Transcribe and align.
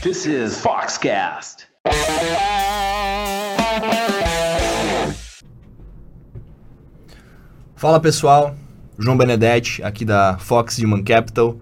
This 0.00 0.26
is 0.26 0.58
Foxcast. 0.60 1.66
Fala 7.76 8.00
pessoal, 8.00 8.54
João 8.98 9.16
Benedetti 9.16 9.82
aqui 9.82 10.04
da 10.04 10.38
Fox 10.38 10.78
Human 10.78 11.04
Capital, 11.04 11.58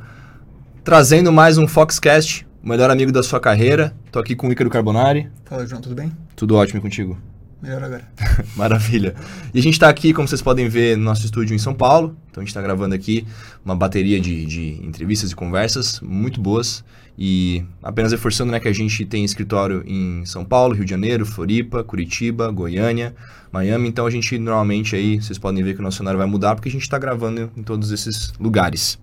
trazendo 0.84 1.32
mais 1.32 1.58
um 1.58 1.66
Foxcast 1.66 2.45
o 2.66 2.68
melhor 2.68 2.90
amigo 2.90 3.12
da 3.12 3.22
sua 3.22 3.38
carreira. 3.38 3.94
Tô 4.10 4.18
aqui 4.18 4.34
com 4.34 4.48
o 4.48 4.52
Ícaro 4.52 4.68
Carbonari. 4.68 5.30
Fala, 5.44 5.64
João, 5.64 5.80
tudo 5.80 5.94
bem? 5.94 6.10
Tudo 6.34 6.56
ótimo 6.56 6.80
e 6.80 6.82
contigo? 6.82 7.16
Melhor 7.62 7.80
agora. 7.80 8.08
Maravilha. 8.56 9.14
E 9.54 9.58
a 9.60 9.62
gente 9.62 9.74
está 9.74 9.88
aqui, 9.88 10.12
como 10.12 10.26
vocês 10.26 10.42
podem 10.42 10.68
ver, 10.68 10.96
no 10.96 11.04
nosso 11.04 11.24
estúdio 11.24 11.54
em 11.54 11.58
São 11.58 11.72
Paulo. 11.72 12.16
Então 12.28 12.40
a 12.40 12.44
gente 12.44 12.48
está 12.48 12.60
gravando 12.60 12.92
aqui 12.92 13.24
uma 13.64 13.76
bateria 13.76 14.20
de, 14.20 14.44
de 14.44 14.84
entrevistas 14.84 15.30
e 15.30 15.36
conversas 15.36 16.00
muito 16.00 16.40
boas. 16.40 16.84
E 17.16 17.64
apenas 17.80 18.10
reforçando 18.10 18.50
né, 18.50 18.58
que 18.58 18.66
a 18.66 18.74
gente 18.74 19.06
tem 19.06 19.24
escritório 19.24 19.84
em 19.86 20.24
São 20.26 20.44
Paulo, 20.44 20.74
Rio 20.74 20.84
de 20.84 20.90
Janeiro, 20.90 21.24
Floripa, 21.24 21.84
Curitiba, 21.84 22.50
Goiânia, 22.50 23.14
Miami. 23.52 23.88
Então 23.88 24.04
a 24.04 24.10
gente 24.10 24.36
normalmente 24.40 24.96
aí, 24.96 25.22
vocês 25.22 25.38
podem 25.38 25.62
ver 25.62 25.74
que 25.74 25.80
o 25.80 25.84
nosso 25.84 25.98
cenário 25.98 26.18
vai 26.18 26.26
mudar 26.26 26.56
porque 26.56 26.68
a 26.68 26.72
gente 26.72 26.82
está 26.82 26.98
gravando 26.98 27.48
em 27.56 27.62
todos 27.62 27.92
esses 27.92 28.32
lugares. 28.40 28.98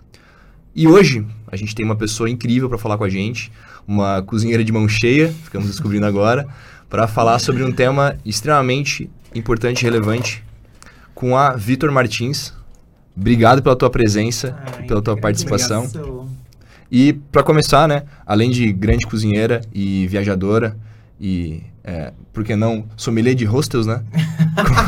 E 0.76 0.88
hoje 0.88 1.26
a 1.52 1.56
gente 1.56 1.76
tem 1.76 1.86
uma 1.86 1.96
pessoa 1.96 2.30
incrível 2.30 2.68
para 2.68 2.78
falar 2.78 2.98
com 2.98 3.04
a 3.04 3.10
gente, 3.10 3.52
uma 3.88 4.22
cozinheira 4.24 4.64
de 4.64 4.72
mão 4.72 4.88
cheia, 4.90 5.32
ficamos 5.44 5.68
descobrindo 5.70 6.06
agora, 6.06 6.48
para 6.90 7.08
falar 7.08 7.38
sobre 7.40 7.64
um 7.64 7.72
tema 7.72 8.16
extremamente 8.26 9.10
importante 9.36 9.82
e 9.82 9.84
relevante 9.84 10.44
com 11.14 11.38
a 11.38 11.54
Vitor 11.54 11.92
Martins. 11.92 12.54
Obrigado 13.16 13.62
pela 13.62 13.76
tua 13.76 13.90
presença 13.90 14.58
Ai, 14.66 14.84
e 14.84 14.88
pela 14.88 15.02
tua 15.02 15.16
participação. 15.16 15.86
obrigado. 15.86 16.30
E 16.92 17.14
para 17.14 17.44
começar, 17.44 17.88
né, 17.88 18.04
além 18.26 18.52
de 18.52 18.72
grande 18.72 19.06
cozinheira 19.08 19.62
e 19.74 20.08
viajadora 20.08 20.78
e, 21.20 21.64
é, 21.84 22.14
por 22.32 22.46
que 22.46 22.56
não, 22.56 22.86
sommelier 22.96 23.36
de 23.36 23.44
hostels, 23.44 23.86
né? 23.86 24.02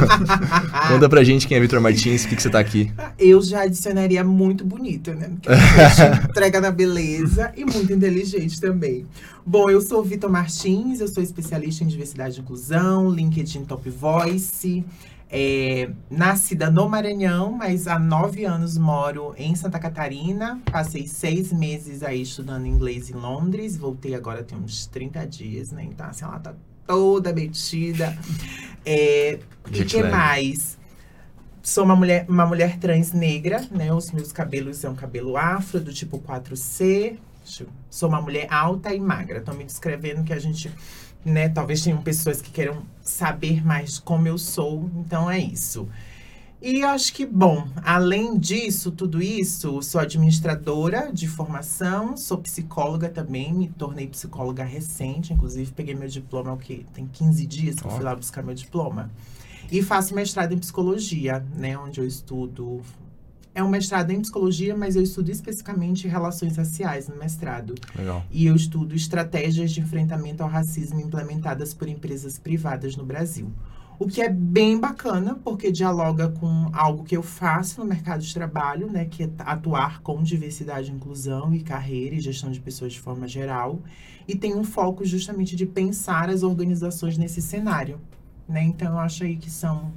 Conta 0.88 1.10
pra 1.10 1.26
gente 1.26 1.46
quem 1.46 1.58
é 1.58 1.60
Vitor 1.60 1.82
Martins, 1.82 2.22
por 2.22 2.30
que, 2.30 2.36
que 2.38 2.42
você 2.42 2.50
tá 2.50 2.60
aqui. 2.60 2.90
Eu 3.20 3.42
já 3.42 3.64
adicionaria 3.64 4.24
muito 4.24 4.64
bonita, 4.64 5.14
né? 5.14 5.30
Porque 5.30 5.50
a 5.50 5.90
gente 5.90 6.30
entrega 6.30 6.62
na 6.62 6.72
beleza 6.72 7.52
e 7.58 7.66
muito 7.66 7.92
inteligente 7.92 8.62
também. 8.62 9.06
Bom, 9.46 9.70
eu 9.70 9.82
sou 9.82 10.02
Vitor 10.04 10.30
Martins, 10.30 11.02
eu 11.02 11.08
sou 11.10 11.22
especialista 11.22 11.84
em 11.84 11.88
diversidade 11.88 12.40
e 12.40 12.42
inclusão, 12.42 13.10
LinkedIn 13.10 13.66
Top 13.66 13.90
Voice. 13.90 14.86
É, 15.30 15.90
nascida 16.10 16.72
no 16.72 16.88
Maranhão, 16.88 17.52
mas 17.52 17.88
há 17.88 18.00
nove 18.00 18.46
anos 18.46 18.78
moro 18.78 19.34
em 19.38 19.54
Santa 19.54 19.80
Catarina. 19.80 20.62
Passei 20.72 21.08
seis 21.08 21.52
meses 21.52 22.04
aí 22.04 22.22
estudando 22.22 22.66
inglês 22.68 23.10
em 23.10 23.16
Londres. 23.16 23.76
Voltei 23.76 24.16
agora 24.16 24.44
tem 24.44 24.58
uns 24.58 24.86
30 24.88 25.26
dias, 25.28 25.72
né? 25.74 25.84
Então, 25.84 26.06
assim, 26.06 26.24
ela 26.24 26.40
tá 26.40 26.54
toda 26.88 27.34
metida. 27.34 28.18
É, 28.86 29.40
e 29.72 29.84
que 29.86 29.98
mais? 30.12 30.78
Sou 31.64 31.84
uma 31.84 31.96
mulher, 31.96 32.26
uma 32.30 32.46
mulher 32.46 32.78
trans 32.78 33.12
negra, 33.12 33.66
né? 33.72 33.92
Os 33.92 34.12
meus 34.12 34.32
cabelos 34.32 34.78
são 34.78 34.94
cabelo 34.94 35.36
afro, 35.36 35.80
do 35.80 35.92
tipo 35.92 36.20
4C. 36.20 37.18
Deixa 37.44 37.64
eu- 37.64 37.68
Sou 37.90 38.10
uma 38.10 38.22
mulher 38.22 38.48
alta 38.52 38.94
e 38.94 39.00
magra. 39.00 39.40
Estão 39.40 39.56
me 39.56 39.64
descrevendo 39.64 40.24
que 40.24 40.32
a 40.34 40.38
gente, 40.40 40.72
né? 41.24 41.50
Talvez 41.50 41.82
tenham 41.82 42.02
pessoas 42.02 42.42
que 42.42 42.52
queiram 42.52 42.84
saber 43.02 43.66
mais 43.66 43.98
como 43.98 44.28
eu 44.28 44.38
sou. 44.38 44.90
Então 44.98 45.30
é 45.30 45.40
isso. 45.40 45.88
E 46.68 46.82
acho 46.82 47.14
que, 47.14 47.28
bom, 47.28 47.68
além 47.84 48.40
disso, 48.40 48.90
tudo 48.90 49.22
isso, 49.22 49.84
sou 49.84 50.02
administradora 50.02 51.12
de 51.14 51.28
formação, 51.28 52.18
sou 52.18 52.40
psicóloga 52.40 53.08
também, 53.08 53.54
me 53.54 53.68
tornei 53.68 54.08
psicóloga 54.08 54.64
recente, 54.64 55.32
inclusive 55.32 55.72
peguei 55.72 55.94
meu 55.94 56.08
diploma, 56.08 56.54
o 56.54 56.58
quê? 56.58 56.84
Tem 56.92 57.06
15 57.06 57.46
dias 57.46 57.76
que 57.76 57.86
eu 57.86 57.92
fui 57.92 58.04
lá 58.04 58.16
buscar 58.16 58.42
meu 58.42 58.56
diploma. 58.56 59.12
E 59.72 59.84
faço 59.84 60.16
mestrado 60.16 60.54
em 60.54 60.58
psicologia, 60.58 61.46
né, 61.56 61.78
onde 61.78 62.00
eu 62.00 62.08
estudo. 62.08 62.82
É 63.54 63.64
um 63.64 63.70
mestrado 63.70 64.10
em 64.10 64.20
psicologia, 64.20 64.76
mas 64.76 64.96
eu 64.96 65.04
estudo 65.04 65.30
especificamente 65.30 66.08
relações 66.08 66.58
raciais 66.58 67.08
no 67.08 67.16
mestrado. 67.16 67.76
Legal. 67.96 68.26
E 68.32 68.48
eu 68.48 68.56
estudo 68.56 68.96
estratégias 68.96 69.72
de 69.72 69.82
enfrentamento 69.82 70.42
ao 70.42 70.50
racismo 70.50 71.00
implementadas 71.00 71.76
por 71.76 71.88
empresas 71.88 72.40
privadas 72.40 72.96
no 72.96 73.06
Brasil. 73.06 73.54
O 73.98 74.08
que 74.08 74.22
é 74.22 74.30
bem 74.30 74.78
bacana, 74.78 75.36
porque 75.36 75.72
dialoga 75.72 76.30
com 76.30 76.70
algo 76.74 77.04
que 77.04 77.16
eu 77.16 77.24
faço 77.24 77.80
no 77.80 77.88
mercado 77.88 78.22
de 78.22 78.34
trabalho, 78.34 78.92
né? 78.92 79.06
Que 79.06 79.24
é 79.24 79.30
atuar 79.40 80.02
com 80.02 80.22
diversidade, 80.22 80.92
inclusão 80.92 81.54
e 81.54 81.62
carreira 81.62 82.16
e 82.16 82.20
gestão 82.20 82.52
de 82.52 82.60
pessoas 82.60 82.92
de 82.92 83.00
forma 83.00 83.28
geral. 83.28 83.80
E 84.28 84.36
tem 84.36 84.54
um 84.54 84.64
foco 84.64 85.06
justamente 85.06 85.56
de 85.56 85.66
pensar 85.66 86.30
as 86.30 86.44
organizações 86.44 87.18
nesse 87.18 87.42
cenário, 87.42 88.02
né? 88.50 88.64
Então 88.64 88.94
eu 88.94 89.00
acho 89.00 89.24
aí 89.24 89.38
que 89.38 89.50
são 89.50 89.94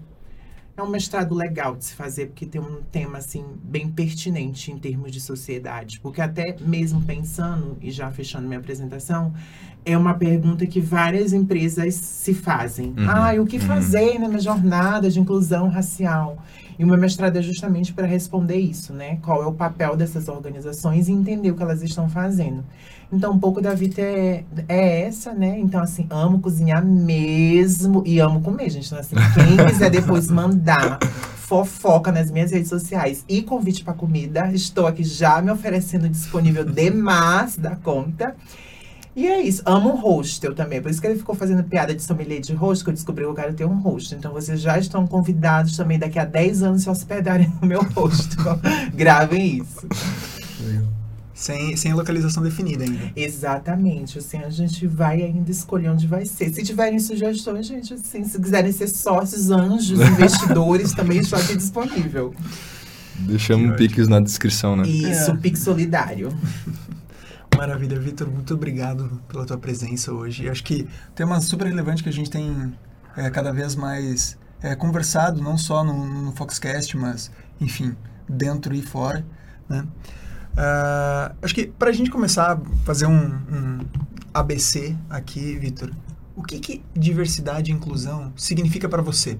é 0.80 0.82
um 0.84 0.88
mestrado 0.88 1.34
legal 1.34 1.74
de 1.76 1.84
se 1.84 1.94
fazer, 1.94 2.26
porque 2.26 2.46
tem 2.46 2.60
um 2.60 2.82
tema, 2.90 3.18
assim, 3.18 3.44
bem 3.62 3.88
pertinente 3.88 4.70
em 4.70 4.78
termos 4.78 5.10
de 5.10 5.20
sociedade. 5.20 5.98
Porque 6.00 6.20
até 6.20 6.56
mesmo 6.60 7.02
pensando, 7.02 7.76
e 7.80 7.90
já 7.90 8.10
fechando 8.10 8.46
minha 8.46 8.60
apresentação, 8.60 9.32
é 9.84 9.96
uma 9.96 10.14
pergunta 10.14 10.66
que 10.66 10.80
várias 10.80 11.32
empresas 11.32 11.94
se 11.94 12.32
fazem. 12.34 12.94
Uhum, 12.96 13.08
Ah, 13.08 13.32
o 13.40 13.46
que 13.46 13.56
uhum. 13.56 13.62
fazer 13.62 14.18
na 14.18 14.28
minha 14.28 14.40
jornada 14.40 15.10
de 15.10 15.18
inclusão 15.18 15.68
racial? 15.68 16.38
E 16.78 16.84
o 16.84 16.86
meu 16.86 16.96
mestrado 16.96 17.36
é 17.36 17.42
justamente 17.42 17.92
para 17.92 18.06
responder 18.06 18.56
isso, 18.56 18.92
né? 18.92 19.18
Qual 19.22 19.42
é 19.42 19.46
o 19.46 19.52
papel 19.52 19.96
dessas 19.96 20.28
organizações 20.28 21.08
e 21.08 21.12
entender 21.12 21.50
o 21.50 21.56
que 21.56 21.62
elas 21.62 21.82
estão 21.82 22.08
fazendo. 22.08 22.64
Então, 23.12 23.32
um 23.32 23.38
pouco 23.38 23.60
da 23.60 23.74
vida 23.74 24.02
é, 24.02 24.44
é 24.68 25.00
essa, 25.02 25.32
né? 25.32 25.58
Então, 25.58 25.80
assim, 25.80 26.06
amo 26.10 26.40
cozinhar 26.40 26.84
mesmo 26.84 28.02
e 28.06 28.20
amo 28.20 28.42
comer, 28.42 28.70
gente. 28.70 28.86
Então, 28.86 28.98
assim, 28.98 29.16
quem 29.34 29.56
quiser 29.66 29.90
depois 29.90 30.28
mandar 30.28 30.98
fofoca 31.48 32.12
nas 32.12 32.30
minhas 32.30 32.52
redes 32.52 32.68
sociais 32.68 33.24
e 33.26 33.42
convite 33.42 33.82
para 33.82 33.94
comida, 33.94 34.52
estou 34.52 34.86
aqui 34.86 35.02
já 35.02 35.40
me 35.40 35.50
oferecendo 35.50 36.06
disponível 36.08 36.64
demais 36.64 37.56
da 37.56 37.74
conta. 37.74 38.36
E 39.16 39.26
é 39.26 39.40
isso. 39.40 39.62
Amo 39.64 39.90
um 39.90 39.96
hostel 39.96 40.54
também. 40.54 40.80
Por 40.80 40.90
isso 40.90 41.00
que 41.00 41.06
ele 41.06 41.18
ficou 41.18 41.34
fazendo 41.34 41.64
piada 41.64 41.94
de 41.94 42.02
sommelier 42.02 42.40
de 42.40 42.52
hostel, 42.54 42.84
que 42.84 42.90
eu 42.90 42.94
descobri 42.94 43.24
que 43.24 43.30
eu 43.30 43.34
quero 43.34 43.54
ter 43.54 43.64
um 43.64 43.80
hostel. 43.80 44.18
Então 44.18 44.32
vocês 44.32 44.60
já 44.60 44.78
estão 44.78 45.06
convidados 45.06 45.76
também 45.76 45.98
daqui 45.98 46.18
a 46.18 46.24
10 46.24 46.62
anos 46.62 46.82
se 46.82 46.90
hospedarem 46.90 47.52
no 47.60 47.66
meu 47.66 47.82
hostel. 47.82 48.60
Gravem 48.94 49.58
isso. 49.58 49.86
Sem, 51.34 51.76
sem 51.76 51.94
localização 51.94 52.42
definida 52.42 52.82
ainda. 52.82 53.12
Exatamente. 53.14 54.18
Assim, 54.18 54.38
a 54.38 54.50
gente 54.50 54.86
vai 54.88 55.22
ainda 55.22 55.50
escolher 55.50 55.88
onde 55.88 56.06
vai 56.06 56.24
ser. 56.26 56.50
Se 56.52 56.64
tiverem 56.64 56.98
sugestões, 56.98 57.66
gente, 57.66 57.94
assim, 57.94 58.24
se 58.24 58.40
quiserem 58.40 58.72
ser 58.72 58.88
sócios, 58.88 59.50
anjos, 59.50 60.00
investidores, 60.02 60.92
também 60.92 61.18
estou 61.18 61.38
aqui 61.38 61.56
disponível. 61.56 62.34
Deixamos 63.20 63.72
Que 63.72 63.76
piques 63.78 64.08
na 64.08 64.18
descrição, 64.20 64.76
né? 64.76 64.88
Isso, 64.88 65.30
É. 65.30 65.36
Pix 65.36 65.60
Solidário. 65.60 66.28
Maravilha, 67.58 67.98
Vitor, 67.98 68.30
muito 68.30 68.54
obrigado 68.54 69.20
pela 69.26 69.44
tua 69.44 69.58
presença 69.58 70.12
hoje. 70.12 70.44
E 70.44 70.48
acho 70.48 70.62
que 70.62 70.86
tema 71.12 71.40
super 71.40 71.66
relevante 71.66 72.04
que 72.04 72.08
a 72.08 72.12
gente 72.12 72.30
tem 72.30 72.72
é, 73.16 73.28
cada 73.30 73.52
vez 73.52 73.74
mais 73.74 74.38
é, 74.62 74.76
conversado, 74.76 75.42
não 75.42 75.58
só 75.58 75.82
no, 75.82 76.06
no 76.06 76.32
Foxcast, 76.36 76.96
mas, 76.96 77.32
enfim, 77.60 77.96
dentro 78.28 78.72
e 78.76 78.80
fora, 78.80 79.26
né? 79.68 79.84
Ah, 80.56 81.32
acho 81.42 81.52
que 81.52 81.66
para 81.66 81.90
a 81.90 81.92
gente 81.92 82.10
começar 82.10 82.52
a 82.52 82.60
fazer 82.84 83.06
um, 83.06 83.26
um 83.26 83.80
ABC 84.32 84.96
aqui, 85.10 85.58
Vitor, 85.58 85.90
o 86.36 86.44
que, 86.44 86.60
que 86.60 86.84
diversidade 86.94 87.72
e 87.72 87.74
inclusão 87.74 88.32
significa 88.36 88.88
para 88.88 89.02
você? 89.02 89.36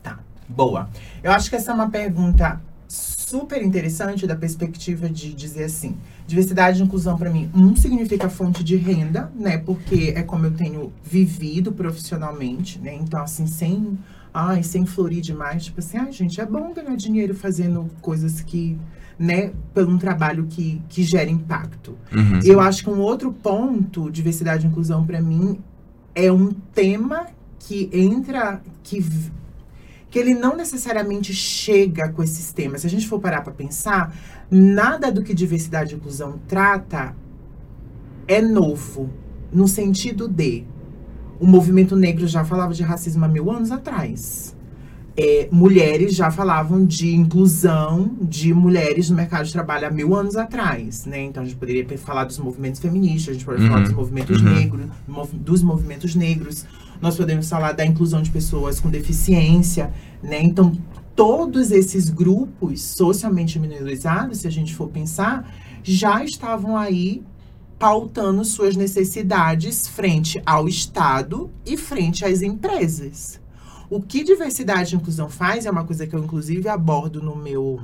Tá, 0.00 0.20
boa. 0.48 0.88
Eu 1.24 1.32
acho 1.32 1.50
que 1.50 1.56
essa 1.56 1.72
é 1.72 1.74
uma 1.74 1.90
pergunta 1.90 2.60
super 3.32 3.62
interessante 3.62 4.26
da 4.26 4.36
perspectiva 4.36 5.08
de 5.08 5.32
dizer 5.32 5.64
assim, 5.64 5.96
diversidade 6.26 6.80
e 6.80 6.84
inclusão 6.84 7.16
para 7.16 7.30
mim, 7.30 7.50
um 7.54 7.74
significa 7.74 8.28
fonte 8.28 8.62
de 8.62 8.76
renda, 8.76 9.32
né? 9.34 9.56
Porque 9.56 10.12
é 10.14 10.22
como 10.22 10.44
eu 10.44 10.50
tenho 10.50 10.92
vivido 11.02 11.72
profissionalmente, 11.72 12.78
né? 12.78 12.94
Então 12.94 13.22
assim, 13.22 13.46
sem, 13.46 13.98
ai, 14.34 14.62
sem 14.62 14.84
florir 14.84 15.22
demais, 15.22 15.64
tipo 15.64 15.80
assim, 15.80 15.96
ai, 15.96 16.12
gente, 16.12 16.42
é 16.42 16.44
bom 16.44 16.74
ganhar 16.74 16.94
dinheiro 16.94 17.34
fazendo 17.34 17.88
coisas 18.02 18.42
que, 18.42 18.78
né, 19.18 19.50
pelo 19.72 19.90
um 19.90 19.98
trabalho 19.98 20.46
que 20.46 20.82
que 20.90 21.02
gera 21.02 21.30
impacto. 21.30 21.96
Uhum. 22.12 22.40
Eu 22.44 22.60
acho 22.60 22.84
que 22.84 22.90
um 22.90 23.00
outro 23.00 23.32
ponto, 23.32 24.10
diversidade 24.10 24.66
e 24.66 24.68
inclusão, 24.68 25.06
para 25.06 25.22
mim, 25.22 25.58
é 26.14 26.30
um 26.30 26.52
tema 26.74 27.28
que 27.58 27.88
entra, 27.94 28.60
que, 28.82 29.02
que 30.12 30.18
ele 30.18 30.34
não 30.34 30.54
necessariamente 30.56 31.32
chega 31.32 32.08
com 32.10 32.22
esses 32.22 32.52
temas. 32.52 32.82
Se 32.82 32.86
a 32.86 32.90
gente 32.90 33.08
for 33.08 33.18
parar 33.18 33.40
para 33.40 33.52
pensar, 33.52 34.14
nada 34.50 35.10
do 35.10 35.22
que 35.24 35.32
diversidade 35.34 35.94
e 35.94 35.96
inclusão 35.96 36.38
trata 36.46 37.16
é 38.28 38.40
novo, 38.40 39.10
no 39.52 39.66
sentido 39.66 40.28
de 40.28 40.64
o 41.40 41.46
movimento 41.46 41.96
negro 41.96 42.26
já 42.28 42.44
falava 42.44 42.72
de 42.74 42.82
racismo 42.82 43.24
há 43.24 43.28
mil 43.28 43.50
anos 43.50 43.72
atrás. 43.72 44.54
é, 45.14 45.46
mulheres 45.52 46.14
já 46.14 46.30
falavam 46.30 46.86
de 46.86 47.14
inclusão 47.14 48.16
de 48.18 48.54
mulheres 48.54 49.10
no 49.10 49.16
mercado 49.16 49.44
de 49.44 49.52
trabalho 49.52 49.86
há 49.86 49.90
mil 49.90 50.14
anos 50.16 50.36
atrás, 50.36 51.04
né? 51.04 51.20
Então 51.24 51.42
a 51.42 51.46
gente 51.46 51.58
poderia 51.58 51.86
falar 51.98 52.24
dos 52.24 52.38
movimentos 52.38 52.80
feministas, 52.80 53.28
a 53.28 53.32
gente 53.34 53.44
poderia 53.44 53.66
Uhum. 53.66 53.72
falar 53.72 53.84
dos 53.84 53.92
movimentos 53.92 54.40
Uhum. 54.40 54.48
negros, 54.54 54.86
mov- 55.06 55.34
dos 55.34 55.62
movimentos 55.62 56.14
negros. 56.14 56.64
Nós 57.02 57.16
podemos 57.16 57.48
falar 57.48 57.72
da 57.72 57.84
inclusão 57.84 58.22
de 58.22 58.30
pessoas 58.30 58.78
com 58.78 58.88
deficiência, 58.88 59.92
né? 60.22 60.40
Então 60.40 60.72
todos 61.16 61.70
esses 61.72 62.08
grupos 62.08 62.80
socialmente 62.80 63.58
minorizados, 63.58 64.38
se 64.38 64.46
a 64.46 64.50
gente 64.50 64.74
for 64.74 64.88
pensar, 64.88 65.52
já 65.82 66.24
estavam 66.24 66.76
aí 66.76 67.22
pautando 67.78 68.44
suas 68.44 68.76
necessidades 68.76 69.88
frente 69.88 70.40
ao 70.46 70.68
Estado 70.68 71.50
e 71.66 71.76
frente 71.76 72.24
às 72.24 72.40
empresas. 72.40 73.40
O 73.90 74.00
que 74.00 74.22
diversidade 74.22 74.94
e 74.94 74.98
inclusão 74.98 75.28
faz 75.28 75.66
é 75.66 75.70
uma 75.70 75.84
coisa 75.84 76.06
que 76.06 76.14
eu 76.14 76.22
inclusive 76.22 76.68
abordo 76.68 77.20
no 77.20 77.34
meu, 77.34 77.82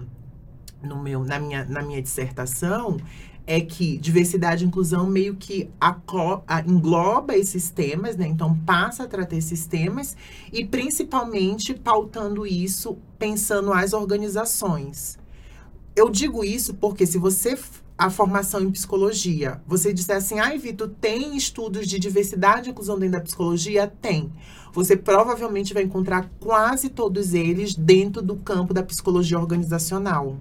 no 0.83 1.03
meu, 1.03 1.25
na 1.25 1.41
minha, 1.41 1.65
na 1.65 1.83
minha 1.83 2.01
dissertação, 2.01 2.99
é 3.51 3.63
que 3.63 3.97
diversidade 3.97 4.63
e 4.63 4.67
inclusão 4.67 5.07
meio 5.07 5.35
que 5.35 5.71
engloba 6.67 7.35
esses 7.35 7.71
temas, 7.71 8.15
né? 8.15 8.27
Então 8.27 8.55
passa 8.55 9.05
a 9.05 9.07
tratar 9.07 9.37
esses 9.37 9.65
temas 9.67 10.15
e 10.53 10.67
principalmente 10.67 11.73
pautando 11.73 12.47
isso 12.47 12.99
pensando 13.19 13.73
as 13.73 13.95
organizações. 13.95 15.19
Eu 15.97 16.11
digo 16.11 16.45
isso 16.45 16.75
porque 16.75 17.07
se 17.07 17.17
você 17.17 17.59
a 17.97 18.11
formação 18.11 18.61
em 18.61 18.71
psicologia, 18.71 19.63
você 19.67 19.95
disser 19.95 20.19
assim, 20.19 20.39
ai 20.39 20.59
Vitor, 20.59 20.91
tem 21.01 21.35
estudos 21.35 21.89
de 21.89 21.99
diversidade 21.99 22.69
e 22.69 22.71
inclusão 22.71 22.99
dentro 22.99 23.19
da 23.19 23.25
psicologia? 23.25 23.91
Tem. 24.01 24.31
Você 24.75 24.95
provavelmente 24.95 25.73
vai 25.73 25.85
encontrar 25.85 26.31
quase 26.39 26.91
todos 26.91 27.33
eles 27.33 27.75
dentro 27.75 28.21
do 28.21 28.37
campo 28.37 28.75
da 28.75 28.83
psicologia 28.83 29.39
organizacional. 29.39 30.37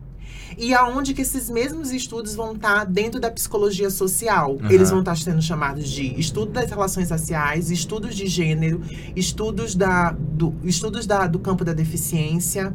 E 0.58 0.74
aonde 0.74 1.14
que 1.14 1.22
esses 1.22 1.50
mesmos 1.50 1.92
estudos 1.92 2.36
vão 2.36 2.54
estar 2.54 2.86
dentro 2.86 3.20
da 3.20 3.32
psicologia 3.32 3.90
social? 3.90 4.58
Aham. 4.60 4.72
Eles 4.72 4.90
vão 4.90 5.00
estar 5.00 5.18
sendo 5.18 5.42
chamados 5.42 5.90
de 5.90 6.20
estudo 6.20 6.52
das 6.52 6.70
relações 6.70 7.10
raciais, 7.10 7.72
estudos 7.72 8.16
de 8.16 8.28
gênero, 8.28 8.82
estudos, 9.16 9.76
da, 9.76 10.12
do, 10.12 10.54
estudos 10.64 11.06
da, 11.06 11.28
do 11.28 11.40
campo 11.40 11.66
da 11.66 11.74
deficiência. 11.74 12.74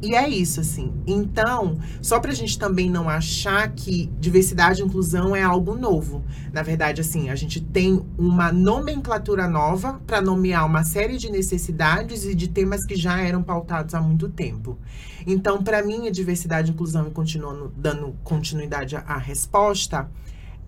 E 0.00 0.14
é 0.14 0.28
isso, 0.28 0.60
assim. 0.60 0.92
Então, 1.06 1.78
só 2.00 2.20
pra 2.20 2.32
gente 2.32 2.56
também 2.56 2.88
não 2.88 3.08
achar 3.08 3.68
que 3.72 4.06
diversidade 4.20 4.80
e 4.80 4.84
inclusão 4.84 5.34
é 5.34 5.42
algo 5.42 5.74
novo. 5.74 6.24
Na 6.52 6.62
verdade, 6.62 7.00
assim, 7.00 7.30
a 7.30 7.34
gente 7.34 7.60
tem 7.60 8.04
uma 8.16 8.52
nomenclatura 8.52 9.48
nova 9.48 10.00
para 10.06 10.20
nomear 10.20 10.64
uma 10.64 10.84
série 10.84 11.18
de 11.18 11.30
necessidades 11.30 12.24
e 12.24 12.34
de 12.34 12.46
temas 12.46 12.86
que 12.86 12.94
já 12.94 13.20
eram 13.20 13.42
pautados 13.42 13.92
há 13.92 14.00
muito 14.00 14.28
tempo. 14.28 14.78
Então, 15.26 15.62
para 15.62 15.82
mim, 15.82 16.06
a 16.06 16.10
diversidade 16.12 16.70
e 16.70 16.74
inclusão, 16.74 17.08
e 17.08 17.10
continuando 17.10 17.72
dando 17.76 18.14
continuidade 18.22 18.94
à- 18.94 19.18
resposta, 19.18 20.08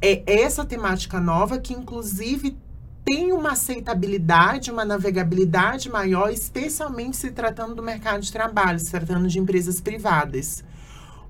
é 0.03 0.23
essa 0.43 0.65
temática 0.65 1.21
nova 1.21 1.59
que, 1.59 1.73
inclusive, 1.73 2.57
tem 3.05 3.33
uma 3.33 3.53
aceitabilidade, 3.53 4.71
uma 4.71 4.85
navegabilidade 4.85 5.91
maior, 5.91 6.31
especialmente 6.31 7.17
se 7.17 7.31
tratando 7.31 7.75
do 7.75 7.83
mercado 7.83 8.21
de 8.21 8.33
trabalho, 8.33 8.79
se 8.79 8.91
tratando 8.91 9.29
de 9.29 9.39
empresas 9.39 9.81
privadas. 9.81 10.63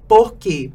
Por 0.09 0.35
quê? 0.35 0.73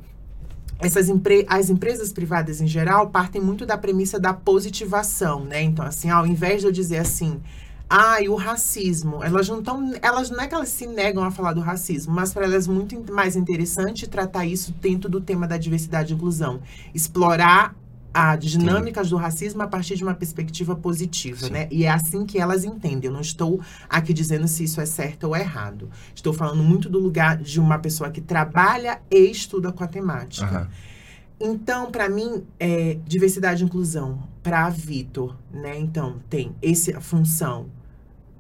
Essas 0.80 1.08
empre 1.10 1.46
as 1.48 1.70
empresas 1.70 2.12
privadas 2.12 2.60
em 2.60 2.68
geral 2.68 3.10
partem 3.10 3.42
muito 3.42 3.66
da 3.66 3.78
premissa 3.78 4.20
da 4.20 4.34
positivação, 4.34 5.46
né? 5.46 5.62
Então, 5.62 5.86
assim, 5.86 6.10
ao 6.10 6.26
invés 6.26 6.62
de 6.62 6.68
eu 6.68 6.72
dizer 6.72 6.98
assim, 6.98 7.42
ah, 7.90 8.20
e 8.20 8.28
o 8.28 8.36
racismo, 8.36 9.24
elas 9.24 9.48
não 9.48 9.60
estão, 9.60 9.94
elas 10.02 10.30
não 10.30 10.40
é 10.42 10.48
que 10.48 10.56
elas 10.56 10.70
se 10.70 10.88
negam 10.88 11.24
a 11.24 11.32
falar 11.32 11.54
do 11.54 11.62
racismo, 11.62 12.14
mas 12.14 12.34
para 12.34 12.46
elas 12.46 12.68
é 12.68 12.72
muito 12.72 13.14
mais 13.14 13.36
interessante 13.36 14.08
tratar 14.08 14.46
isso 14.46 14.74
dentro 14.82 15.10
do 15.10 15.22
tema 15.22 15.48
da 15.48 15.58
diversidade 15.58 16.12
e 16.12 16.16
inclusão, 16.16 16.62
explorar 16.94 17.76
as 18.18 18.46
dinâmicas 18.46 19.10
do 19.10 19.18
racismo 19.18 19.62
a 19.62 19.68
partir 19.68 19.98
de 19.98 20.04
uma 20.04 20.14
perspectiva 20.14 20.74
positiva, 20.74 21.48
Sim. 21.48 21.52
né? 21.52 21.68
E 21.70 21.84
é 21.84 21.90
assim 21.90 22.26
que 22.26 22.40
elas 22.40 22.64
entendem. 22.64 23.10
Eu 23.10 23.12
não 23.12 23.20
estou 23.20 23.60
aqui 23.90 24.14
dizendo 24.14 24.48
se 24.48 24.64
isso 24.64 24.80
é 24.80 24.86
certo 24.86 25.26
ou 25.26 25.36
errado. 25.36 25.90
Estou 26.16 26.32
falando 26.32 26.64
muito 26.64 26.88
do 26.88 26.98
lugar 26.98 27.36
de 27.36 27.60
uma 27.60 27.78
pessoa 27.78 28.10
que 28.10 28.22
trabalha 28.22 29.02
e 29.12 29.30
estuda 29.30 29.70
com 29.74 29.84
a 29.84 29.88
temática. 29.88 30.46
Aham. 30.46 30.70
Então, 31.38 31.92
para 31.92 32.08
mim, 32.08 32.46
é, 32.58 32.98
diversidade 33.06 33.62
e 33.62 33.66
inclusão, 33.66 34.24
para 34.42 34.70
Vitor, 34.70 35.36
né? 35.52 35.78
Então, 35.78 36.22
tem 36.30 36.56
essa 36.62 37.02
função 37.02 37.66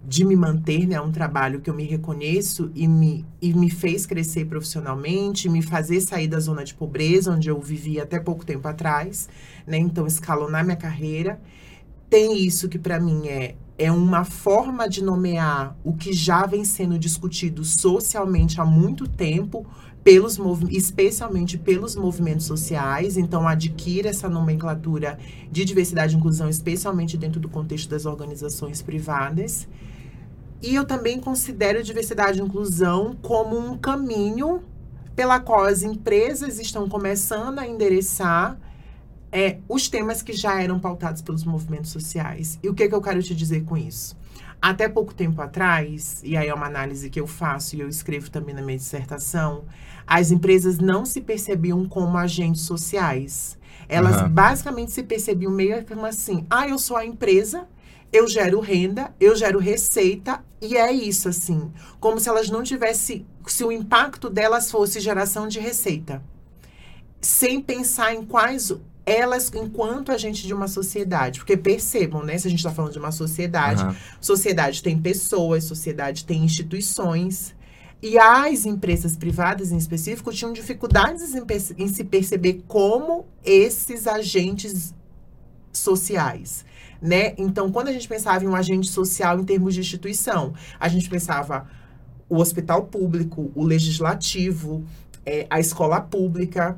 de 0.07 0.23
me 0.23 0.35
manter, 0.35 0.87
né? 0.87 0.95
É 0.95 1.01
um 1.01 1.11
trabalho 1.11 1.59
que 1.59 1.69
eu 1.69 1.73
me 1.73 1.83
reconheço 1.83 2.71
e 2.75 2.87
me, 2.87 3.25
e 3.41 3.53
me 3.53 3.69
fez 3.69 4.05
crescer 4.05 4.45
profissionalmente, 4.45 5.49
me 5.49 5.61
fazer 5.61 6.01
sair 6.01 6.27
da 6.27 6.39
zona 6.39 6.63
de 6.63 6.73
pobreza, 6.73 7.31
onde 7.31 7.49
eu 7.49 7.59
vivia 7.59 8.03
até 8.03 8.19
pouco 8.19 8.45
tempo 8.45 8.67
atrás, 8.67 9.27
né? 9.65 9.77
Então, 9.77 10.05
escalonar 10.05 10.63
minha 10.63 10.77
carreira. 10.77 11.39
Tem 12.09 12.37
isso 12.37 12.69
que 12.69 12.77
para 12.77 12.99
mim 12.99 13.27
é 13.27 13.55
é 13.77 13.91
uma 13.91 14.23
forma 14.23 14.87
de 14.87 15.03
nomear 15.03 15.75
o 15.83 15.93
que 15.93 16.13
já 16.13 16.45
vem 16.45 16.63
sendo 16.63 16.97
discutido 16.97 17.65
socialmente 17.65 18.61
há 18.61 18.65
muito 18.65 19.05
tempo, 19.05 19.65
pelos 20.01 20.39
especialmente 20.69 21.57
pelos 21.57 21.95
movimentos 21.95 22.45
sociais. 22.45 23.17
Então, 23.17 23.47
adquire 23.47 24.07
essa 24.07 24.29
nomenclatura 24.29 25.17
de 25.51 25.65
diversidade 25.65 26.13
e 26.13 26.17
inclusão, 26.17 26.47
especialmente 26.47 27.17
dentro 27.17 27.39
do 27.39 27.49
contexto 27.49 27.89
das 27.89 28.05
organizações 28.05 28.81
privadas. 28.83 29.67
E 30.61 30.73
eu 30.73 30.85
também 30.85 31.19
considero 31.19 31.83
diversidade 31.83 32.39
e 32.39 32.43
inclusão 32.43 33.15
como 33.21 33.57
um 33.57 33.77
caminho 33.77 34.63
pela 35.15 35.39
qual 35.39 35.63
as 35.63 35.83
empresas 35.83 36.59
estão 36.59 36.89
começando 36.89 37.59
a 37.59 37.67
endereçar 37.67 38.57
é, 39.31 39.59
os 39.67 39.89
temas 39.89 40.21
que 40.21 40.33
já 40.33 40.61
eram 40.61 40.79
pautados 40.79 41.21
pelos 41.21 41.43
movimentos 41.43 41.91
sociais. 41.91 42.59
E 42.63 42.69
o 42.69 42.73
que, 42.73 42.87
que 42.87 42.95
eu 42.95 43.01
quero 43.01 43.21
te 43.21 43.35
dizer 43.35 43.63
com 43.63 43.77
isso? 43.77 44.17
Até 44.61 44.87
pouco 44.87 45.13
tempo 45.13 45.41
atrás, 45.41 46.21
e 46.23 46.35
aí 46.35 46.47
é 46.47 46.53
uma 46.53 46.65
análise 46.65 47.09
que 47.09 47.19
eu 47.19 47.27
faço 47.27 47.75
e 47.75 47.81
eu 47.81 47.87
escrevo 47.87 48.31
também 48.31 48.55
na 48.55 48.61
minha 48.61 48.77
dissertação, 48.77 49.65
as 50.07 50.31
empresas 50.31 50.79
não 50.79 51.05
se 51.05 51.21
percebiam 51.21 51.85
como 51.85 52.17
agentes 52.17 52.61
sociais. 52.61 53.57
Elas 53.87 54.15
Aham. 54.15 54.29
basicamente 54.29 54.91
se 54.91 55.03
percebiam 55.03 55.51
meio 55.51 55.85
como 55.85 56.05
assim: 56.05 56.45
ah, 56.49 56.67
eu 56.67 56.79
sou 56.79 56.97
a 56.97 57.05
empresa, 57.05 57.67
eu 58.15 58.27
gero 58.27 58.59
renda, 58.59 59.13
eu 59.19 59.35
gero 59.35 59.59
receita, 59.59 60.43
e 60.61 60.77
é 60.77 60.91
isso, 60.91 61.27
assim. 61.27 61.71
Como 61.99 62.19
se 62.19 62.29
elas 62.29 62.49
não 62.49 62.63
tivessem. 62.63 63.25
Se 63.45 63.63
o 63.63 63.71
impacto 63.71 64.29
delas 64.29 64.71
fosse 64.71 64.99
geração 64.99 65.47
de 65.47 65.59
receita. 65.59 66.23
Sem 67.19 67.59
pensar 67.59 68.13
em 68.13 68.25
quais 68.25 68.71
elas, 69.05 69.51
enquanto 69.53 70.11
agente 70.11 70.47
de 70.47 70.53
uma 70.53 70.67
sociedade. 70.67 71.39
Porque 71.39 71.57
percebam, 71.57 72.23
né? 72.23 72.37
Se 72.37 72.47
a 72.47 72.49
gente 72.49 72.59
está 72.59 72.71
falando 72.71 72.93
de 72.93 72.99
uma 72.99 73.11
sociedade, 73.11 73.83
Aham. 73.83 73.95
Sociedade 74.21 74.81
tem 74.81 74.97
pessoas, 74.97 75.65
sociedade 75.65 76.25
tem 76.25 76.43
instituições. 76.43 77.53
E 78.01 78.17
as 78.17 78.65
empresas 78.65 79.15
privadas, 79.17 79.71
em 79.71 79.77
específico, 79.77 80.31
tinham 80.31 80.53
dificuldades 80.53 81.35
em, 81.35 81.43
em 81.77 81.87
se 81.87 82.03
perceber 82.03 82.63
como 82.67 83.25
esses 83.43 84.07
agentes 84.07 84.93
sociais, 85.73 86.65
né? 87.05 87.33
Então, 87.37 87.71
quando 87.71 87.89
a 87.89 87.93
gente 87.93 88.07
pensava 88.07 88.43
em 88.43 88.47
um 88.47 88.55
agente 88.55 88.87
social 88.87 89.39
em 89.39 89.43
termos 89.43 89.73
de 89.73 89.79
instituição, 89.79 90.53
a 90.79 90.87
gente 90.87 91.09
pensava 91.09 91.67
o 92.27 92.37
hospital 92.37 92.85
público, 92.85 93.51
o 93.53 93.63
legislativo, 93.63 94.83
eh, 95.25 95.45
a 95.49 95.59
escola 95.59 96.01
pública, 96.01 96.77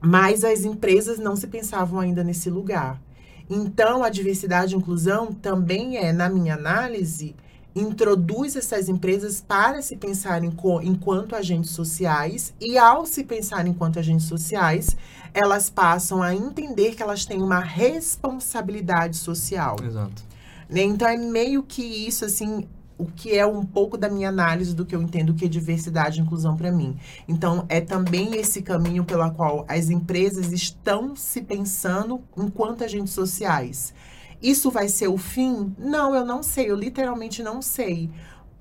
mas 0.00 0.44
as 0.44 0.64
empresas 0.64 1.18
não 1.18 1.36
se 1.36 1.46
pensavam 1.46 2.00
ainda 2.00 2.24
nesse 2.24 2.50
lugar. 2.50 3.00
Então, 3.48 4.02
a 4.02 4.08
diversidade 4.08 4.74
e 4.74 4.78
inclusão 4.78 5.32
também 5.32 5.96
é, 5.96 6.12
na 6.12 6.28
minha 6.28 6.54
análise, 6.54 7.34
introduz 7.76 8.56
essas 8.56 8.88
empresas 8.88 9.40
para 9.40 9.82
se 9.82 9.96
pensarem 9.96 10.50
enquanto 10.82 11.36
agentes 11.36 11.70
sociais 11.70 12.54
e, 12.58 12.78
ao 12.78 13.04
se 13.04 13.22
pensar 13.22 13.66
enquanto 13.66 13.98
agentes 13.98 14.26
sociais, 14.26 14.96
elas 15.36 15.68
passam 15.68 16.22
a 16.22 16.34
entender 16.34 16.94
que 16.94 17.02
elas 17.02 17.26
têm 17.26 17.42
uma 17.42 17.60
responsabilidade 17.60 19.18
social. 19.18 19.76
Exato. 19.84 20.24
Né? 20.66 20.82
Então 20.82 21.06
é 21.06 21.18
meio 21.18 21.62
que 21.62 21.82
isso, 21.82 22.24
assim, 22.24 22.66
o 22.96 23.04
que 23.04 23.36
é 23.36 23.44
um 23.44 23.62
pouco 23.62 23.98
da 23.98 24.08
minha 24.08 24.30
análise 24.30 24.74
do 24.74 24.86
que 24.86 24.96
eu 24.96 25.02
entendo 25.02 25.34
que 25.34 25.44
é 25.44 25.48
diversidade 25.48 26.18
e 26.18 26.22
inclusão 26.22 26.56
para 26.56 26.72
mim. 26.72 26.96
Então 27.28 27.66
é 27.68 27.82
também 27.82 28.34
esse 28.34 28.62
caminho 28.62 29.04
pela 29.04 29.30
qual 29.30 29.66
as 29.68 29.90
empresas 29.90 30.52
estão 30.52 31.14
se 31.14 31.42
pensando 31.42 32.22
enquanto 32.34 32.82
agentes 32.82 33.12
sociais. 33.12 33.92
Isso 34.40 34.70
vai 34.70 34.88
ser 34.88 35.08
o 35.08 35.18
fim? 35.18 35.74
Não, 35.78 36.14
eu 36.14 36.24
não 36.24 36.42
sei, 36.42 36.70
eu 36.70 36.76
literalmente 36.76 37.42
não 37.42 37.60
sei. 37.60 38.10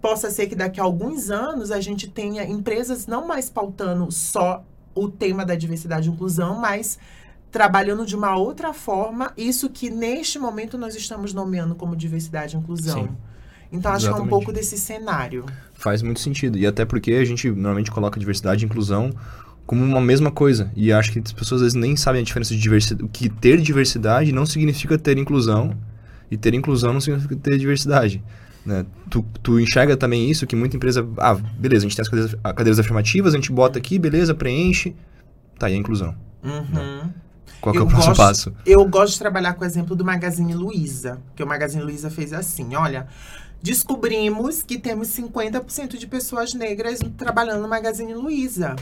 Possa 0.02 0.30
ser 0.30 0.48
que 0.48 0.56
daqui 0.56 0.82
a 0.82 0.84
alguns 0.84 1.30
anos 1.30 1.72
a 1.72 1.80
gente 1.80 2.10
tenha 2.10 2.44
empresas 2.44 3.08
não 3.08 3.26
mais 3.26 3.50
pautando 3.50 4.12
só 4.12 4.62
o 4.96 5.10
tema 5.10 5.46
da 5.46 5.54
diversidade 5.54 6.10
e 6.10 6.12
inclusão, 6.12 6.56
mas 6.60 6.98
trabalhando 7.52 8.06
de 8.06 8.16
uma 8.16 8.36
outra 8.36 8.74
forma, 8.74 9.32
isso 9.38 9.70
que 9.70 9.90
neste 9.90 10.40
momento 10.40 10.78
nós 10.78 10.96
estamos 10.96 11.34
nomeando 11.34 11.76
como 11.76 11.96
diversidade 11.96 12.56
e 12.56 12.60
inclusão. 12.60 13.04
Sim. 13.04 13.10
Então, 13.72 13.92
acho 13.92 14.06
que 14.06 14.10
é 14.10 14.12
um 14.12 14.16
Exatamente. 14.16 14.30
pouco 14.30 14.52
desse 14.52 14.78
cenário. 14.78 15.46
Faz 15.74 16.02
muito 16.02 16.20
sentido. 16.20 16.58
E 16.58 16.66
até 16.66 16.86
porque 16.86 17.14
a 17.14 17.26
gente 17.26 17.50
normalmente 17.50 17.92
coloca 17.92 18.20
diversidade 18.20 18.64
e 18.64 18.66
inclusão 18.66 19.12
como 19.66 19.84
uma 19.84 20.00
mesma 20.00 20.32
coisa. 20.32 20.72
E 20.76 20.92
acho 20.92 21.12
que 21.12 21.20
as 21.20 21.34
pessoas 21.34 21.62
às 21.62 21.66
vezes 21.66 21.76
nem 21.76 21.96
sabem 21.96 22.22
a 22.22 22.24
diferença 22.24 22.54
de 22.54 22.62
diversidade. 22.62 23.04
O 23.04 23.10
que 23.10 23.30
ter 23.30 23.60
diversidade 23.62 24.32
não 24.32 24.46
significa 24.46 24.98
ter 24.98 25.18
inclusão. 25.18 25.76
E 26.30 26.38
ter 26.38 26.54
inclusão 26.54 26.94
não 26.94 27.02
significa 27.02 27.36
ter 27.36 27.58
diversidade. 27.58 28.24
Né? 28.66 28.86
Tu, 29.10 29.24
tu 29.44 29.60
enxerga 29.60 29.96
também 29.96 30.30
isso, 30.30 30.48
que 30.48 30.56
muita 30.56 30.76
empresa... 30.76 31.08
Ah, 31.18 31.36
beleza, 31.36 31.86
a 31.86 31.88
gente 31.88 31.96
tem 31.96 32.02
as 32.02 32.10
cadeiras, 32.10 32.36
cadeiras 32.44 32.80
afirmativas, 32.80 33.34
a 33.34 33.38
gente 33.38 33.52
bota 33.52 33.78
aqui, 33.78 34.00
beleza, 34.00 34.34
preenche. 34.34 34.96
Tá, 35.60 35.70
e 35.70 35.74
a 35.74 35.78
inclusão? 35.78 36.16
Uhum. 36.44 37.10
Qual 37.62 37.74
que 37.74 37.80
é 37.80 37.82
o 37.84 37.88
a 37.88 37.92
gosto- 37.92 38.16
passo? 38.16 38.54
Eu 38.66 38.86
gosto 38.86 39.14
de 39.14 39.20
trabalhar 39.20 39.54
com 39.54 39.64
o 39.64 39.68
exemplo 39.68 39.96
do 39.96 40.04
Magazine 40.04 40.54
Luiza, 40.54 41.20
que 41.36 41.44
o 41.44 41.48
Magazine 41.48 41.84
Luiza 41.84 42.10
fez 42.10 42.34
assim, 42.34 42.76
olha, 42.76 43.08
descobrimos 43.62 44.62
que 44.62 44.78
temos 44.78 45.08
50% 45.10 45.98
de 45.98 46.08
pessoas 46.08 46.54
negras 46.54 47.00
trabalhando 47.18 47.62
no 47.62 47.68
Magazine 47.68 48.14
Luiza. 48.14 48.76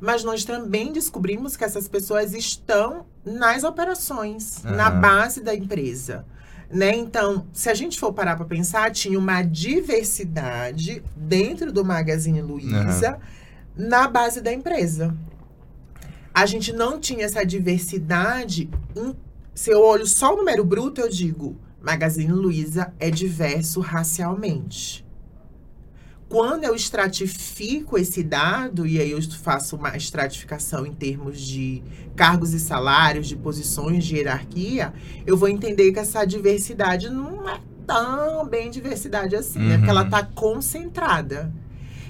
Mas 0.00 0.24
nós 0.24 0.44
também 0.44 0.92
descobrimos 0.92 1.56
que 1.56 1.62
essas 1.64 1.86
pessoas 1.86 2.34
estão 2.34 3.06
nas 3.24 3.62
operações, 3.62 4.62
na 4.64 4.88
Aham. 4.88 5.00
base 5.00 5.42
da 5.42 5.54
empresa. 5.54 6.24
Né? 6.72 6.94
Então, 6.96 7.46
se 7.52 7.68
a 7.68 7.74
gente 7.74 8.00
for 8.00 8.12
parar 8.14 8.34
para 8.34 8.46
pensar, 8.46 8.90
tinha 8.90 9.18
uma 9.18 9.42
diversidade 9.42 11.02
dentro 11.14 11.70
do 11.70 11.84
Magazine 11.84 12.40
Luiza 12.40 13.18
na 13.76 14.08
base 14.08 14.40
da 14.40 14.52
empresa. 14.52 15.14
A 16.32 16.46
gente 16.46 16.72
não 16.72 16.98
tinha 16.98 17.24
essa 17.26 17.44
diversidade. 17.44 18.70
em- 18.96 19.14
se 19.54 19.70
eu 19.70 19.82
olho 19.82 20.06
só 20.06 20.32
o 20.32 20.36
número 20.38 20.64
bruto, 20.64 21.00
eu 21.02 21.08
digo: 21.10 21.56
Magazine 21.82 22.32
Luiza 22.32 22.92
é 22.98 23.10
diverso 23.10 23.80
racialmente. 23.80 25.01
Quando 26.32 26.64
eu 26.64 26.74
estratifico 26.74 27.98
esse 27.98 28.22
dado, 28.22 28.86
e 28.86 28.98
aí 28.98 29.10
eu 29.10 29.20
faço 29.32 29.76
uma 29.76 29.94
estratificação 29.94 30.86
em 30.86 30.92
termos 30.94 31.38
de 31.38 31.82
cargos 32.16 32.54
e 32.54 32.58
salários, 32.58 33.28
de 33.28 33.36
posições 33.36 34.02
de 34.02 34.16
hierarquia, 34.16 34.94
eu 35.26 35.36
vou 35.36 35.46
entender 35.46 35.92
que 35.92 35.98
essa 35.98 36.24
diversidade 36.24 37.10
não 37.10 37.46
é 37.46 37.60
tão 37.86 38.46
bem 38.46 38.70
diversidade 38.70 39.36
assim, 39.36 39.58
né? 39.58 39.76
Porque 39.76 39.90
ela 39.90 40.00
Uhum. 40.00 40.06
está 40.06 40.22
concentrada. 40.22 41.52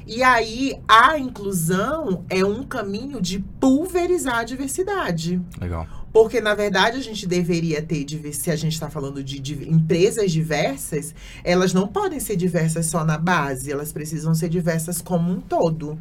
E 0.07 0.23
aí, 0.23 0.81
a 0.87 1.19
inclusão 1.19 2.25
é 2.31 2.45
um 2.45 2.63
caminho 2.63 3.21
de 3.21 3.41
pulverizar 3.59 4.39
a 4.39 4.45
diversidade. 4.45 5.41
Legal. 5.61 5.85
Porque, 6.13 6.41
na 6.41 6.55
verdade, 6.55 6.99
a 6.99 7.03
gente 7.03 7.27
deveria 7.27 7.81
ter, 7.81 8.05
se 8.35 8.51
a 8.51 8.57
gente 8.57 8.75
está 8.75 8.91
falando 8.91 9.25
de, 9.25 9.39
de 9.39 9.69
empresas 9.69 10.31
diversas, 10.31 11.15
elas 11.43 11.73
não 11.73 11.89
podem 11.89 12.21
ser 12.21 12.37
diversas 12.37 12.87
só 12.87 13.03
na 13.03 13.17
base, 13.17 13.73
elas 13.73 13.93
precisam 13.93 14.35
ser 14.35 14.51
diversas 14.51 15.01
como 15.01 15.33
um 15.33 15.41
todo. 15.41 15.99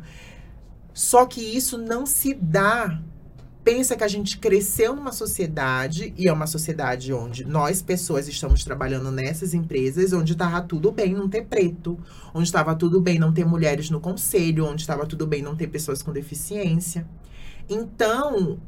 Só 0.94 1.26
que 1.26 1.40
isso 1.40 1.78
não 1.78 2.06
se 2.06 2.34
dá. 2.34 3.02
Pensa 3.64 3.96
que 3.96 4.04
a 4.04 4.08
gente 4.08 4.40
cresceu 4.40 4.96
numa 4.96 5.12
sociedade, 5.14 6.14
e 6.18 6.28
é 6.28 6.34
uma 6.34 6.48
sociedade 6.48 7.14
onde 7.14 7.46
nós, 7.46 7.82
pessoas, 7.82 8.28
estamos 8.28 8.64
trabalhando 8.66 9.12
nessas 9.12 9.54
empresas, 9.54 10.12
onde 10.12 10.34
estava 10.34 10.62
tudo 10.62 10.92
bem 10.92 11.14
não 11.14 11.30
ter 11.30 11.46
preto, 11.46 11.98
onde 12.34 12.48
estava 12.48 12.76
tudo 12.76 13.00
bem 13.00 13.20
não 13.20 13.32
ter 13.32 13.46
mulheres 13.46 13.90
no 13.90 14.02
conselho, 14.02 14.66
onde 14.66 14.82
estava 14.82 15.06
tudo 15.06 15.26
bem 15.26 15.42
não 15.42 15.56
ter 15.56 15.68
pessoas 15.68 16.02
com 16.02 16.12
deficiência. 16.12 17.08
Então, 17.70 18.60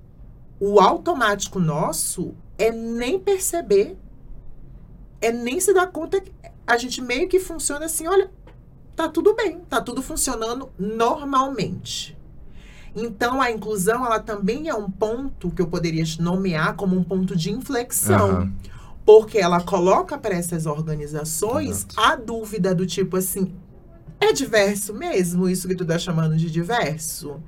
o 0.65 0.79
automático 0.79 1.59
nosso 1.59 2.33
é 2.57 2.71
nem 2.71 3.19
perceber, 3.19 3.97
é 5.19 5.29
nem 5.29 5.59
se 5.59 5.73
dar 5.73 5.87
conta 5.87 6.21
que 6.21 6.31
a 6.65 6.77
gente 6.77 7.01
meio 7.01 7.27
que 7.27 7.37
funciona 7.37 7.87
assim, 7.87 8.07
olha, 8.07 8.31
tá 8.95 9.09
tudo 9.09 9.35
bem, 9.35 9.59
tá 9.69 9.81
tudo 9.81 10.01
funcionando 10.01 10.69
normalmente. 10.79 12.17
Então 12.95 13.41
a 13.41 13.51
inclusão 13.51 14.05
ela 14.05 14.21
também 14.21 14.69
é 14.69 14.73
um 14.73 14.89
ponto 14.89 15.51
que 15.51 15.61
eu 15.61 15.67
poderia 15.67 16.05
nomear 16.21 16.77
como 16.77 16.95
um 16.95 17.03
ponto 17.03 17.35
de 17.35 17.51
inflexão, 17.51 18.29
Aham. 18.29 18.53
porque 19.05 19.39
ela 19.39 19.59
coloca 19.59 20.17
para 20.17 20.33
essas 20.33 20.65
organizações 20.65 21.85
a 21.97 22.15
dúvida 22.15 22.73
do 22.73 22.85
tipo 22.85 23.17
assim, 23.17 23.53
é 24.17 24.31
diverso 24.31 24.93
mesmo 24.93 25.49
isso 25.49 25.67
que 25.67 25.75
tu 25.75 25.83
tá 25.83 25.99
chamando 25.99 26.37
de 26.37 26.49
diverso? 26.49 27.41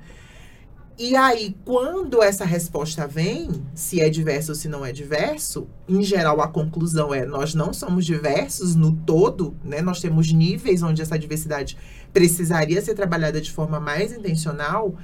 E 0.98 1.14
aí, 1.14 1.54
quando 1.64 2.22
essa 2.22 2.44
resposta 2.46 3.06
vem, 3.06 3.50
se 3.74 4.00
é 4.00 4.08
diverso 4.08 4.52
ou 4.52 4.54
se 4.56 4.66
não 4.66 4.84
é 4.84 4.92
diverso, 4.92 5.66
em 5.86 6.02
geral 6.02 6.40
a 6.40 6.48
conclusão 6.48 7.12
é 7.12 7.26
nós 7.26 7.54
não 7.54 7.70
somos 7.74 8.06
diversos 8.06 8.74
no 8.74 8.92
todo, 8.92 9.54
né? 9.62 9.82
Nós 9.82 10.00
temos 10.00 10.32
níveis 10.32 10.82
onde 10.82 11.02
essa 11.02 11.18
diversidade 11.18 11.76
precisaria 12.14 12.80
ser 12.80 12.94
trabalhada 12.94 13.42
de 13.42 13.52
forma 13.52 13.78
mais 13.78 14.10
intencional. 14.10 14.94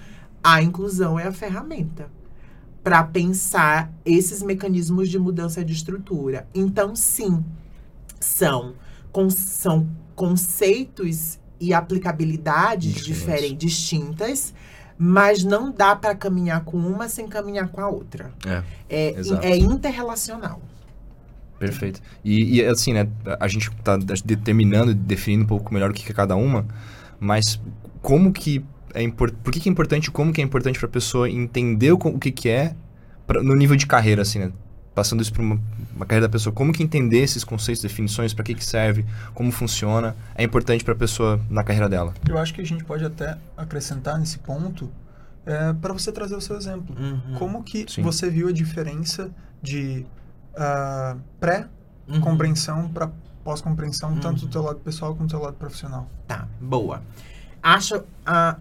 A 0.42 0.62
inclusão 0.62 1.18
é 1.20 1.26
a 1.26 1.32
ferramenta 1.32 2.08
para 2.82 3.04
pensar 3.04 3.92
esses 4.04 4.42
mecanismos 4.42 5.10
de 5.10 5.18
mudança 5.18 5.62
de 5.62 5.74
estrutura. 5.74 6.48
Então, 6.54 6.96
sim, 6.96 7.44
são, 8.18 8.74
con- 9.12 9.28
são 9.30 9.86
conceitos 10.16 11.38
e 11.60 11.72
aplicabilidades 11.74 13.04
Diferentes. 13.04 13.58
distintas, 13.58 14.54
mas 15.04 15.42
não 15.42 15.72
dá 15.72 15.96
para 15.96 16.14
caminhar 16.14 16.62
com 16.64 16.76
uma 16.76 17.08
sem 17.08 17.26
caminhar 17.26 17.66
com 17.68 17.80
a 17.80 17.88
outra. 17.88 18.30
É. 18.46 18.62
É, 18.88 19.14
é 19.42 19.56
interrelacional. 19.56 20.62
Perfeito. 21.58 22.00
E, 22.24 22.60
e, 22.60 22.64
assim, 22.64 22.92
né, 22.92 23.08
a 23.40 23.48
gente 23.48 23.68
tá 23.82 23.96
determinando, 24.24 24.94
definindo 24.94 25.42
um 25.42 25.46
pouco 25.46 25.74
melhor 25.74 25.90
o 25.90 25.92
que 25.92 26.08
é 26.08 26.14
cada 26.14 26.36
uma, 26.36 26.66
mas 27.18 27.60
como 28.00 28.32
que 28.32 28.64
é 28.94 29.02
importante, 29.02 29.40
por 29.42 29.52
que, 29.52 29.58
que 29.60 29.68
é 29.68 29.72
importante, 29.72 30.10
como 30.10 30.32
que 30.32 30.40
é 30.40 30.44
importante 30.44 30.78
para 30.78 30.88
a 30.88 30.92
pessoa 30.92 31.28
entender 31.28 31.90
o, 31.92 31.96
o 31.96 32.18
que 32.18 32.30
que 32.30 32.48
é 32.48 32.74
pra- 33.26 33.42
no 33.42 33.56
nível 33.56 33.74
de 33.76 33.86
carreira, 33.88 34.22
assim, 34.22 34.38
né? 34.38 34.52
Passando 34.94 35.22
isso 35.22 35.32
para 35.32 35.42
uma, 35.42 35.58
uma 35.96 36.04
carreira 36.04 36.26
da 36.28 36.32
pessoa, 36.32 36.52
como 36.54 36.72
que 36.72 36.82
entender 36.82 37.18
esses 37.20 37.44
conceitos, 37.44 37.82
definições, 37.82 38.34
para 38.34 38.44
que 38.44 38.54
que 38.54 38.64
serve, 38.64 39.04
como 39.32 39.50
funciona, 39.50 40.14
é 40.34 40.44
importante 40.44 40.84
para 40.84 40.92
a 40.92 40.96
pessoa 40.96 41.40
na 41.48 41.64
carreira 41.64 41.88
dela. 41.88 42.12
Eu 42.28 42.36
acho 42.38 42.52
que 42.52 42.60
a 42.60 42.66
gente 42.66 42.84
pode 42.84 43.04
até 43.04 43.38
acrescentar 43.56 44.18
nesse 44.18 44.38
ponto 44.38 44.90
para 45.80 45.92
você 45.92 46.12
trazer 46.12 46.36
o 46.36 46.40
seu 46.40 46.56
exemplo. 46.56 46.94
Uhum. 46.98 47.34
Como 47.38 47.62
que 47.62 47.86
Sim. 47.88 48.02
você 48.02 48.28
viu 48.30 48.48
a 48.48 48.52
diferença 48.52 49.30
de 49.62 50.04
ah, 50.56 51.16
Uhum. 51.16 51.22
pré-compreensão 51.40 52.88
para 52.88 53.10
pós-compreensão, 53.42 54.14
tanto 54.18 54.42
Uhum. 54.42 54.46
do 54.46 54.48
teu 54.48 54.62
lado 54.62 54.78
pessoal 54.80 55.14
como 55.14 55.26
do 55.26 55.30
teu 55.30 55.40
lado 55.40 55.54
profissional? 55.54 56.08
Tá, 56.28 56.46
boa. 56.60 57.02
Acho, 57.62 58.02
ah, 58.26 58.56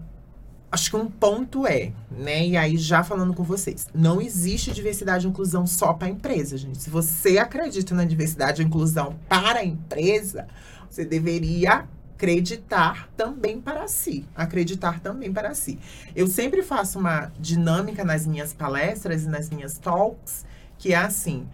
acho 0.72 0.88
que 0.88 0.96
um 0.96 1.06
ponto 1.06 1.66
é, 1.66 1.92
né? 2.10 2.46
E 2.46 2.56
aí, 2.56 2.78
já 2.78 3.04
falando 3.04 3.34
com 3.34 3.44
vocês, 3.44 3.86
não 3.94 4.22
existe 4.22 4.72
diversidade 4.72 5.26
e 5.26 5.30
inclusão 5.30 5.66
só 5.66 5.92
para 5.92 6.08
a 6.08 6.10
empresa, 6.10 6.56
gente. 6.56 6.78
Se 6.78 6.88
você 6.88 7.36
acredita 7.36 7.94
na 7.94 8.06
diversidade 8.06 8.62
e 8.62 8.64
inclusão 8.64 9.14
para 9.28 9.60
a 9.60 9.64
empresa, 9.64 10.48
você 10.88 11.04
deveria 11.04 11.86
acreditar 12.14 13.10
também 13.16 13.60
para 13.60 13.86
si. 13.86 14.24
Acreditar 14.34 15.00
também 15.00 15.30
para 15.30 15.52
si. 15.54 15.78
Eu 16.16 16.26
sempre 16.26 16.62
faço 16.62 16.98
uma 16.98 17.30
dinâmica 17.38 18.02
nas 18.02 18.26
minhas 18.26 18.54
palestras 18.54 19.24
e 19.24 19.28
nas 19.28 19.50
minhas 19.50 19.76
talks, 19.76 20.46
que 20.78 20.94
é 20.94 20.96
assim. 20.96 21.46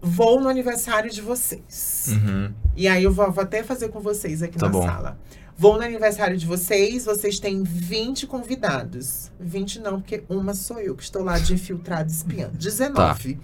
Vou 0.00 0.40
no 0.40 0.48
aniversário 0.48 1.10
de 1.10 1.20
vocês. 1.20 2.06
Uhum. 2.08 2.52
E 2.76 2.86
aí 2.86 3.04
eu 3.04 3.12
vou, 3.12 3.30
vou 3.32 3.42
até 3.42 3.62
fazer 3.62 3.88
com 3.88 4.00
vocês 4.00 4.42
aqui 4.42 4.58
Tá 4.58 4.66
na 4.66 4.72
bom. 4.72 4.82
sala. 4.86 5.18
Vou 5.58 5.76
no 5.78 5.82
aniversário 5.84 6.36
de 6.36 6.44
vocês, 6.46 7.06
vocês 7.06 7.40
têm 7.40 7.62
20 7.62 8.26
convidados. 8.26 9.32
20 9.40 9.80
não, 9.80 10.00
porque 10.00 10.22
uma 10.28 10.54
sou 10.54 10.78
eu 10.78 10.94
que 10.94 11.02
estou 11.02 11.22
lá 11.24 11.38
de 11.38 11.54
infiltrado 11.54 12.10
espiando. 12.10 12.56
19. 12.58 13.38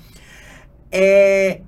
É, 0.90 1.60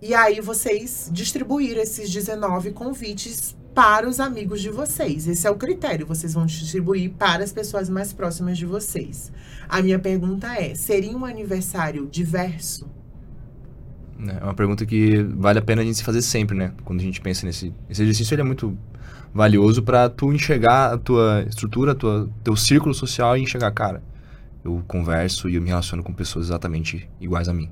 E 0.00 0.14
aí 0.14 0.40
vocês 0.40 1.08
distribuíram 1.12 1.82
esses 1.82 2.08
19 2.10 2.70
convites 2.72 3.56
para 3.74 4.08
os 4.08 4.20
amigos 4.20 4.60
de 4.60 4.70
vocês. 4.70 5.26
Esse 5.26 5.46
é 5.48 5.50
o 5.50 5.56
critério. 5.56 6.06
Vocês 6.06 6.34
vão 6.34 6.46
distribuir 6.46 7.10
para 7.14 7.42
as 7.42 7.52
pessoas 7.52 7.88
mais 7.90 8.12
próximas 8.12 8.56
de 8.56 8.66
vocês. 8.66 9.32
A 9.68 9.82
minha 9.82 9.98
pergunta 9.98 10.46
é: 10.54 10.74
seria 10.76 11.16
um 11.16 11.24
aniversário 11.24 12.06
diverso? 12.06 12.88
Né? 14.18 14.38
É 14.40 14.44
uma 14.44 14.54
pergunta 14.54 14.84
que 14.86 15.22
vale 15.22 15.58
a 15.58 15.62
pena 15.62 15.82
a 15.82 15.84
gente 15.84 15.96
se 15.96 16.04
fazer 16.04 16.22
sempre, 16.22 16.56
né? 16.56 16.72
Quando 16.84 17.00
a 17.00 17.02
gente 17.02 17.20
pensa 17.20 17.46
nesse 17.46 17.72
esse 17.88 18.02
exercício, 18.02 18.34
ele 18.34 18.42
é 18.42 18.44
muito 18.44 18.76
valioso 19.32 19.82
para 19.82 20.08
tu 20.08 20.32
enxergar 20.32 20.92
a 20.92 20.98
tua 20.98 21.44
estrutura, 21.48 21.92
a 21.92 21.94
tua 21.94 22.28
teu 22.42 22.56
círculo 22.56 22.94
social 22.94 23.36
e 23.36 23.42
enxergar, 23.42 23.70
cara, 23.72 24.02
eu 24.64 24.82
converso 24.86 25.48
e 25.48 25.56
eu 25.56 25.62
me 25.62 25.68
relaciono 25.68 26.02
com 26.02 26.12
pessoas 26.12 26.46
exatamente 26.46 27.08
iguais 27.20 27.48
a 27.48 27.52
mim. 27.52 27.70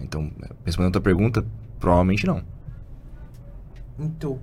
Então, 0.00 0.30
respondendo 0.64 0.90
a 0.90 0.92
tua 0.92 1.02
pergunta, 1.02 1.44
provavelmente 1.78 2.26
não. 2.26 2.42
Então, 3.98 4.40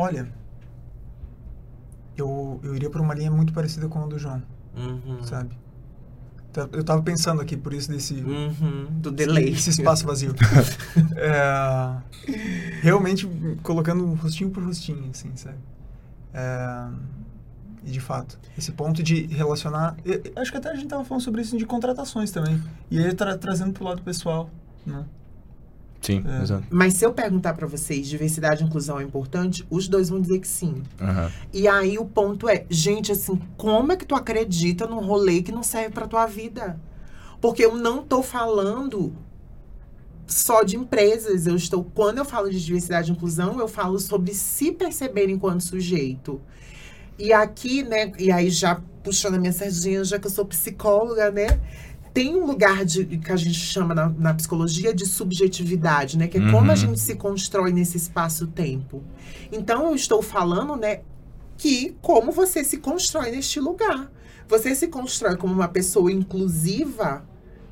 Olha, 0.00 0.28
eu, 2.16 2.60
eu 2.62 2.76
iria 2.76 2.88
por 2.88 3.00
uma 3.00 3.12
linha 3.12 3.32
muito 3.32 3.52
parecida 3.52 3.88
com 3.88 3.98
a 3.98 4.06
do 4.06 4.16
João, 4.16 4.40
uhum. 4.76 5.24
sabe? 5.24 5.58
Eu 6.72 6.82
tava 6.84 7.02
pensando 7.02 7.40
aqui, 7.42 7.56
por 7.56 7.72
isso 7.72 7.90
desse, 7.90 8.14
Uhum, 8.14 8.86
do 8.90 9.10
delay. 9.10 9.50
esse 9.50 9.70
espaço 9.70 10.06
vazio. 10.06 10.34
É, 11.16 11.96
realmente 12.82 13.28
colocando 13.62 14.04
rostinho 14.14 14.50
por 14.50 14.62
rostinho, 14.62 15.08
assim, 15.10 15.30
sabe? 15.36 15.56
É, 16.32 16.88
e 17.84 17.90
de 17.90 18.00
fato, 18.00 18.38
esse 18.56 18.72
ponto 18.72 19.02
de 19.02 19.26
relacionar. 19.26 19.96
eu- 20.04 20.20
acho 20.36 20.50
que 20.50 20.58
até 20.58 20.70
a 20.70 20.74
gente 20.74 20.88
tava 20.88 21.04
falando 21.04 21.22
sobre 21.22 21.42
isso 21.42 21.56
de 21.56 21.64
contratações 21.66 22.30
também. 22.30 22.60
E 22.90 22.98
aí 22.98 23.12
tra 23.14 23.36
trazendo 23.36 23.72
pro 23.72 23.84
lado 23.84 24.02
pessoal, 24.02 24.50
né? 24.86 25.04
Sim, 26.00 26.24
É. 26.26 26.42
exato. 26.42 26.64
Mas 26.70 26.94
se 26.94 27.04
eu 27.04 27.12
perguntar 27.12 27.54
pra 27.54 27.66
vocês, 27.66 28.06
diversidade 28.06 28.62
e 28.62 28.66
inclusão 28.66 29.00
é 29.00 29.02
importante, 29.02 29.66
os 29.68 29.88
dois 29.88 30.08
vão 30.08 30.20
dizer 30.20 30.38
que 30.38 30.48
sim. 30.48 30.82
Aham. 31.00 31.30
E 31.52 31.66
aí 31.66 31.98
o 31.98 32.04
ponto 32.04 32.48
é, 32.48 32.64
gente, 32.70 33.12
assim, 33.12 33.40
como 33.56 33.92
é 33.92 33.96
que 33.96 34.06
tu 34.06 34.14
acredita 34.14 34.86
num 34.86 35.00
rolê 35.00 35.42
que 35.42 35.52
não 35.52 35.62
serve 35.62 35.90
pra 35.90 36.06
tua 36.06 36.26
vida? 36.26 36.78
Porque 37.40 37.64
eu 37.64 37.76
não 37.76 38.02
tô 38.02 38.22
falando 38.22 39.12
só 40.26 40.62
de 40.62 40.76
empresas, 40.76 41.46
eu 41.46 41.56
estou 41.56 41.82
quando 41.94 42.18
eu 42.18 42.24
falo 42.24 42.50
de 42.50 42.62
diversidade 42.62 43.10
e 43.10 43.14
inclusão, 43.14 43.58
eu 43.58 43.66
falo 43.68 43.98
sobre 43.98 44.34
se 44.34 44.70
perceber 44.72 45.28
enquanto 45.30 45.62
sujeito. 45.62 46.40
E 47.18 47.32
aqui, 47.32 47.82
né, 47.82 48.12
e 48.18 48.30
aí 48.30 48.50
já 48.50 48.80
puxando 49.02 49.34
a 49.34 49.38
minha 49.38 49.52
sardinha, 49.52 50.04
já 50.04 50.18
que 50.18 50.26
eu 50.26 50.30
sou 50.30 50.44
psicóloga, 50.44 51.30
né? 51.30 51.58
Tem 52.18 52.34
um 52.34 52.44
lugar 52.46 52.84
de, 52.84 53.04
que 53.04 53.30
a 53.30 53.36
gente 53.36 53.54
chama 53.60 53.94
na, 53.94 54.08
na 54.08 54.34
psicologia 54.34 54.92
de 54.92 55.06
subjetividade, 55.06 56.18
né? 56.18 56.26
Que 56.26 56.38
é 56.38 56.40
como 56.40 56.56
Uhum. 56.66 56.70
a 56.72 56.74
gente 56.74 56.98
se 56.98 57.14
constrói 57.14 57.70
nesse 57.72 57.96
espaço-tempo. 57.96 59.04
Então, 59.52 59.86
eu 59.86 59.94
estou 59.94 60.20
falando, 60.20 60.74
né, 60.74 61.02
que 61.56 61.94
como 62.02 62.32
você 62.32 62.64
se 62.64 62.78
constrói 62.78 63.30
neste 63.30 63.60
lugar. 63.60 64.10
Você 64.48 64.74
se 64.74 64.88
constrói 64.88 65.36
como 65.36 65.52
uma 65.54 65.68
pessoa 65.68 66.10
inclusiva, 66.10 67.24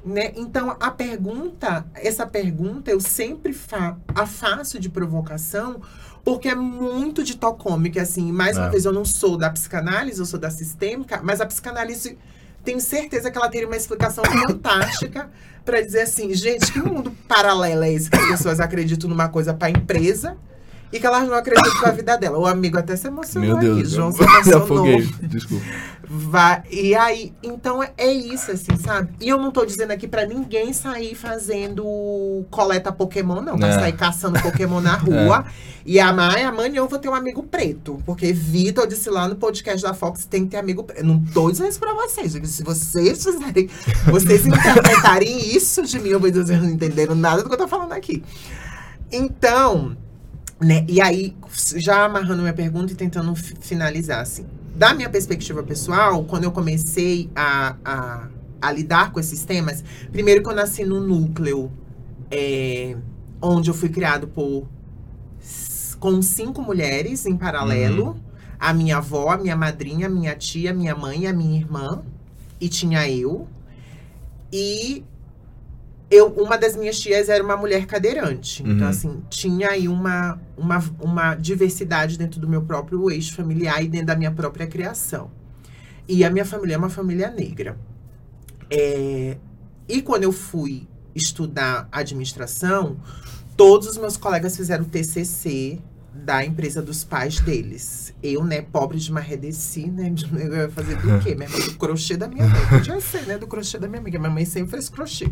né? 0.05 0.33
Então 0.37 0.77
a 0.79 0.91
pergunta, 0.93 1.85
essa 1.95 2.25
pergunta 2.25 2.89
eu 2.91 3.01
sempre 3.01 3.53
fa 3.53 3.99
a 4.15 4.27
faço 4.27 4.79
de 4.79 4.89
provocação, 4.89 5.81
porque 6.25 6.49
é 6.49 6.55
muito 6.55 7.25
de 7.25 7.37
tocômica, 7.37 8.01
assim. 8.03 8.31
Mais 8.31 8.57
uma 8.57 8.67
É. 8.67 8.71
vez, 8.71 8.85
eu 8.85 8.93
não 8.93 9.05
sou 9.05 9.37
da 9.37 9.51
psicanálise, 9.51 10.21
eu 10.21 10.27
sou 10.27 10.39
da 10.39 10.51
sistêmica, 10.51 11.21
mas 11.25 11.41
a 11.41 11.47
psicanálise 11.47 12.17
tenho 12.67 12.81
certeza 12.81 13.31
que 13.31 13.39
ela 13.39 13.49
teria 13.49 13.67
uma 13.67 13.77
explicação 13.77 14.25
fantástica 14.25 15.31
para 15.65 15.81
dizer 15.81 16.03
assim, 16.03 16.35
gente, 16.35 16.73
que 16.73 16.81
mundo 16.81 17.13
paralelo 17.29 17.85
é 17.85 17.93
esse 17.93 18.11
que 18.11 18.17
as 18.17 18.29
pessoas 18.29 18.61
acreditam 18.61 19.09
numa 19.09 19.29
coisa 19.29 19.55
para 19.55 19.71
empresa 19.71 20.37
e 20.93 21.01
que 21.01 21.07
elas 21.07 21.27
não 21.29 21.35
acreditam 21.35 21.79
para 21.81 21.89
a 21.89 21.93
vida 21.93 22.17
dela. 22.17 22.39
O 22.39 22.47
amigo 22.47 22.79
até 22.79 22.95
se 22.97 23.07
emocionou 23.09 23.49
Meu 23.51 23.59
Deus. 23.59 23.79
aqui, 23.81 23.89
João 23.91 24.13
se 24.13 24.23
emocionou. 24.25 24.63
afoguei. 24.63 25.09
Desculpa. 25.23 25.65
Vai, 26.09 26.63
e 26.71 26.95
aí, 26.95 27.33
então 27.43 27.83
é, 27.83 27.93
é 27.99 28.13
isso, 28.13 28.53
assim, 28.53 28.77
sabe? 28.79 29.09
E 29.21 29.29
eu 29.29 29.39
não 29.39 29.51
tô 29.51 29.67
dizendo 29.67 29.91
aqui 29.91 30.07
pra 30.07 30.25
ninguém 30.25 30.73
sair 30.73 31.17
fazendo 31.17 32.45
coleta 32.49 32.93
Pokémon, 32.93 33.41
não. 33.41 33.59
Pra 33.59 33.69
É. 33.69 33.73
sair 33.73 33.93
caçando 33.93 34.41
Pokémon 34.41 34.81
na 34.81 34.95
rua. 34.97 35.45
E 35.85 35.99
amanhã, 35.99 36.49
amanhã 36.49 36.77
eu 36.77 36.89
vou 36.89 36.99
ter 37.01 37.09
um 37.09 37.15
amigo 37.15 37.43
preto. 37.43 38.01
Porque 38.07 38.33
Vitor 38.33 38.87
disse 38.87 39.11
lá 39.11 39.27
no 39.29 39.35
podcast 39.37 39.83
da 39.83 39.95
Fox 39.95 40.25
tem 40.27 40.45
que 40.45 40.51
ter 40.53 40.59
amigo 40.59 40.85
preto. 40.85 41.05
Não 41.05 41.21
tô 41.35 41.51
dizendo 41.51 41.71
isso 41.71 41.81
pra 41.81 41.93
vocês. 41.93 42.33
Se 42.33 42.63
vocês 42.63 43.25
fizerem, 43.25 43.69
vocês 44.07 44.47
interpretarem 44.47 45.57
isso 45.57 45.83
de 45.83 45.99
mim, 45.99 46.11
eu 46.11 46.21
vou 46.21 46.31
dizer, 46.31 46.45
vocês 46.47 46.63
não 46.63 46.71
entenderam 46.71 47.17
nada 47.17 47.43
do 47.43 47.49
que 47.49 47.55
eu 47.55 47.59
tô 47.59 47.67
falando 47.69 47.93
aqui. 47.93 48.23
Então, 49.11 49.97
né? 50.61 50.85
E 50.89 51.01
aí, 51.01 51.37
já 51.77 52.05
amarrando 52.05 52.43
minha 52.43 52.55
pergunta 52.55 52.93
e 52.93 52.97
tentando 52.97 53.35
fi- 53.35 53.55
finalizar, 53.61 54.21
assim. 54.21 54.47
Da 54.75 54.95
minha 54.95 55.09
perspectiva 55.09 55.63
pessoal, 55.63 56.25
quando 56.25 56.45
eu 56.45 56.53
comecei 56.53 57.31
a, 57.35 57.77
a, 57.85 58.29
a 58.61 58.73
lidar 58.73 59.13
com 59.13 59.21
esses 59.21 59.45
temas, 59.45 59.83
primeiro 60.13 60.43
que 60.43 60.49
eu 60.49 60.55
nasci 60.55 60.85
no 60.85 61.01
núcleo 61.01 61.71
é, 62.31 62.97
onde 63.41 63.71
eu 63.71 63.75
fui 63.75 63.89
criado 63.89 64.29
por 64.29 64.67
com 65.99 66.21
cinco 66.23 66.63
mulheres 66.63 67.27
em 67.27 67.37
paralelo. 67.37 68.17
A 68.59 68.73
minha 68.73 68.99
avó, 68.99 69.31
a 69.31 69.39
minha 69.39 69.57
madrinha, 69.57 70.07
a 70.07 70.11
minha 70.11 70.35
tia, 70.35 70.71
a 70.71 70.75
minha 70.75 70.95
mãe, 70.95 71.27
a 71.27 71.33
minha 71.33 71.59
irmã. 71.59 72.03
E 72.61 72.69
tinha 72.69 73.09
eu. 73.09 73.47
E 74.53 75.05
eu, 76.11 76.29
uma 76.29 76.57
das 76.57 76.77
minhas 76.77 76.99
tias 77.01 77.29
era 77.29 77.43
uma 77.43 77.57
mulher 77.57 77.85
cadeirante. 77.87 78.63
Então, 78.63 78.85
Uhum. 78.85 78.89
assim, 78.89 79.23
tinha 79.29 79.71
aí 79.71 79.89
uma, 79.89 80.41
uma, 80.57 80.79
uma 81.01 81.35
diversidade 81.35 82.17
dentro 82.17 82.39
do 82.41 82.49
meu 82.49 82.63
próprio 82.63 83.11
eixo 83.11 83.35
familiar 83.35 83.83
e 83.83 83.89
dentro 83.89 84.07
da 84.09 84.17
minha 84.17 84.31
própria 84.31 84.67
criação. 84.67 85.31
E 86.09 86.25
a 86.25 86.31
minha 86.31 86.45
família 86.45 86.75
é 86.75 86.79
uma 86.79 86.91
família 86.91 87.29
negra. 87.31 87.77
É, 88.71 89.37
e 89.89 90.03
quando 90.03 90.25
eu 90.25 90.33
fui 90.33 90.87
estudar 91.15 91.89
administração, 91.91 92.97
todos 93.57 93.89
os 93.89 93.97
meus 93.97 94.17
colegas 94.17 94.57
fizeram 94.57 94.85
TCC 94.85 95.81
da 96.15 96.45
empresa 96.45 96.81
dos 96.81 97.05
pais 97.05 97.41
deles. 97.41 98.15
Eu, 98.23 98.45
né, 98.45 98.63
pobre 98.63 98.99
de 98.99 99.13
marredeci, 99.13 99.87
né, 99.91 100.11
de- 100.11 100.25
eu 100.33 100.53
ia 100.55 100.71
fazer 100.71 100.97
do 100.97 101.19
quê? 101.21 101.35
Minha 101.37 101.49
irmã, 101.49 101.59
do 101.67 101.75
crochê 101.77 102.17
da 102.17 102.27
minha 102.29 102.47
mãe. 102.47 102.67
Podia 102.69 103.01
ser, 103.01 103.27
né, 103.27 103.37
do 103.39 103.47
crochê 103.47 103.79
da 103.79 103.87
minha 103.89 104.01
amiga. 104.01 104.19
Minha 104.19 104.31
mãe 104.31 104.45
sempre 104.45 104.71
fez 104.73 104.89
crochê. 104.89 105.29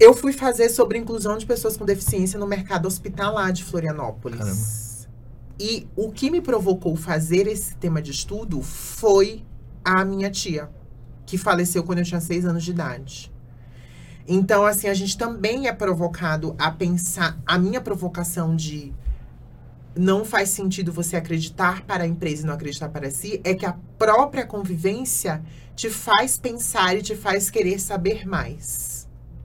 Eu 0.00 0.14
fui 0.14 0.32
fazer 0.32 0.68
sobre 0.68 0.96
inclusão 0.96 1.36
de 1.36 1.44
pessoas 1.44 1.76
com 1.76 1.84
deficiência 1.84 2.38
no 2.38 2.46
mercado 2.46 2.86
hospitalar 2.86 3.52
de 3.52 3.64
Florianópolis. 3.64 4.38
Caramba. 4.38 4.88
E 5.58 5.88
o 5.96 6.12
que 6.12 6.30
me 6.30 6.40
provocou 6.40 6.94
fazer 6.94 7.48
esse 7.48 7.74
tema 7.74 8.00
de 8.00 8.12
estudo 8.12 8.62
foi 8.62 9.44
a 9.84 10.04
minha 10.04 10.30
tia, 10.30 10.70
que 11.26 11.36
faleceu 11.36 11.82
quando 11.82 11.98
eu 11.98 12.04
tinha 12.04 12.20
seis 12.20 12.44
anos 12.44 12.62
de 12.62 12.70
idade. 12.70 13.32
Então, 14.26 14.64
assim, 14.64 14.88
a 14.88 14.94
gente 14.94 15.18
também 15.18 15.66
é 15.66 15.72
provocado 15.72 16.54
a 16.58 16.70
pensar. 16.70 17.40
A 17.44 17.58
minha 17.58 17.80
provocação 17.80 18.54
de 18.54 18.94
não 19.96 20.24
faz 20.24 20.50
sentido 20.50 20.92
você 20.92 21.16
acreditar 21.16 21.82
para 21.82 22.04
a 22.04 22.06
empresa 22.06 22.42
e 22.42 22.46
não 22.46 22.54
acreditar 22.54 22.88
para 22.88 23.10
si 23.10 23.40
é 23.42 23.52
que 23.52 23.66
a 23.66 23.76
própria 23.98 24.46
convivência 24.46 25.42
te 25.74 25.90
faz 25.90 26.38
pensar 26.38 26.96
e 26.96 27.02
te 27.02 27.16
faz 27.16 27.50
querer 27.50 27.80
saber 27.80 28.28
mais. 28.28 28.97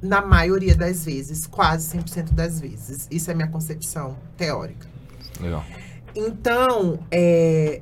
Na 0.03 0.21
maioria 0.21 0.75
das 0.75 1.05
vezes, 1.05 1.47
quase 1.47 1.97
100% 1.97 2.33
das 2.33 2.59
vezes. 2.59 3.07
Isso 3.09 3.31
é 3.31 3.33
minha 3.33 3.47
concepção 3.47 4.17
teórica. 4.37 4.85
Legal. 5.39 5.63
Então, 6.13 6.99
é, 7.09 7.81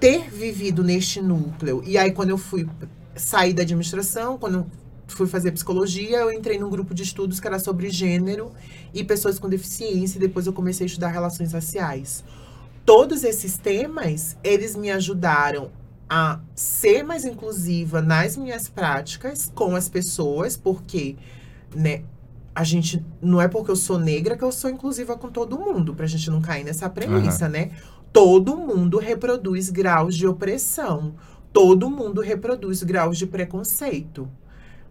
ter 0.00 0.28
vivido 0.30 0.82
neste 0.82 1.22
núcleo, 1.22 1.82
e 1.86 1.96
aí 1.96 2.12
quando 2.12 2.30
eu 2.30 2.38
fui 2.38 2.68
sair 3.16 3.52
da 3.52 3.62
administração, 3.62 4.36
quando 4.36 4.58
eu 4.58 4.66
fui 5.06 5.26
fazer 5.26 5.52
psicologia, 5.52 6.18
eu 6.18 6.32
entrei 6.32 6.58
num 6.58 6.68
grupo 6.68 6.94
de 6.94 7.02
estudos 7.02 7.40
que 7.40 7.46
era 7.46 7.58
sobre 7.58 7.88
gênero 7.90 8.52
e 8.92 9.02
pessoas 9.02 9.38
com 9.38 9.48
deficiência, 9.48 10.18
e 10.18 10.20
depois 10.20 10.46
eu 10.46 10.52
comecei 10.52 10.84
a 10.84 10.88
estudar 10.88 11.08
relações 11.08 11.52
raciais. 11.52 12.24
Todos 12.84 13.24
esses 13.24 13.56
temas, 13.56 14.36
eles 14.42 14.76
me 14.76 14.90
ajudaram 14.90 15.70
a 16.08 16.40
ser 16.54 17.02
mais 17.02 17.24
inclusiva 17.24 18.00
nas 18.00 18.36
minhas 18.36 18.68
práticas 18.68 19.50
com 19.54 19.76
as 19.76 19.88
pessoas, 19.88 20.56
porque, 20.56 21.16
né, 21.74 22.02
a 22.54 22.64
gente 22.64 23.04
não 23.22 23.40
é 23.40 23.46
porque 23.46 23.70
eu 23.70 23.76
sou 23.76 23.98
negra 23.98 24.36
que 24.36 24.42
eu 24.42 24.50
sou 24.50 24.68
inclusiva 24.70 25.16
com 25.16 25.28
todo 25.30 25.58
mundo, 25.58 25.94
pra 25.94 26.06
gente 26.06 26.30
não 26.30 26.40
cair 26.40 26.64
nessa 26.64 26.88
premissa, 26.90 27.48
né? 27.48 27.70
Todo 28.12 28.56
mundo 28.56 28.98
reproduz 28.98 29.70
graus 29.70 30.16
de 30.16 30.26
opressão. 30.26 31.14
Todo 31.52 31.88
mundo 31.90 32.20
reproduz 32.20 32.82
graus 32.82 33.16
de 33.18 33.26
preconceito. 33.26 34.28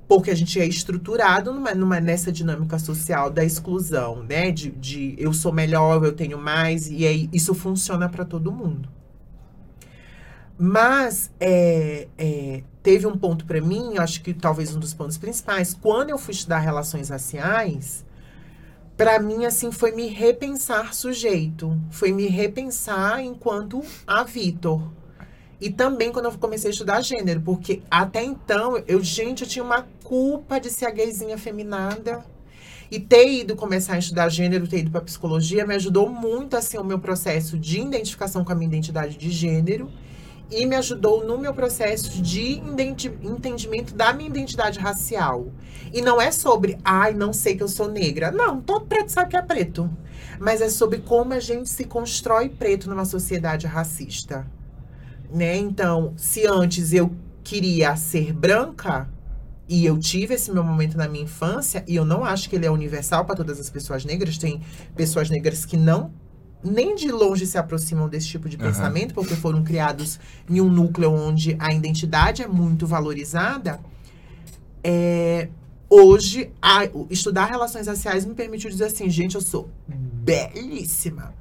Porque 0.08 0.32
a 0.32 0.36
gente 0.36 0.58
é 0.60 0.66
estruturado 0.66 1.52
numa, 1.52 1.74
numa- 1.76 2.00
nessa 2.00 2.32
dinâmica 2.32 2.80
social 2.80 3.30
da 3.30 3.44
exclusão, 3.44 4.24
né? 4.24 4.52
De, 4.52 4.72
de 4.72 5.16
eu 5.18 5.34
sou 5.34 5.52
melhor, 5.52 6.02
eu 6.06 6.14
tenho 6.14 6.38
mais, 6.38 6.90
e 6.90 7.06
aí 7.06 7.30
isso 7.34 7.54
funciona 7.54 8.08
para 8.08 8.24
todo 8.24 8.52
mundo. 8.52 8.88
Mas 10.58 11.30
é, 11.39 12.08
é, 12.17 12.63
teve 12.82 13.06
um 13.06 13.15
ponto 13.15 13.46
para 13.46 13.62
mim, 13.62 13.98
acho 14.00 14.24
que 14.24 14.34
talvez 14.34 14.76
um 14.76 14.80
dos 14.80 14.93
pontos 14.93 15.17
principais, 15.17 15.78
quando 15.80 16.10
eu 16.10 16.17
fui 16.17 16.34
estudar 16.34 16.60
relações 16.60 17.10
raciais, 17.10 18.04
para 18.96 19.20
mim 19.20 19.46
assim 19.46 19.72
foi 19.72 19.91
me 19.91 20.08
repensar 20.08 20.96
sujeito, 20.96 21.80
foi 21.91 22.12
me 22.12 22.28
repensar 22.28 23.22
enquanto 23.22 23.84
a 24.08 24.24
Vitor. 24.24 24.82
E 25.62 25.70
também 25.70 26.12
quando 26.12 26.26
eu 26.26 26.38
comecei 26.39 26.70
a 26.70 26.72
estudar 26.72 27.02
gênero, 27.02 27.41
porque 27.41 27.84
até 27.89 28.24
então 28.24 28.82
eu, 28.88 29.04
gente, 29.04 29.43
eu 29.43 29.48
tinha 29.48 29.63
uma 29.63 29.88
culpa 30.04 30.60
de 30.60 30.72
ser 30.72 30.86
a 30.86 30.91
gayzinha 30.91 31.38
feminada. 31.38 32.26
E 32.89 33.02
ter 33.02 33.30
ido 33.30 33.54
começar 33.54 33.96
a 33.96 34.00
estudar 34.00 34.30
gênero, 34.30 34.65
ter 34.65 34.80
ido 34.80 34.89
para 34.89 35.02
psicologia, 35.02 35.67
me 35.67 35.76
ajudou 35.76 36.08
muito 36.08 36.56
assim 36.56 36.78
o 36.78 36.84
meu 36.86 36.98
processo 36.98 37.60
de 37.60 37.82
identificação 37.82 38.46
com 38.46 38.52
a 38.54 38.56
minha 38.56 38.70
identidade 38.70 39.17
de 39.17 39.30
gênero 39.30 39.91
e 40.50 40.66
me 40.66 40.76
ajudou 40.76 41.26
no 41.26 41.38
meu 41.38 41.54
processo 41.54 42.22
de 42.22 42.60
entendimento 43.24 43.94
da 43.94 44.14
minha 44.14 44.30
identidade 44.30 44.80
racial. 44.80 45.48
E 45.94 46.02
não 46.02 46.22
é 46.22 46.32
sobre, 46.32 46.78
ai, 46.84 47.14
não 47.14 47.34
sei 47.34 47.56
que 47.56 47.64
eu 47.64 47.68
sou 47.68 47.90
negra. 47.90 48.32
Não, 48.32 48.62
todo 48.62 48.86
preto 48.86 49.12
sabe 49.12 49.32
que 49.32 49.38
é 49.38 49.42
preto. 49.42 49.90
Mas 50.40 50.62
é 50.62 50.70
sobre 50.70 51.00
como 51.00 51.34
a 51.34 51.40
gente 51.40 51.70
se 51.70 51.86
constrói 51.86 52.50
preto 52.50 52.90
numa 52.90 53.06
sociedade 53.06 53.68
racista. 53.68 54.46
Né? 55.30 55.58
Então, 55.58 56.14
se 56.16 56.46
antes 56.46 56.94
eu 56.94 57.12
queria 57.44 57.96
ser 57.96 58.34
branca, 58.34 59.10
e 59.70 59.86
eu 59.86 59.98
tive 59.98 60.34
esse 60.36 60.52
meu 60.52 60.64
momento 60.64 60.98
na 60.98 61.10
minha 61.10 61.26
infância, 61.26 61.84
e 61.86 61.96
eu 61.96 62.06
não 62.06 62.24
acho 62.24 62.50
que 62.50 62.56
ele 62.56 62.66
é 62.66 62.72
universal 62.72 63.26
para 63.26 63.36
todas 63.36 63.60
as 63.60 63.70
pessoas 63.70 64.06
negras. 64.06 64.38
Tem 64.38 64.62
pessoas 64.96 65.30
negras 65.30 65.66
que 65.66 65.76
não 65.76 66.12
nem 66.63 66.96
de 66.96 67.12
longe 67.12 67.46
se 67.46 67.58
aproximam 67.58 68.10
desse 68.10 68.28
tipo 68.28 68.50
de 68.50 68.56
Aham. 68.58 68.65
pensamento, 68.67 69.13
porque 69.13 69.36
foram 69.36 69.63
criados 69.63 70.20
em 70.50 70.60
um 70.60 70.70
núcleo 70.70 71.12
onde 71.12 71.56
a 71.60 71.72
identidade 71.74 72.41
é 72.41 72.48
muito 72.48 72.86
valorizada. 72.88 73.80
É, 74.84 75.50
hoje, 75.89 76.52
a- 76.62 76.88
estudar 77.10 77.46
relações 77.46 77.88
raciais 77.88 78.26
me 78.26 78.34
permitiu 78.34 78.70
dizer 78.70 78.86
assim, 78.86 79.10
gente, 79.10 79.36
eu 79.36 79.41
sou 79.41 79.70
belíssima. 79.88 81.34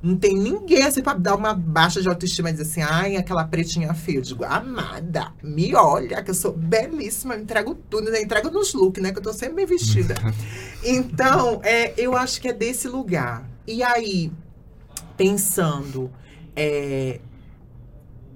Não 0.00 0.16
tem 0.16 0.36
ninguém 0.38 0.84
assim 0.84 1.02
pra 1.02 1.12
dar 1.14 1.34
uma 1.34 1.52
baixa 1.52 2.00
de 2.00 2.08
autoestima 2.08 2.50
e 2.50 2.52
dizer 2.52 2.62
assim, 2.64 2.82
ai, 2.82 3.16
aquela 3.16 3.44
pretinha 3.44 3.92
feia. 3.94 4.18
Eu 4.18 4.22
digo, 4.22 4.44
amada, 4.44 5.32
me 5.42 5.74
olha, 5.74 6.22
que 6.22 6.30
eu 6.30 6.34
sou 6.34 6.52
belíssima, 6.52 7.34
eu 7.34 7.40
entrego 7.40 7.74
tudo, 7.90 8.08
né? 8.10 8.22
entrego 8.22 8.48
nos 8.48 8.72
looks, 8.74 9.02
né? 9.02 9.10
Que 9.10 9.18
eu 9.18 9.22
tô 9.22 9.32
sempre 9.32 9.56
bem 9.56 9.66
vestida. 9.66 10.14
então, 10.84 11.60
é, 11.64 11.92
eu 11.96 12.16
acho 12.16 12.40
que 12.40 12.46
é 12.48 12.52
desse 12.52 12.86
lugar. 12.86 13.44
E 13.66 13.82
aí, 13.82 14.30
pensando, 15.18 16.10
é, 16.56 17.20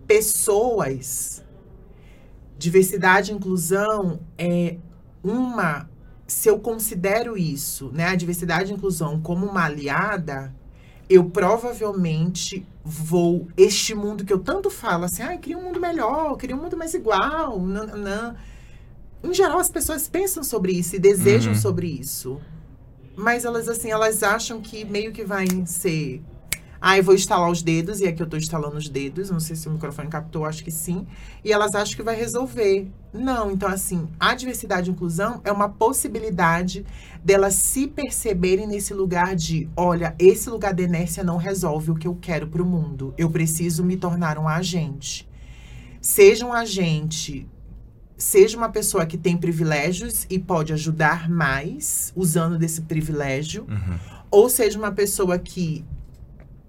pessoas, 0.06 1.42
diversidade 2.58 3.32
e 3.32 3.34
inclusão 3.34 4.20
é 4.36 4.76
uma. 5.24 5.88
Se 6.26 6.48
eu 6.48 6.58
considero 6.58 7.36
isso, 7.36 7.90
né, 7.92 8.06
a 8.06 8.14
diversidade 8.14 8.70
e 8.70 8.74
inclusão 8.74 9.20
como 9.20 9.46
uma 9.46 9.64
aliada, 9.64 10.54
eu 11.08 11.24
provavelmente 11.24 12.66
vou. 12.84 13.48
Este 13.56 13.94
mundo 13.94 14.24
que 14.24 14.32
eu 14.32 14.38
tanto 14.38 14.68
falo, 14.70 15.04
assim, 15.04 15.22
ah, 15.22 15.36
queria 15.36 15.58
um 15.58 15.62
mundo 15.62 15.80
melhor, 15.80 16.36
queria 16.36 16.56
um 16.56 16.60
mundo 16.62 16.76
mais 16.76 16.94
igual. 16.94 17.60
Nananã. 17.60 18.34
Em 19.22 19.32
geral, 19.32 19.58
as 19.58 19.68
pessoas 19.70 20.08
pensam 20.08 20.42
sobre 20.42 20.72
isso 20.72 20.96
e 20.96 20.98
desejam 20.98 21.52
Uhum. 21.52 21.58
sobre 21.58 21.86
isso. 21.86 22.40
Mas 23.14 23.44
elas, 23.44 23.68
assim, 23.68 23.90
elas 23.90 24.22
acham 24.22 24.60
que 24.60 24.84
meio 24.84 25.12
que 25.12 25.22
vai 25.24 25.46
ser. 25.66 26.22
Ah, 26.84 26.98
eu 26.98 27.04
vou 27.04 27.14
instalar 27.14 27.48
os 27.48 27.62
dedos, 27.62 28.00
e 28.00 28.08
aqui 28.08 28.20
eu 28.20 28.26
tô 28.26 28.36
instalando 28.36 28.76
os 28.76 28.88
dedos. 28.88 29.30
Não 29.30 29.38
sei 29.38 29.54
se 29.54 29.68
o 29.68 29.70
microfone 29.70 30.08
captou, 30.08 30.44
acho 30.44 30.64
que 30.64 30.70
sim. 30.72 31.06
E 31.44 31.52
elas 31.52 31.76
acham 31.76 31.94
que 31.94 32.02
vai 32.02 32.16
resolver. 32.16 32.90
Não, 33.14 33.52
então, 33.52 33.68
assim, 33.68 34.08
a 34.18 34.34
diversidade 34.34 34.90
e 34.90 34.92
inclusão 34.92 35.40
é 35.44 35.52
uma 35.52 35.68
possibilidade 35.68 36.84
delas 37.24 37.54
se 37.54 37.86
perceberem 37.86 38.66
nesse 38.66 38.92
lugar 38.92 39.36
de: 39.36 39.70
olha, 39.76 40.12
esse 40.18 40.50
lugar 40.50 40.74
de 40.74 40.82
inércia 40.82 41.22
não 41.22 41.36
resolve 41.36 41.92
o 41.92 41.94
que 41.94 42.08
eu 42.08 42.16
quero 42.20 42.48
pro 42.48 42.66
mundo. 42.66 43.14
Eu 43.16 43.30
preciso 43.30 43.84
me 43.84 43.96
tornar 43.96 44.36
um 44.36 44.48
agente. 44.48 45.28
Seja 46.00 46.44
um 46.44 46.52
agente 46.52 47.48
seja 48.14 48.56
uma 48.56 48.68
pessoa 48.68 49.04
que 49.04 49.18
tem 49.18 49.36
privilégios 49.36 50.26
e 50.30 50.38
pode 50.38 50.72
ajudar 50.72 51.28
mais 51.28 52.12
usando 52.14 52.56
desse 52.56 52.82
privilégio, 52.82 53.66
Uhum. 53.68 53.98
ou 54.30 54.48
seja 54.48 54.78
uma 54.78 54.92
pessoa 54.92 55.40
que 55.40 55.84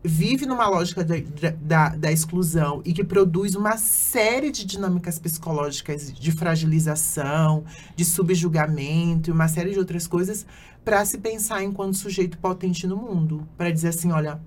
vive 0.04 0.46
numa 0.46 0.68
lógica 0.68 1.04
da, 1.04 1.16
da, 1.62 1.90
da 1.90 2.12
exclusão 2.12 2.82
e 2.84 2.94
que 2.94 3.04
produz 3.04 3.56
uma 3.56 3.78
série 3.78 4.52
de 4.52 4.66
dinâmicas 4.66 5.18
psicológicas 5.18 6.12
de 6.12 6.32
fragilização, 6.32 7.64
de 7.96 8.04
subjugamento 8.04 9.30
e 9.30 9.34
uma 9.34 9.48
série 9.48 9.72
de 9.72 9.80
outras 9.80 10.06
coisas 10.06 10.46
para 10.84 11.06
se 11.06 11.18
pensar 11.18 11.64
enquanto 11.64 11.96
sujeito 11.96 12.38
potente 12.38 12.86
no 12.86 12.98
mundo, 12.98 13.48
para 13.58 13.72
dizer 13.72 13.90
assim, 13.90 14.12
olha, 14.12 14.42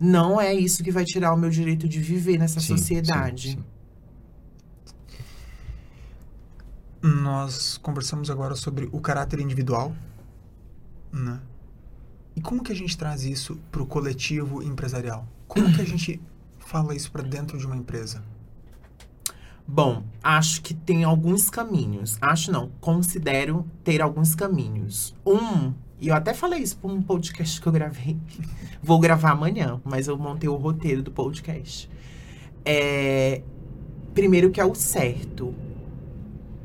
não 0.00 0.40
é 0.40 0.54
isso 0.54 0.82
que 0.82 0.90
vai 0.90 1.04
tirar 1.04 1.34
o 1.34 1.36
meu 1.36 1.50
direito 1.50 1.86
de 1.86 2.00
viver 2.00 2.38
nessa 2.38 2.60
Sim, 2.60 2.66
sociedade. 2.68 3.50
sim, 3.52 3.56
sim. 3.58 3.64
Nós 7.02 7.76
conversamos 7.78 8.30
agora 8.30 8.54
sobre 8.54 8.88
o 8.92 9.00
caráter 9.00 9.40
individual, 9.40 9.94
né? 11.12 11.40
E 12.34 12.40
como 12.40 12.62
que 12.62 12.72
a 12.72 12.74
gente 12.74 12.96
traz 12.96 13.24
isso 13.24 13.58
para 13.70 13.82
o 13.82 13.86
coletivo 13.86 14.62
empresarial? 14.62 15.26
Como 15.46 15.72
que 15.72 15.80
a 15.80 15.84
gente 15.84 16.20
fala 16.58 16.94
isso 16.94 17.10
para 17.10 17.22
dentro 17.22 17.58
de 17.58 17.66
uma 17.66 17.76
empresa? 17.76 18.22
Bom, 19.66 20.02
acho 20.22 20.60
que 20.62 20.74
tem 20.74 21.04
alguns 21.04 21.48
caminhos. 21.48 22.18
Acho 22.20 22.50
não, 22.50 22.70
considero 22.80 23.66
ter 23.84 24.02
alguns 24.02 24.34
caminhos. 24.34 25.14
Um, 25.26 25.72
e 26.00 26.08
eu 26.08 26.14
até 26.14 26.34
falei 26.34 26.60
isso 26.60 26.76
para 26.78 26.90
um 26.90 27.00
podcast 27.00 27.60
que 27.60 27.66
eu 27.66 27.72
gravei. 27.72 28.18
Vou 28.82 28.98
gravar 28.98 29.30
amanhã, 29.30 29.80
mas 29.84 30.08
eu 30.08 30.18
montei 30.18 30.48
o 30.48 30.56
roteiro 30.56 31.02
do 31.02 31.12
podcast. 31.12 31.88
É, 32.64 33.42
primeiro 34.12 34.50
que 34.50 34.60
é 34.60 34.64
o 34.64 34.74
certo. 34.74 35.54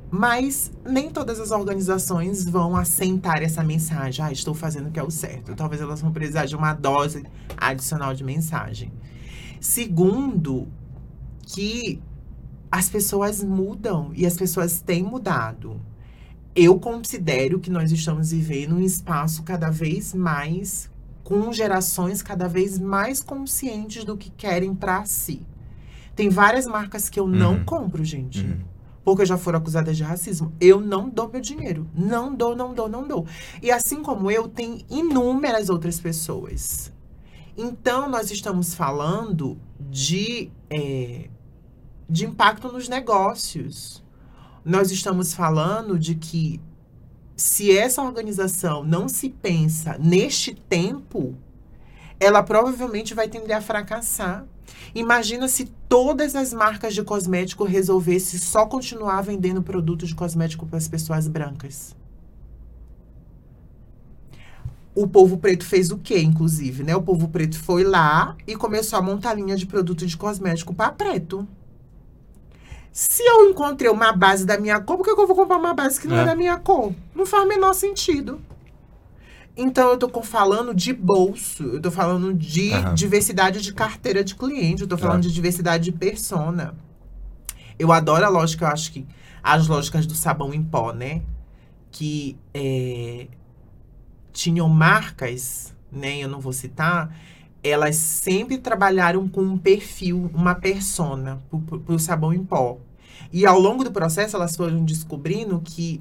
Mas 0.10 0.72
nem 0.86 1.10
todas 1.10 1.40
as 1.40 1.52
organizações 1.52 2.46
vão 2.46 2.76
assentar 2.78 3.42
essa 3.44 3.64
mensagem. 3.64 4.24
Ah, 4.24 4.32
estou 4.32 4.54
fazendo 4.54 4.88
o 4.88 4.92
que 4.92 5.00
é 5.00 5.04
o 5.04 5.12
certo. 5.12 5.54
Talvez 5.54 5.82
elas 5.82 6.02
vão 6.02 6.12
precisar 6.14 6.46
de 6.46 6.56
uma 6.56 6.74
dose 6.74 7.26
adicional 7.58 8.14
de 8.14 8.24
mensagem. 8.24 8.92
Segundo, 9.60 10.68
que 11.46 12.02
as 12.72 12.90
pessoas 12.90 13.44
mudam 13.44 14.12
e 14.14 14.26
as 14.26 14.36
pessoas 14.38 14.82
têm 14.82 15.04
mudado. 15.04 15.80
Eu 16.56 16.80
considero 16.80 17.60
que 17.60 17.70
nós 17.70 17.92
estamos 17.92 18.32
vivendo 18.32 18.76
um 18.76 18.80
espaço 18.82 19.44
cada 19.44 19.70
vez 19.70 20.14
mais 20.14 20.90
com 21.24 21.52
gerações 21.52 22.22
cada 22.22 22.48
vez 22.48 22.80
mais 22.80 23.22
conscientes 23.22 24.06
do 24.06 24.16
que 24.16 24.30
querem 24.30 24.74
para 24.74 25.04
si. 25.04 25.46
Tem 26.16 26.30
várias 26.30 26.66
marcas 26.66 27.10
que 27.10 27.20
eu 27.20 27.28
não 27.28 27.56
Uhum. 27.56 27.66
compro, 27.66 28.04
gente. 28.06 28.46
Uhum. 28.46 28.60
Porque 29.08 29.26
já 29.26 29.38
foram 29.38 29.60
acusadas 29.60 29.96
de 29.96 30.04
racismo. 30.04 30.52
Eu 30.60 30.82
não 30.82 31.08
dou 31.08 31.30
meu 31.30 31.40
dinheiro. 31.40 31.90
Não 31.96 32.36
dou, 32.36 32.54
não 32.58 32.74
dou, 32.74 32.90
não 32.90 33.08
dou. 33.08 33.26
E 33.64 33.72
assim 33.72 34.04
como 34.04 34.30
eu, 34.30 34.50
tem 34.50 34.86
inúmeras 34.90 35.70
outras 35.70 35.98
pessoas. 35.98 36.92
Então, 37.56 38.10
nós 38.10 38.30
estamos 38.32 38.74
falando 38.74 39.58
de, 39.80 40.52
é, 40.70 41.30
de 42.10 42.26
impacto 42.26 42.70
nos 42.70 42.90
negócios. 42.90 44.04
Nós 44.66 44.92
estamos 44.92 45.34
falando 45.34 45.98
de 45.98 46.14
que 46.14 46.60
se 47.34 47.72
essa 47.72 48.02
organização 48.02 48.84
não 48.84 49.08
se 49.08 49.30
pensa 49.30 49.98
neste 49.98 50.54
tempo, 50.54 51.34
ela 52.20 52.44
provavelmente 52.44 53.14
vai 53.14 53.30
tender 53.30 53.56
a 53.56 53.62
fracassar. 53.62 54.46
Imagina 54.94 55.48
se 55.48 55.66
todas 55.88 56.36
as 56.36 56.54
marcas 56.54 56.94
de 56.94 57.04
cosmético 57.04 57.64
resolvessem 57.64 58.40
só 58.40 58.66
continuar 58.66 59.22
vendendo 59.22 59.62
produtos 59.62 60.10
de 60.10 60.16
cosmético 60.16 60.66
para 60.66 60.78
as 60.78 60.88
pessoas 60.88 61.28
brancas. 61.28 61.96
O 64.96 65.08
povo 65.08 65.38
preto 65.38 65.64
fez 65.64 65.92
o 65.92 65.98
quê, 65.98 66.20
inclusive, 66.20 66.84
né? 66.84 66.96
O 66.96 67.02
povo 67.04 67.28
preto 67.28 67.60
foi 67.60 67.84
lá 67.84 68.36
e 68.48 68.56
começou 68.56 68.98
a 68.98 69.02
montar 69.02 69.36
linha 69.36 69.56
de 69.56 69.68
produto 69.68 70.06
de 70.06 70.18
cosmético 70.18 70.74
para 70.74 70.92
preto. 70.92 71.48
Se 72.92 73.22
eu 73.22 73.48
encontrei 73.48 73.92
uma 73.92 74.12
base 74.12 74.44
da 74.44 74.58
minha 74.60 74.80
cor, 74.80 74.98
por 74.98 75.04
que 75.04 75.12
eu 75.12 75.28
vou 75.28 75.36
comprar 75.36 75.58
uma 75.58 75.74
base 75.76 76.02
que 76.02 76.08
não 76.08 76.18
é, 76.18 76.22
É. 76.24 76.26
da 76.26 76.36
minha 76.36 76.58
cor? 76.58 76.96
Não 77.14 77.28
faz 77.28 77.44
o 77.44 77.48
menor 77.48 77.74
sentido. 77.74 78.42
Então, 79.58 79.90
eu 79.90 79.98
tô 79.98 80.22
falando 80.22 80.74
de 80.74 80.94
bolso, 80.94 81.64
eu 81.64 81.82
tô 81.82 81.90
falando 81.90 82.32
de 82.32 82.72
Aham. 82.74 82.94
diversidade 82.94 83.60
de 83.60 83.74
carteira 83.74 84.24
de 84.24 84.36
cliente, 84.36 84.84
eu 84.84 84.88
tô 84.88 84.96
falando 84.98 85.14
Claro. 85.22 85.28
de 85.28 85.34
diversidade 85.34 85.86
de 85.86 85.92
persona. 85.92 86.76
Eu 87.80 87.92
adoro 87.92 88.24
a 88.24 88.30
lógica, 88.30 88.66
eu 88.66 88.70
acho 88.70 88.92
que 88.92 89.06
as 89.42 89.68
lógicas 89.68 90.06
do 90.06 90.14
sabão 90.14 90.54
em 90.54 90.62
pó, 90.64 90.94
né? 90.94 91.24
Que 91.92 92.38
é, 92.54 93.28
tinham 94.32 94.70
marcas, 94.70 95.74
né? 95.92 96.20
Eu 96.20 96.30
não 96.30 96.40
vou 96.40 96.54
citar, 96.54 97.16
elas 97.64 97.96
sempre 97.96 98.60
trabalharam 98.60 99.28
com 99.28 99.42
um 99.42 99.58
perfil, 99.58 100.30
uma 100.36 100.54
persona 100.54 101.42
para 101.86 101.96
o 101.96 102.00
sabão 102.00 102.32
em 102.32 102.44
pó. 102.44 102.78
E 103.34 103.46
ao 103.46 103.60
longo 103.60 103.84
do 103.84 103.92
processo, 103.92 104.36
elas 104.36 104.56
foram 104.56 104.86
descobrindo 104.86 105.60
que 105.66 106.00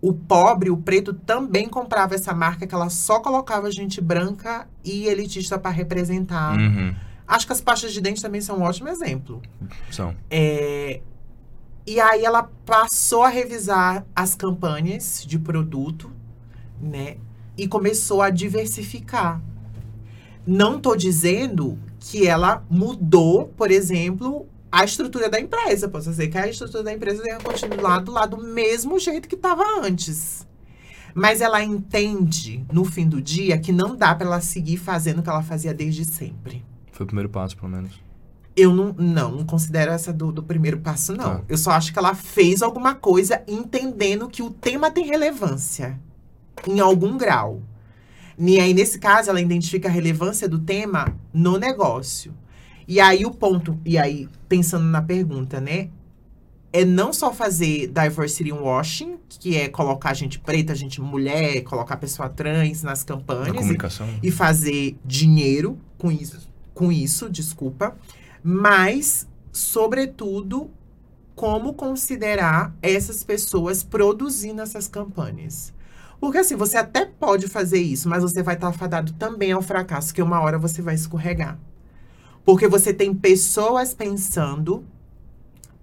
o 0.00 0.12
pobre, 0.12 0.70
o 0.70 0.76
preto, 0.76 1.12
também 1.12 1.68
comprava 1.68 2.14
essa 2.14 2.32
marca, 2.32 2.66
que 2.66 2.74
ela 2.74 2.88
só 2.88 3.20
colocava 3.20 3.70
gente 3.70 4.00
branca 4.00 4.68
e 4.84 5.06
elitista 5.06 5.58
para 5.58 5.70
representar. 5.70 6.56
Uhum. 6.56 6.94
Acho 7.26 7.46
que 7.46 7.52
as 7.52 7.60
pastas 7.60 7.92
de 7.92 8.00
dente 8.00 8.22
também 8.22 8.40
são 8.40 8.58
um 8.58 8.62
ótimo 8.62 8.88
exemplo. 8.88 9.42
São. 9.90 10.14
É, 10.30 11.00
E 11.88 11.98
aí 12.00 12.22
ela 12.22 12.42
passou 12.66 13.22
a 13.22 13.30
revisar 13.30 14.04
as 14.14 14.34
campanhas 14.34 15.24
de 15.26 15.38
produto, 15.38 16.12
né? 16.78 17.16
E 17.56 17.66
começou 17.66 18.20
a 18.20 18.28
diversificar. 18.28 19.40
Não 20.46 20.78
tô 20.78 20.94
dizendo 20.94 21.78
que 21.98 22.26
ela 22.26 22.62
mudou, 22.68 23.48
por 23.56 23.70
exemplo, 23.70 24.46
a 24.70 24.84
estrutura 24.84 25.28
da 25.28 25.40
empresa. 25.40 25.88
Posso 25.88 26.10
dizer 26.10 26.28
que 26.28 26.38
a 26.38 26.48
estrutura 26.48 26.82
da 26.82 26.92
empresa 26.92 27.22
tenha 27.22 27.38
continuado 27.38 28.12
lá 28.12 28.26
do 28.26 28.38
mesmo 28.38 28.98
jeito 28.98 29.28
que 29.28 29.34
estava 29.34 29.62
antes. 29.80 30.46
Mas 31.14 31.40
ela 31.40 31.62
entende, 31.62 32.64
no 32.72 32.84
fim 32.84 33.08
do 33.08 33.20
dia, 33.20 33.58
que 33.58 33.72
não 33.72 33.96
dá 33.96 34.14
para 34.14 34.26
ela 34.26 34.40
seguir 34.40 34.76
fazendo 34.76 35.18
o 35.18 35.22
que 35.22 35.28
ela 35.28 35.42
fazia 35.42 35.74
desde 35.74 36.04
sempre. 36.04 36.64
Foi 36.92 37.04
o 37.04 37.06
primeiro 37.06 37.28
passo, 37.28 37.56
pelo 37.56 37.70
menos. 37.70 38.00
Eu 38.54 38.74
não, 38.74 38.92
não, 38.98 39.30
não 39.30 39.46
considero 39.46 39.92
essa 39.92 40.12
do, 40.12 40.32
do 40.32 40.42
primeiro 40.42 40.78
passo, 40.80 41.12
não. 41.12 41.38
Tá. 41.38 41.44
Eu 41.48 41.56
só 41.56 41.70
acho 41.72 41.92
que 41.92 41.98
ela 41.98 42.14
fez 42.14 42.62
alguma 42.62 42.94
coisa 42.94 43.42
entendendo 43.46 44.28
que 44.28 44.42
o 44.42 44.50
tema 44.50 44.90
tem 44.90 45.06
relevância 45.06 45.98
em 46.66 46.80
algum 46.80 47.16
grau. 47.16 47.62
E 48.36 48.60
aí, 48.60 48.72
nesse 48.72 48.98
caso, 48.98 49.30
ela 49.30 49.40
identifica 49.40 49.88
a 49.88 49.90
relevância 49.90 50.48
do 50.48 50.58
tema 50.58 51.16
no 51.32 51.58
negócio. 51.58 52.32
E 52.88 52.98
aí, 53.00 53.24
o 53.26 53.30
ponto, 53.30 53.78
e 53.84 53.98
aí, 53.98 54.26
pensando 54.48 54.84
na 54.86 55.02
pergunta, 55.02 55.60
né? 55.60 55.90
É 56.72 56.84
não 56.84 57.12
só 57.12 57.32
fazer 57.32 57.88
diversity 57.88 58.50
washing, 58.52 59.18
que 59.28 59.56
é 59.56 59.68
colocar 59.68 60.12
gente 60.14 60.38
preta, 60.38 60.74
gente 60.74 61.00
mulher, 61.00 61.62
colocar 61.62 61.96
pessoa 61.98 62.28
trans 62.30 62.82
nas 62.82 63.00
Na 63.00 63.06
campanhas. 63.06 63.48
e- 63.54 63.58
comunicação. 63.58 64.08
e 64.22 64.30
fazer 64.30 64.96
dinheiro 65.04 65.78
com 65.98 66.10
isso, 66.10 66.48
com 66.74 66.90
isso, 66.90 67.28
desculpa, 67.30 67.96
mas 68.42 69.26
sobretudo 69.52 70.70
como 71.34 71.72
considerar 71.74 72.74
essas 72.82 73.22
pessoas 73.22 73.82
produzindo 73.82 74.60
essas 74.60 74.88
campanhas. 74.88 75.72
Porque 76.20 76.38
assim, 76.38 76.56
você 76.56 76.76
até 76.76 77.04
pode 77.06 77.46
fazer 77.48 77.78
isso, 77.80 78.08
mas 78.08 78.22
você 78.22 78.42
vai 78.42 78.54
estar 78.56 78.72
fadado 78.72 79.12
também 79.12 79.52
ao 79.52 79.62
fracasso, 79.62 80.12
que 80.12 80.20
uma 80.22 80.40
hora 80.40 80.58
você 80.58 80.82
vai 80.82 80.94
escorregar. 80.96 81.56
Porque 82.48 82.66
você 82.66 82.94
tem 82.94 83.12
pessoas 83.14 83.92
pensando 83.92 84.82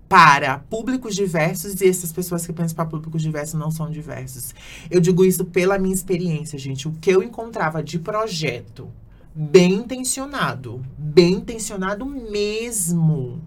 para 0.09 0.57
públicos 0.67 1.13
diversos 1.13 1.79
e 1.79 1.87
essas 1.87 2.11
pessoas 2.11 2.43
que 2.43 2.51
pensam 2.51 2.75
para 2.75 2.87
públicos 2.87 3.21
diversos 3.21 3.53
não 3.53 3.69
são 3.69 3.87
diversos. 3.87 4.55
Eu 4.89 4.99
digo 4.99 5.23
isso 5.23 5.45
pela 5.45 5.77
minha 5.77 5.93
experiência, 5.93 6.57
gente. 6.57 6.87
O 6.87 6.93
que 6.93 7.11
eu 7.11 7.21
encontrava 7.21 7.83
de 7.83 7.99
projeto 7.99 8.89
bem 9.31 9.73
intencionado, 9.73 10.83
bem 10.97 11.33
intencionado 11.33 12.03
mesmo. 12.03 13.43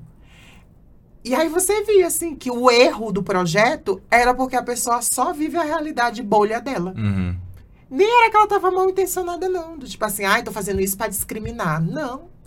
E 1.25 1.35
aí 1.35 1.49
você 1.49 1.83
via 1.83 2.07
assim 2.07 2.37
que 2.37 2.53
o 2.53 2.71
erro 2.71 3.11
do 3.11 3.25
projeto 3.25 4.01
era 4.09 4.33
porque 4.33 4.55
a 4.55 4.63
pessoa 4.63 5.01
só 5.03 5.33
vive 5.33 5.57
a 5.57 5.65
realidade 5.65 6.23
bolha 6.23 6.61
dela. 6.61 6.95
Uhum. 6.97 7.37
Nem 7.91 8.07
era 8.07 8.31
que 8.31 8.37
ela 8.37 8.47
tava 8.47 8.71
mal 8.71 8.89
intencionada, 8.89 9.49
não. 9.49 9.77
Do 9.77 9.89
tipo 9.89 10.05
assim, 10.05 10.23
ai, 10.23 10.45
tô 10.45 10.53
fazendo 10.53 10.81
isso 10.81 10.97
pra 10.97 11.09
discriminar. 11.09 11.83
Não. 11.83 12.38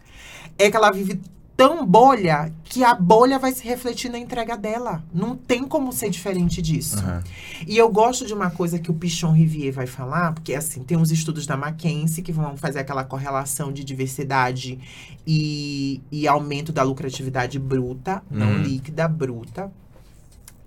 É 0.57 0.69
que 0.69 0.77
ela 0.77 0.91
vive 0.91 1.19
tão 1.57 1.85
bolha 1.85 2.51
que 2.63 2.83
a 2.83 2.95
bolha 2.95 3.37
vai 3.37 3.51
se 3.51 3.63
refletir 3.63 4.09
na 4.09 4.17
entrega 4.17 4.57
dela. 4.57 5.03
Não 5.13 5.35
tem 5.35 5.63
como 5.63 5.91
ser 5.93 6.09
diferente 6.09 6.59
disso. 6.61 6.97
Aham. 6.97 7.23
E 7.67 7.77
eu 7.77 7.87
gosto 7.89 8.25
de 8.25 8.33
uma 8.33 8.49
coisa 8.49 8.79
que 8.79 8.89
o 8.89 8.93
Pichon 8.93 9.31
Rivier 9.31 9.71
vai 9.71 9.85
falar, 9.85 10.33
porque 10.33 10.55
assim, 10.55 10.83
tem 10.83 10.97
uns 10.97 11.11
estudos 11.11 11.45
da 11.45 11.55
Mackenzie 11.55 12.23
que 12.23 12.31
vão 12.31 12.57
fazer 12.57 12.79
aquela 12.79 13.03
correlação 13.03 13.71
de 13.71 13.83
diversidade 13.83 14.79
e, 15.27 16.01
e 16.11 16.27
aumento 16.27 16.71
da 16.71 16.81
lucratividade 16.81 17.59
bruta, 17.59 18.23
não 18.29 18.47
Uhum. 18.53 18.63
líquida, 18.63 19.07
bruta. 19.07 19.71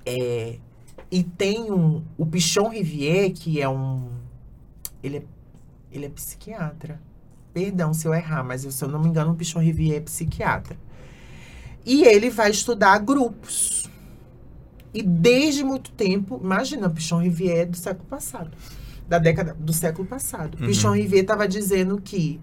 É, 0.07 0.59
e 1.11 1.23
tem 1.25 1.73
um, 1.73 2.03
o 2.17 2.25
Pichon 2.27 2.69
Rivier, 2.69 3.33
que 3.33 3.61
é 3.61 3.69
um. 3.69 4.11
Ele 5.03 5.17
é, 5.19 5.23
ele 5.91 6.07
é 6.07 6.09
psiquiatra. 6.09 7.01
Perdão 7.55 7.95
se 7.95 8.07
eu 8.07 8.13
errar, 8.13 8.43
mas 8.43 8.65
eu, 8.65 8.73
se 8.73 8.85
eu 8.85 8.89
não 8.89 9.01
me 9.01 9.09
engano, 9.09 9.31
o 9.31 9.35
Pichon 9.37 9.61
Rivier 9.61 9.99
é 9.99 10.01
psiquiatra. 10.01 10.77
E 11.87 12.03
ele 12.03 12.29
vai 12.29 12.51
estudar 12.51 12.99
grupos. 12.99 13.89
E 14.93 15.03
desde 15.03 15.63
muito 15.63 15.93
tempo, 15.93 16.41
imagina, 16.43 16.91
Pichon 16.91 17.21
Rivier 17.21 17.59
é 17.59 17.65
do 17.65 17.77
século 17.77 18.09
passado. 18.09 18.51
Da 19.09 19.19
década 19.19 19.57
do 19.59 19.73
século 19.73 20.07
passado. 20.07 20.59
Uhum. 20.61 20.67
Pichon 20.67 20.95
Rivier 20.95 21.23
estava 21.23 21.47
dizendo 21.47 22.01
que 22.01 22.41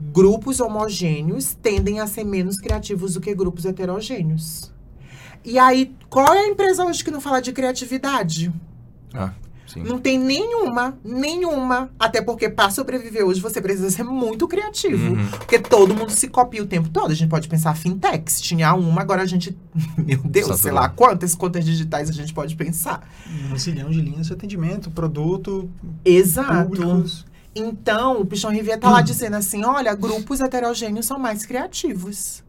grupos 0.00 0.58
homogêneos 0.58 1.54
tendem 1.54 2.00
a 2.00 2.06
ser 2.08 2.24
menos 2.24 2.56
criativos 2.56 3.14
do 3.14 3.20
que 3.20 3.32
grupos 3.32 3.64
heterogêneos. 3.64 4.72
E 5.44 5.58
aí, 5.58 5.94
qual 6.08 6.34
é 6.34 6.40
a 6.40 6.48
empresa 6.48 6.84
hoje 6.84 7.04
que 7.04 7.10
não 7.10 7.20
fala 7.20 7.40
de 7.40 7.52
criatividade? 7.52 8.52
Ah, 9.14 9.32
sim. 9.72 9.82
Não 9.82 9.98
tem 9.98 10.18
nenhuma, 10.18 10.98
nenhuma. 11.04 11.90
Até 11.98 12.20
porque 12.20 12.48
para 12.48 12.70
sobreviver 12.70 13.24
hoje 13.24 13.40
você 13.40 13.60
precisa 13.60 13.90
ser 13.90 14.04
muito 14.04 14.46
criativo. 14.48 15.14
Uhum. 15.14 15.28
Porque 15.28 15.58
todo 15.58 15.94
mundo 15.94 16.10
se 16.10 16.28
copia 16.28 16.62
o 16.62 16.66
tempo 16.66 16.88
todo. 16.88 17.10
A 17.10 17.14
gente 17.14 17.28
pode 17.28 17.48
pensar 17.48 17.74
fintechs. 17.76 18.40
Tinha 18.40 18.74
uma, 18.74 19.00
agora 19.00 19.22
a 19.22 19.26
gente. 19.26 19.56
Meu 19.96 20.18
Deus, 20.18 20.60
sei 20.60 20.72
lá 20.72 20.88
quantas 20.88 21.34
contas 21.34 21.64
digitais 21.64 22.08
a 22.08 22.12
gente 22.12 22.34
pode 22.34 22.56
pensar. 22.56 23.08
Um 23.50 23.56
zilhão 23.56 23.90
de 23.90 24.00
linhas 24.00 24.26
de 24.26 24.32
atendimento, 24.32 24.90
produto, 24.90 25.70
Exato. 26.04 26.68
públicos. 26.68 27.26
Então, 27.54 28.20
o 28.20 28.24
Pichon 28.24 28.50
Rivier 28.50 28.78
tá 28.78 28.90
lá 28.90 29.02
dizendo 29.02 29.36
assim: 29.36 29.64
olha, 29.64 29.94
grupos 29.94 30.40
heterogêneos 30.40 31.06
são 31.06 31.18
mais 31.18 31.44
criativos. 31.44 32.44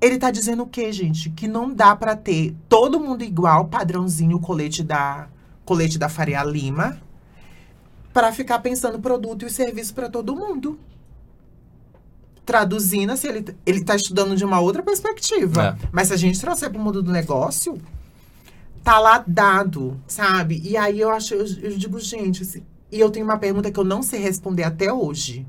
Ele 0.00 0.18
tá 0.18 0.30
dizendo 0.30 0.64
o 0.64 0.66
quê, 0.66 0.92
gente? 0.92 1.30
Que 1.30 1.48
não 1.48 1.72
dá 1.72 1.96
pra 1.96 2.14
ter 2.14 2.54
todo 2.68 3.00
mundo 3.00 3.24
igual, 3.24 3.66
padrãozinho, 3.66 4.38
colete 4.38 4.82
da 4.82 5.28
colete 5.64 5.98
da 5.98 6.08
Faria 6.08 6.42
Lima, 6.44 7.00
pra 8.12 8.32
ficar 8.32 8.60
pensando 8.60 8.98
produto 8.98 9.44
e 9.44 9.50
serviço 9.50 9.94
pra 9.94 10.08
todo 10.08 10.36
mundo. 10.36 10.78
Traduzindo, 12.46 13.10
assim, 13.10 13.28
ele, 13.28 13.56
ele 13.64 13.84
tá 13.84 13.96
estudando 13.96 14.36
de 14.36 14.44
uma 14.44 14.60
outra 14.60 14.82
perspectiva. 14.82 15.78
É. 15.82 15.88
Mas 15.90 16.08
se 16.08 16.14
a 16.14 16.16
gente 16.16 16.40
trouxer 16.40 16.70
pro 16.70 16.78
mundo 16.78 17.02
do 17.02 17.10
negócio, 17.10 17.80
tá 18.84 18.98
lá 18.98 19.24
dado, 19.26 19.98
sabe? 20.06 20.60
E 20.62 20.76
aí 20.76 21.00
eu 21.00 21.10
acho, 21.10 21.34
eu, 21.34 21.46
eu 21.62 21.76
digo, 21.76 21.98
gente, 21.98 22.42
assim, 22.42 22.62
e 22.92 23.00
eu 23.00 23.10
tenho 23.10 23.24
uma 23.24 23.38
pergunta 23.38 23.72
que 23.72 23.80
eu 23.80 23.84
não 23.84 24.02
sei 24.02 24.20
responder 24.20 24.62
até 24.62 24.92
hoje. 24.92 25.46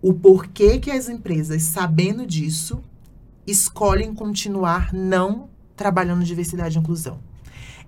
O 0.00 0.14
porquê 0.14 0.78
que 0.78 0.90
as 0.90 1.08
empresas, 1.08 1.62
sabendo 1.64 2.24
disso, 2.24 2.82
escolhem 3.46 4.14
continuar 4.14 4.94
não 4.94 5.50
trabalhando 5.76 6.24
diversidade 6.24 6.78
e 6.78 6.80
inclusão? 6.80 7.18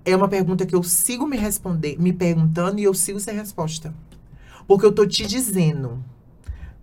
É 0.03 0.15
uma 0.15 0.27
pergunta 0.27 0.65
que 0.65 0.75
eu 0.75 0.81
sigo 0.81 1.27
me 1.27 1.37
responder, 1.37 1.99
me 1.99 2.11
perguntando 2.11 2.79
e 2.79 2.83
eu 2.83 2.93
sigo 2.93 3.19
sem 3.19 3.35
resposta. 3.35 3.93
Porque 4.67 4.85
eu 4.85 4.91
tô 4.91 5.05
te 5.05 5.27
dizendo, 5.27 6.03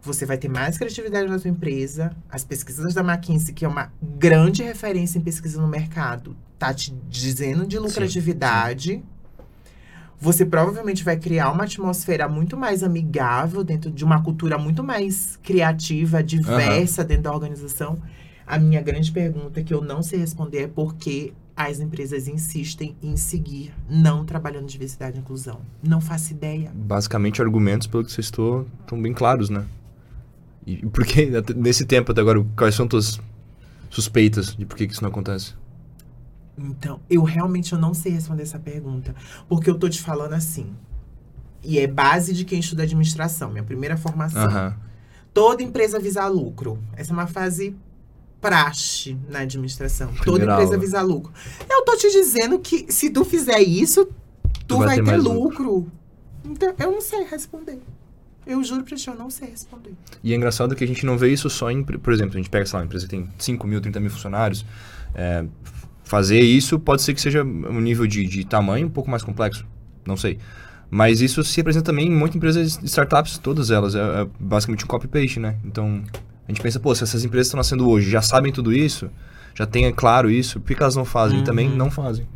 você 0.00 0.24
vai 0.24 0.38
ter 0.38 0.48
mais 0.48 0.78
criatividade 0.78 1.28
na 1.28 1.38
sua 1.38 1.50
empresa. 1.50 2.14
As 2.30 2.44
pesquisas 2.44 2.94
da 2.94 3.02
McKinsey, 3.02 3.54
que 3.54 3.64
é 3.64 3.68
uma 3.68 3.92
grande 4.00 4.62
referência 4.62 5.18
em 5.18 5.22
pesquisa 5.22 5.60
no 5.60 5.66
mercado, 5.66 6.36
tá 6.58 6.72
te 6.72 6.94
dizendo 7.08 7.66
de 7.66 7.78
lucratividade. 7.78 9.02
Você 10.20 10.44
provavelmente 10.44 11.04
vai 11.04 11.16
criar 11.16 11.50
uma 11.50 11.64
atmosfera 11.64 12.28
muito 12.28 12.56
mais 12.56 12.82
amigável 12.82 13.62
dentro 13.62 13.90
de 13.90 14.04
uma 14.04 14.22
cultura 14.22 14.58
muito 14.58 14.82
mais 14.82 15.36
criativa, 15.42 16.22
diversa 16.22 17.04
dentro 17.04 17.24
da 17.24 17.32
organização. 17.32 18.00
A 18.46 18.58
minha 18.58 18.80
grande 18.80 19.12
pergunta 19.12 19.62
que 19.62 19.72
eu 19.72 19.80
não 19.80 20.02
sei 20.02 20.18
responder 20.18 20.62
é 20.62 20.68
por 20.68 20.94
que 20.94 21.32
as 21.58 21.80
empresas 21.80 22.28
insistem 22.28 22.96
em 23.02 23.16
seguir 23.16 23.74
não 23.90 24.24
trabalhando 24.24 24.66
diversidade 24.66 25.16
e 25.16 25.20
inclusão. 25.20 25.60
Não 25.82 26.00
faço 26.00 26.32
ideia. 26.32 26.70
Basicamente, 26.72 27.42
argumentos, 27.42 27.88
pelo 27.88 28.04
que 28.04 28.12
você 28.12 28.20
estou, 28.20 28.64
estão 28.80 29.02
bem 29.02 29.12
claros, 29.12 29.50
né? 29.50 29.66
E 30.64 30.86
por 30.86 31.04
que, 31.04 31.28
nesse 31.56 31.84
tempo 31.84 32.12
até 32.12 32.20
agora, 32.20 32.46
quais 32.56 32.76
são 32.76 32.86
tuas 32.86 33.20
suspeitas 33.90 34.54
de 34.54 34.64
por 34.64 34.76
que 34.76 34.86
que 34.86 34.92
isso 34.92 35.02
não 35.02 35.10
acontece? 35.10 35.54
Então, 36.56 37.00
eu 37.10 37.24
realmente 37.24 37.72
eu 37.72 37.78
não 37.78 37.92
sei 37.92 38.12
responder 38.12 38.44
essa 38.44 38.58
pergunta. 38.60 39.12
Porque 39.48 39.68
eu 39.68 39.76
tô 39.76 39.88
te 39.88 40.00
falando 40.00 40.34
assim. 40.34 40.72
E 41.64 41.80
é 41.80 41.88
base 41.88 42.32
de 42.34 42.44
quem 42.44 42.60
estuda 42.60 42.84
administração, 42.84 43.50
minha 43.50 43.64
primeira 43.64 43.96
formação. 43.96 44.44
Aham. 44.44 44.76
Toda 45.34 45.60
empresa 45.60 45.98
visa 45.98 46.24
lucro. 46.28 46.78
Essa 46.94 47.12
é 47.12 47.14
uma 47.14 47.26
fase 47.26 47.74
praxe 48.40 49.16
na 49.28 49.40
administração. 49.40 50.12
Toda 50.24 50.44
empresa 50.44 50.74
aula. 50.74 50.78
visa 50.78 51.02
lucro. 51.02 51.32
Eu 51.68 51.84
tô 51.84 51.96
te 51.96 52.10
dizendo 52.10 52.58
que 52.58 52.90
se 52.92 53.10
tu 53.10 53.24
fizer 53.24 53.60
isso, 53.60 54.08
tu, 54.66 54.78
vai, 54.78 54.96
ter, 54.96 55.02
mais 55.02 55.22
lucro. 55.22 55.90
Então, 56.44 56.74
eu 56.78 56.92
não 56.92 57.00
sei 57.00 57.24
responder. 57.24 57.78
Eu 58.46 58.64
juro 58.64 58.82
pra 58.82 58.96
ti, 58.96 59.08
eu 59.08 59.14
não 59.14 59.28
sei 59.28 59.50
responder. 59.50 59.92
E 60.24 60.32
é 60.32 60.36
engraçado 60.36 60.74
que 60.74 60.82
a 60.82 60.86
gente 60.86 61.04
não 61.04 61.18
vê 61.18 61.30
isso 61.30 61.50
só 61.50 61.70
em... 61.70 61.82
Por 61.82 62.12
exemplo, 62.12 62.34
a 62.34 62.36
gente 62.38 62.48
pega, 62.48 62.64
sei 62.64 62.76
lá, 62.76 62.80
uma 62.80 62.86
empresa 62.86 63.04
que 63.06 63.10
tem 63.10 63.28
5 63.38 63.66
mil, 63.66 63.80
30 63.80 64.00
mil 64.00 64.10
funcionários. 64.10 64.64
é, 65.14 65.44
fazer 66.04 66.40
isso 66.40 66.78
pode 66.78 67.02
ser 67.02 67.12
que 67.12 67.20
seja 67.20 67.44
um 67.44 67.80
nível 67.80 68.06
de, 68.06 68.24
de 68.24 68.44
tamanho 68.44 68.86
um 68.86 68.90
pouco 68.90 69.10
mais 69.10 69.22
complexo. 69.22 69.66
Não 70.06 70.16
sei. 70.16 70.38
Mas 70.90 71.20
isso 71.20 71.44
se 71.44 71.60
apresenta 71.60 71.84
também 71.84 72.06
em 72.06 72.10
muitas 72.10 72.36
empresas 72.36 72.78
de 72.78 72.86
startups, 72.86 73.36
todas 73.36 73.70
elas. 73.70 73.94
É, 73.94 74.22
é 74.22 74.26
basicamente 74.40 74.84
um 74.84 74.88
copy-paste, 74.88 75.38
né? 75.38 75.56
Então, 75.62 76.02
a 76.48 76.50
gente 76.50 76.62
pensa, 76.62 76.80
pô, 76.80 76.94
se 76.94 77.04
essas 77.04 77.24
empresas 77.24 77.46
estão 77.48 77.58
nascendo 77.58 77.88
hoje, 77.88 78.10
já 78.10 78.22
sabem 78.22 78.50
tudo 78.50 78.72
isso, 78.72 79.10
já 79.54 79.66
têm 79.66 79.92
claro 79.92 80.30
isso, 80.30 80.58
por 80.60 80.74
que, 80.74 80.82
elas 80.82 80.96
não 80.96 81.04
fazem? 81.04 81.40
E 81.40 81.44
também 81.44 81.68
Uhum. 81.68 81.76
não 81.76 81.90
fazem. 81.90 82.26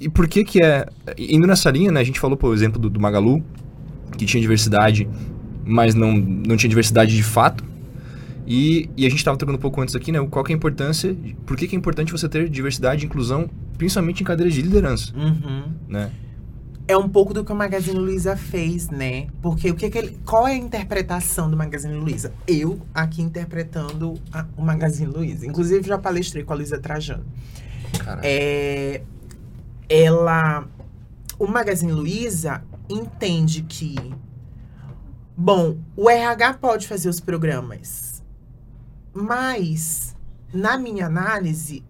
E 0.00 0.08
por 0.08 0.26
que 0.26 0.44
que 0.44 0.62
é... 0.62 0.86
Indo 1.18 1.46
nessa 1.46 1.70
linha, 1.70 1.92
né? 1.92 2.00
A 2.00 2.04
gente 2.04 2.18
falou, 2.18 2.36
por 2.36 2.52
exemplo, 2.54 2.80
do, 2.80 2.90
do 2.90 3.00
Magalu, 3.00 3.42
que 4.18 4.24
tinha 4.26 4.40
diversidade, 4.40 5.08
mas 5.64 5.94
não, 5.94 6.12
não 6.14 6.56
tinha 6.56 6.68
diversidade 6.68 7.14
de 7.14 7.22
fato. 7.22 7.64
E, 8.46 8.90
e 8.96 9.06
a 9.06 9.08
gente 9.08 9.18
estava 9.18 9.36
tocando 9.36 9.54
um 9.54 9.60
pouco 9.60 9.80
antes 9.80 9.94
aqui, 9.96 10.12
né? 10.12 10.20
Qual 10.30 10.44
que 10.44 10.52
é 10.52 10.54
a 10.54 10.56
importância, 10.56 11.16
por 11.46 11.56
que, 11.56 11.66
que 11.66 11.74
é 11.74 11.78
importante 11.78 12.12
você 12.12 12.28
ter 12.28 12.48
diversidade 12.50 13.02
e 13.02 13.06
inclusão, 13.06 13.48
principalmente 13.78 14.20
em 14.20 14.24
cadeiras 14.24 14.52
de 14.54 14.60
liderança, 14.62 15.12
Uhum. 15.16 15.62
né? 15.88 16.10
É 16.86 16.96
um 16.96 17.08
pouco 17.08 17.32
do 17.32 17.44
que 17.44 17.50
o 17.50 17.54
Magazine 17.54 17.98
Luiza 17.98 18.36
fez, 18.36 18.90
né? 18.90 19.28
Porque 19.40 19.70
o 19.70 19.74
que, 19.74 19.88
que 19.88 19.98
ele, 19.98 20.18
qual 20.24 20.46
é 20.46 20.52
a 20.52 20.56
interpretação 20.56 21.50
do 21.50 21.56
Magazine 21.56 21.94
Luiza? 21.94 22.32
Eu 22.46 22.80
aqui 22.92 23.22
interpretando 23.22 24.14
a, 24.32 24.44
o 24.56 24.62
Magazine 24.62 25.10
Luiza. 25.10 25.46
Inclusive 25.46 25.86
já 25.88 25.98
palestrei 25.98 26.44
com 26.44 26.52
a 26.52 26.56
Luiza 26.56 26.78
Trajano. 26.78 27.24
É, 28.22 29.02
ela, 29.88 30.68
o 31.38 31.46
Magazine 31.46 31.92
Luiza 31.92 32.62
entende 32.88 33.62
que, 33.62 33.96
bom, 35.36 35.78
o 35.96 36.10
RH 36.10 36.54
pode 36.54 36.86
fazer 36.86 37.08
os 37.08 37.18
programas, 37.18 38.22
mas 39.12 40.14
na 40.52 40.76
minha 40.76 41.06
análise 41.06 41.82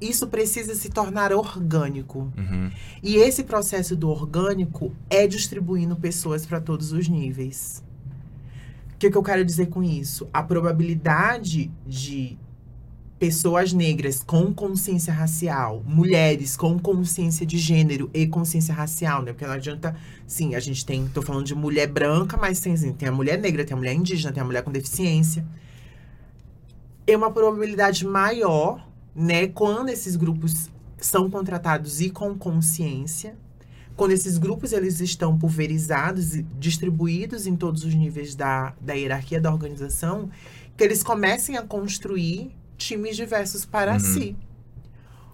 isso 0.00 0.26
precisa 0.26 0.74
se 0.74 0.88
tornar 0.88 1.32
orgânico. 1.32 2.32
Uhum. 2.36 2.70
E 3.02 3.16
esse 3.16 3.44
processo 3.44 3.96
do 3.96 4.10
orgânico 4.10 4.94
é 5.08 5.26
distribuindo 5.26 5.96
pessoas 5.96 6.44
para 6.44 6.60
todos 6.60 6.92
os 6.92 7.08
níveis. 7.08 7.82
O 8.94 8.98
que, 8.98 9.10
que 9.10 9.16
eu 9.16 9.22
quero 9.22 9.44
dizer 9.44 9.66
com 9.66 9.82
isso? 9.82 10.28
A 10.32 10.42
probabilidade 10.42 11.70
de 11.86 12.38
pessoas 13.18 13.72
negras 13.72 14.22
com 14.22 14.52
consciência 14.52 15.12
racial, 15.12 15.82
mulheres 15.86 16.56
com 16.56 16.78
consciência 16.78 17.46
de 17.46 17.56
gênero 17.56 18.10
e 18.12 18.26
consciência 18.26 18.74
racial, 18.74 19.22
né? 19.22 19.32
Porque 19.32 19.46
não 19.46 19.54
adianta, 19.54 19.96
sim, 20.26 20.54
a 20.54 20.60
gente 20.60 20.84
tem, 20.84 21.08
tô 21.08 21.22
falando 21.22 21.46
de 21.46 21.54
mulher 21.54 21.86
branca, 21.86 22.36
mas 22.36 22.60
tem, 22.60 22.74
assim, 22.74 22.92
tem 22.92 23.08
a 23.08 23.12
mulher 23.12 23.38
negra, 23.38 23.64
tem 23.64 23.74
a 23.74 23.76
mulher 23.78 23.94
indígena, 23.94 24.32
tem 24.32 24.42
a 24.42 24.46
mulher 24.46 24.62
com 24.62 24.70
deficiência. 24.70 25.46
É 27.06 27.16
uma 27.16 27.30
probabilidade 27.30 28.06
maior 28.06 28.86
né, 29.16 29.46
quando 29.46 29.88
esses 29.88 30.14
grupos 30.14 30.68
são 30.98 31.30
contratados 31.30 32.00
e 32.00 32.10
com 32.10 32.36
consciência, 32.36 33.34
quando 33.96 34.12
esses 34.12 34.36
grupos 34.36 34.72
eles 34.72 35.00
estão 35.00 35.38
pulverizados 35.38 36.34
e 36.36 36.42
distribuídos 36.58 37.46
em 37.46 37.56
todos 37.56 37.82
os 37.82 37.94
níveis 37.94 38.34
da, 38.34 38.74
da 38.80 38.92
hierarquia 38.92 39.40
da 39.40 39.50
organização, 39.50 40.28
que 40.76 40.84
eles 40.84 41.02
comecem 41.02 41.56
a 41.56 41.62
construir 41.62 42.54
times 42.76 43.16
diversos 43.16 43.64
para 43.64 43.94
Uhum. 43.94 43.98
si. 43.98 44.36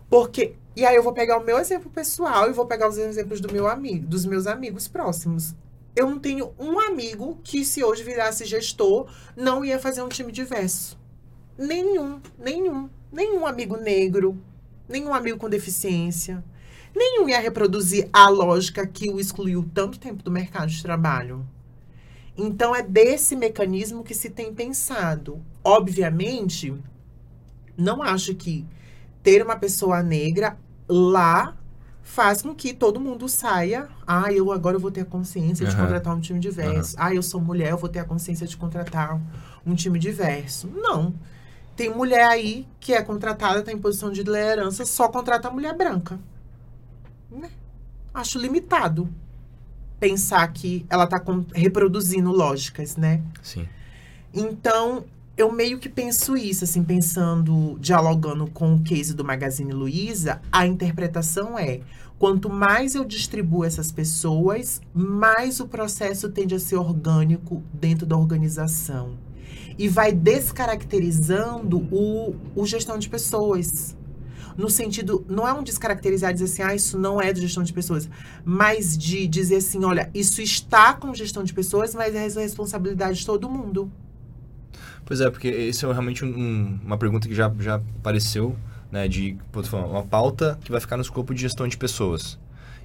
Porque 0.09 0.55
e 0.75 0.87
aí 0.87 0.97
eu 0.97 1.03
vou 1.03 1.13
pegar 1.13 1.39
o 1.39 1.45
meu 1.45 1.59
exemplo 1.59 1.91
pessoal 1.91 2.49
e 2.49 2.53
vou 2.53 2.65
pegar 2.67 2.89
os 2.89 2.97
exemplos 2.97 3.41
do 3.41 3.53
meu 3.53 3.67
amigo, 3.69 4.07
dos 4.07 4.25
meus 4.25 4.47
amigos 4.47 4.89
próximos. 4.89 5.55
Eu 5.95 6.09
não 6.09 6.19
tenho 6.19 6.53
um 6.59 6.79
amigo 6.81 7.39
que 7.45 7.65
se 7.65 7.85
hoje 7.85 8.03
virasse 8.03 8.47
gestor 8.47 9.07
não 9.37 9.63
ia 9.63 9.79
fazer 9.79 10.03
um 10.03 10.09
time 10.09 10.33
diverso. 10.33 10.99
Nenhum, 11.59 12.21
nenhum 12.39 12.89
nenhum 13.13 13.47
amigo 13.47 13.77
negro, 13.77 14.39
nenhum 14.89 15.13
amigo 15.13 15.37
com 15.37 15.49
deficiência, 15.49 16.43
nenhum 16.97 17.29
ia 17.29 17.39
reproduzir 17.39 18.09
a 18.13 18.29
lógica 18.29 18.87
que 18.87 19.11
o 19.11 19.21
excluiu 19.21 19.69
tanto 19.75 20.01
tempo 20.01 20.23
do 20.23 20.31
mercado 20.31 20.71
de 20.71 20.83
trabalho. 20.83 21.47
Então 22.37 22.75
é 22.75 22.83
desse 22.83 23.37
mecanismo 23.37 24.03
que 24.03 24.15
se 24.15 24.31
tem 24.31 24.55
pensado. 24.55 25.43
Obviamente, 25.63 26.75
não 27.77 28.03
acho 28.03 28.35
que 28.35 28.65
ter 29.23 29.43
uma 29.43 29.57
pessoa 29.57 30.03
negra 30.03 30.57
lá 30.89 31.57
faz 32.03 32.41
com 32.41 32.55
que 32.55 32.73
todo 32.73 32.99
mundo 32.99 33.29
saia. 33.29 33.89
Ah, 34.07 34.33
eu 34.33 34.51
agora 34.51 34.79
vou 34.79 34.91
ter 34.91 35.03
a 35.03 35.05
consciência 35.05 35.67
de 35.67 35.73
Aham. 35.75 35.83
contratar 35.83 36.17
um 36.17 36.21
time 36.21 36.41
diverso. 36.41 36.97
Ah, 36.99 37.15
eu 37.15 37.23
sou 37.23 37.41
mulher, 37.41 37.71
eu 37.71 37.79
vou 37.79 37.89
ter 37.89 37.99
a 37.99 38.05
consciência 38.05 38.47
de 38.47 38.57
contratar 38.57 39.21
um 39.65 39.75
time 39.75 39.99
diverso. 39.99 40.69
Não. 40.75 41.15
Tem 41.77 41.89
mulher 41.91 42.25
aí 42.25 42.67
que 42.79 42.93
é 42.93 43.03
contratada, 43.03 43.61
está 43.61 43.73
em 43.73 43.79
posição 43.79 44.11
de 44.11 44.23
liderança, 44.23 44.85
só 44.85 45.09
contrata 45.09 45.51
mulher 45.51 45.77
branca. 45.77 46.19
Né? 47.31 47.51
Acho 48.13 48.39
limitado 48.39 49.09
pensar 49.99 50.47
que 50.53 50.85
ela 50.91 51.05
está 51.05 51.23
reproduzindo 51.55 52.31
lógicas, 52.33 52.97
né? 52.97 53.23
Sim. 53.41 53.69
Então, 54.35 55.05
eu 55.37 55.51
meio 55.53 55.79
que 55.79 55.89
penso 55.89 56.37
isso, 56.37 56.65
assim, 56.65 56.83
pensando, 56.83 57.79
dialogando 57.81 58.47
com 58.49 58.75
o 58.75 58.83
case 58.83 59.15
do 59.15 59.25
Magazine 59.25 59.73
Luiza, 59.73 60.43
a 60.51 60.67
interpretação 60.67 61.59
é: 61.59 61.81
quanto 62.19 62.51
mais 62.51 62.95
eu 62.95 63.05
distribuo 63.05 63.65
essas 63.65 63.93
pessoas, 63.93 64.81
mais 64.93 65.61
o 65.61 65.69
processo 65.69 66.29
tende 66.29 66.55
a 66.55 66.59
ser 66.59 66.77
orgânico 66.77 67.63
dentro 67.73 68.05
da 68.05 68.17
organização. 68.17 69.17
E 69.79 69.89
vai 69.89 70.13
descaracterizando 70.13 71.79
o, 71.91 72.35
o 72.55 72.67
gestão 72.67 72.99
de 72.99 73.09
pessoas. 73.09 73.97
No 74.57 74.69
sentido, 74.69 75.25
não 75.29 75.49
é 75.49 75.53
um 75.53 75.63
descaracterizar, 75.63 76.33
dizer 76.33 76.45
assim, 76.45 76.63
ah, 76.63 76.75
isso 76.75 76.99
não 76.99 77.21
é 77.21 77.33
de 77.33 77.41
gestão 77.41 77.63
de 77.63 77.73
pessoas, 77.73 78.09
mas 78.45 78.99
de 78.99 79.27
dizer 79.27 79.57
assim, 79.57 79.83
olha, 79.85 80.11
isso 80.13 80.43
está 80.43 80.93
com 80.93 81.15
gestão 81.15 81.43
de 81.43 81.55
pessoas, 81.55 81.95
mas 81.95 82.15
é 82.15 82.23
responsabilidade 82.41 83.19
de 83.21 83.27
todo 83.27 83.49
mundo. 83.49 83.91
Pois 85.07 85.21
é, 85.21 85.31
porque 85.31 85.49
esse 85.49 85.85
é 85.85 85.91
realmente 85.91 86.25
um- 86.25 86.79
uma 86.85 86.99
pergunta 86.99 87.27
que 87.27 87.35
já, 87.35 87.53
já 87.59 87.77
apareceu, 87.77 88.55
né? 88.91 89.09
De 89.09 89.37
uma 89.73 90.03
pauta 90.03 90.59
que 90.63 90.71
vai 90.71 90.81
ficar 90.81 90.97
no 90.97 91.03
escopo 91.03 91.35
de 91.35 91.41
gestão 91.41 91.67
de 91.67 91.77
pessoas. 91.77 92.39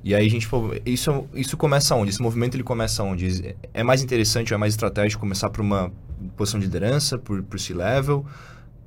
E 0.03 0.15
aí 0.15 0.25
a 0.25 0.29
gente, 0.29 0.47
isso, 0.85 1.25
isso 1.33 1.57
começa 1.57 1.93
onde? 1.95 2.11
Esse 2.11 2.21
movimento 2.21 2.55
ele 2.55 2.63
começa 2.63 3.03
onde? 3.03 3.55
É 3.73 3.83
mais 3.83 4.01
interessante, 4.01 4.53
é 4.53 4.57
mais 4.57 4.73
estratégico 4.73 5.19
começar 5.19 5.49
por 5.49 5.61
uma 5.61 5.91
posição 6.35 6.59
de 6.59 6.65
liderança, 6.65 7.17
por, 7.17 7.41
por 7.43 7.59
C-level? 7.59 8.25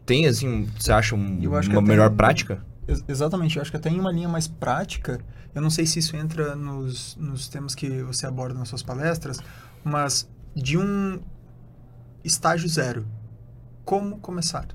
Tem, 0.06 0.26
assim, 0.26 0.48
um- 0.48 0.66
você 0.78 0.92
acha 0.92 1.14
um- 1.14 1.38
uma 1.68 1.80
melhor 1.82 2.10
prática? 2.10 2.64
Ex- 2.88 3.04
Exatamente, 3.08 3.56
eu 3.56 3.62
acho 3.62 3.70
que 3.70 3.76
até 3.76 3.88
em 3.90 3.98
uma 4.00 4.10
linha 4.12 4.28
mais 4.28 4.48
prática, 4.48 5.20
eu 5.54 5.62
não 5.62 5.70
sei 5.70 5.86
se 5.86 5.98
isso 5.98 6.16
entra 6.16 6.54
nos, 6.56 7.16
nos 7.16 7.48
temas 7.48 7.74
que 7.74 8.02
você 8.02 8.26
aborda 8.26 8.58
nas 8.58 8.68
suas 8.68 8.82
palestras, 8.82 9.38
mas 9.84 10.28
de 10.54 10.76
um 10.78 11.20
estágio 12.24 12.68
zero, 12.68 13.06
como 13.84 14.18
começar? 14.18 14.66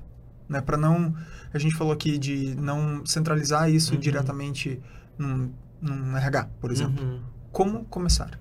Né? 0.48 0.60
Para 0.60 0.76
não, 0.76 1.14
a 1.52 1.58
gente 1.58 1.74
falou 1.74 1.92
aqui 1.92 2.18
de 2.18 2.54
não 2.54 3.04
centralizar 3.04 3.68
isso 3.70 3.94
Uhum. 3.94 4.00
diretamente 4.00 4.80
num, 5.18 5.50
num 5.80 6.16
RH, 6.16 6.48
por 6.60 6.70
exemplo. 6.70 7.04
Uhum. 7.04 7.20
Como 7.52 7.84
começar? 7.86 8.38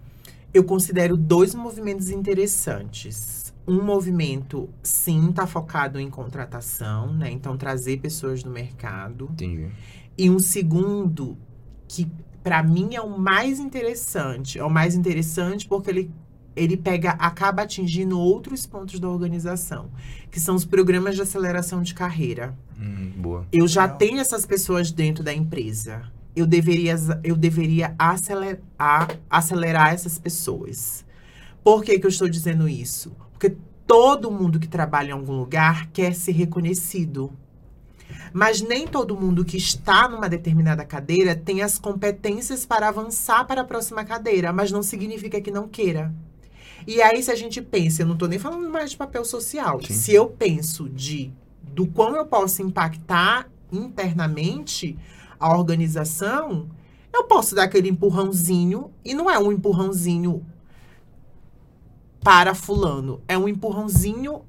Eu 0.55 0.63
considero 0.63 1.17
dois 1.17 1.53
movimentos 1.53 2.09
interessantes. 2.09 3.53
Um 3.67 3.83
movimento, 3.83 4.69
sim, 4.81 5.29
está 5.29 5.45
focado 5.45 5.99
em 5.99 6.09
contratação, 6.09 7.13
né? 7.13 7.29
Então, 7.29 7.57
trazer 7.57 7.97
pessoas 7.97 8.41
do 8.41 8.49
mercado. 8.49 9.27
Entendi. 9.33 9.69
E 10.17 10.29
um 10.29 10.39
segundo, 10.39 11.37
que 11.89 12.09
para 12.41 12.63
mim 12.63 12.95
é 12.95 13.01
o 13.01 13.19
mais 13.19 13.59
interessante. 13.59 14.57
É 14.57 14.63
o 14.63 14.69
mais 14.69 14.95
interessante 14.95 15.67
porque 15.67 15.89
ele, 15.89 16.11
ele 16.55 16.77
pega, 16.77 17.11
acaba 17.19 17.63
atingindo 17.63 18.17
outros 18.17 18.65
pontos 18.65 18.97
da 18.97 19.09
organização, 19.09 19.89
que 20.31 20.39
são 20.39 20.55
os 20.55 20.63
programas 20.63 21.15
de 21.15 21.21
aceleração 21.21 21.81
de 21.81 21.93
carreira. 21.93 22.57
Hum, 22.79 23.11
boa. 23.17 23.45
Eu 23.51 23.67
já 23.67 23.81
Legal. 23.83 23.97
tenho 23.97 24.19
essas 24.19 24.45
pessoas 24.45 24.89
dentro 24.89 25.21
da 25.21 25.33
empresa. 25.33 26.03
Eu 26.35 26.45
deveria, 26.45 26.95
eu 27.23 27.35
deveria 27.35 27.95
acelerar, 27.97 29.17
acelerar 29.29 29.93
essas 29.93 30.19
pessoas. 30.19 31.05
Por 31.63 31.83
que, 31.83 31.97
que 31.97 32.05
eu 32.05 32.09
estou 32.09 32.29
dizendo 32.29 32.67
isso? 32.67 33.15
Porque 33.31 33.55
todo 33.87 34.31
mundo 34.31 34.59
que 34.59 34.67
trabalha 34.67 35.09
em 35.09 35.13
algum 35.13 35.33
lugar 35.33 35.87
quer 35.91 36.13
ser 36.13 36.33
reconhecido. 36.33 37.31
Mas 38.33 38.61
nem 38.61 38.87
todo 38.87 39.15
mundo 39.15 39.45
que 39.45 39.57
está 39.57 40.07
numa 40.07 40.27
determinada 40.29 40.83
cadeira 40.85 41.35
tem 41.35 41.61
as 41.61 41.79
competências 41.79 42.65
para 42.65 42.87
avançar 42.87 43.45
para 43.45 43.61
a 43.61 43.65
próxima 43.65 44.03
cadeira, 44.03 44.51
mas 44.51 44.71
não 44.71 44.83
significa 44.83 45.41
que 45.41 45.51
não 45.51 45.67
queira. 45.67 46.13
E 46.85 47.01
aí, 47.01 47.23
se 47.23 47.31
a 47.31 47.35
gente 47.35 47.61
pensa, 47.61 48.01
eu 48.01 48.05
não 48.05 48.13
estou 48.13 48.27
nem 48.27 48.37
falando 48.37 48.69
mais 48.69 48.91
de 48.91 48.97
papel 48.97 49.25
social. 49.25 49.81
Sim. 49.81 49.93
Se 49.93 50.13
eu 50.13 50.27
penso 50.27 50.89
de 50.89 51.33
do 51.63 51.87
quão 51.87 52.15
eu 52.15 52.25
posso 52.25 52.61
impactar 52.61 53.49
internamente 53.71 54.97
a 55.39 55.55
organização, 55.55 56.69
eu 57.13 57.23
posso 57.25 57.55
dar 57.55 57.63
aquele 57.63 57.89
empurrãozinho, 57.89 58.91
e 59.03 59.13
não 59.13 59.29
é 59.29 59.37
um 59.39 59.51
empurrãozinho 59.51 60.45
para 62.21 62.55
fulano, 62.55 63.21
é 63.27 63.37
um 63.37 63.47
empurrãozinho 63.47 64.41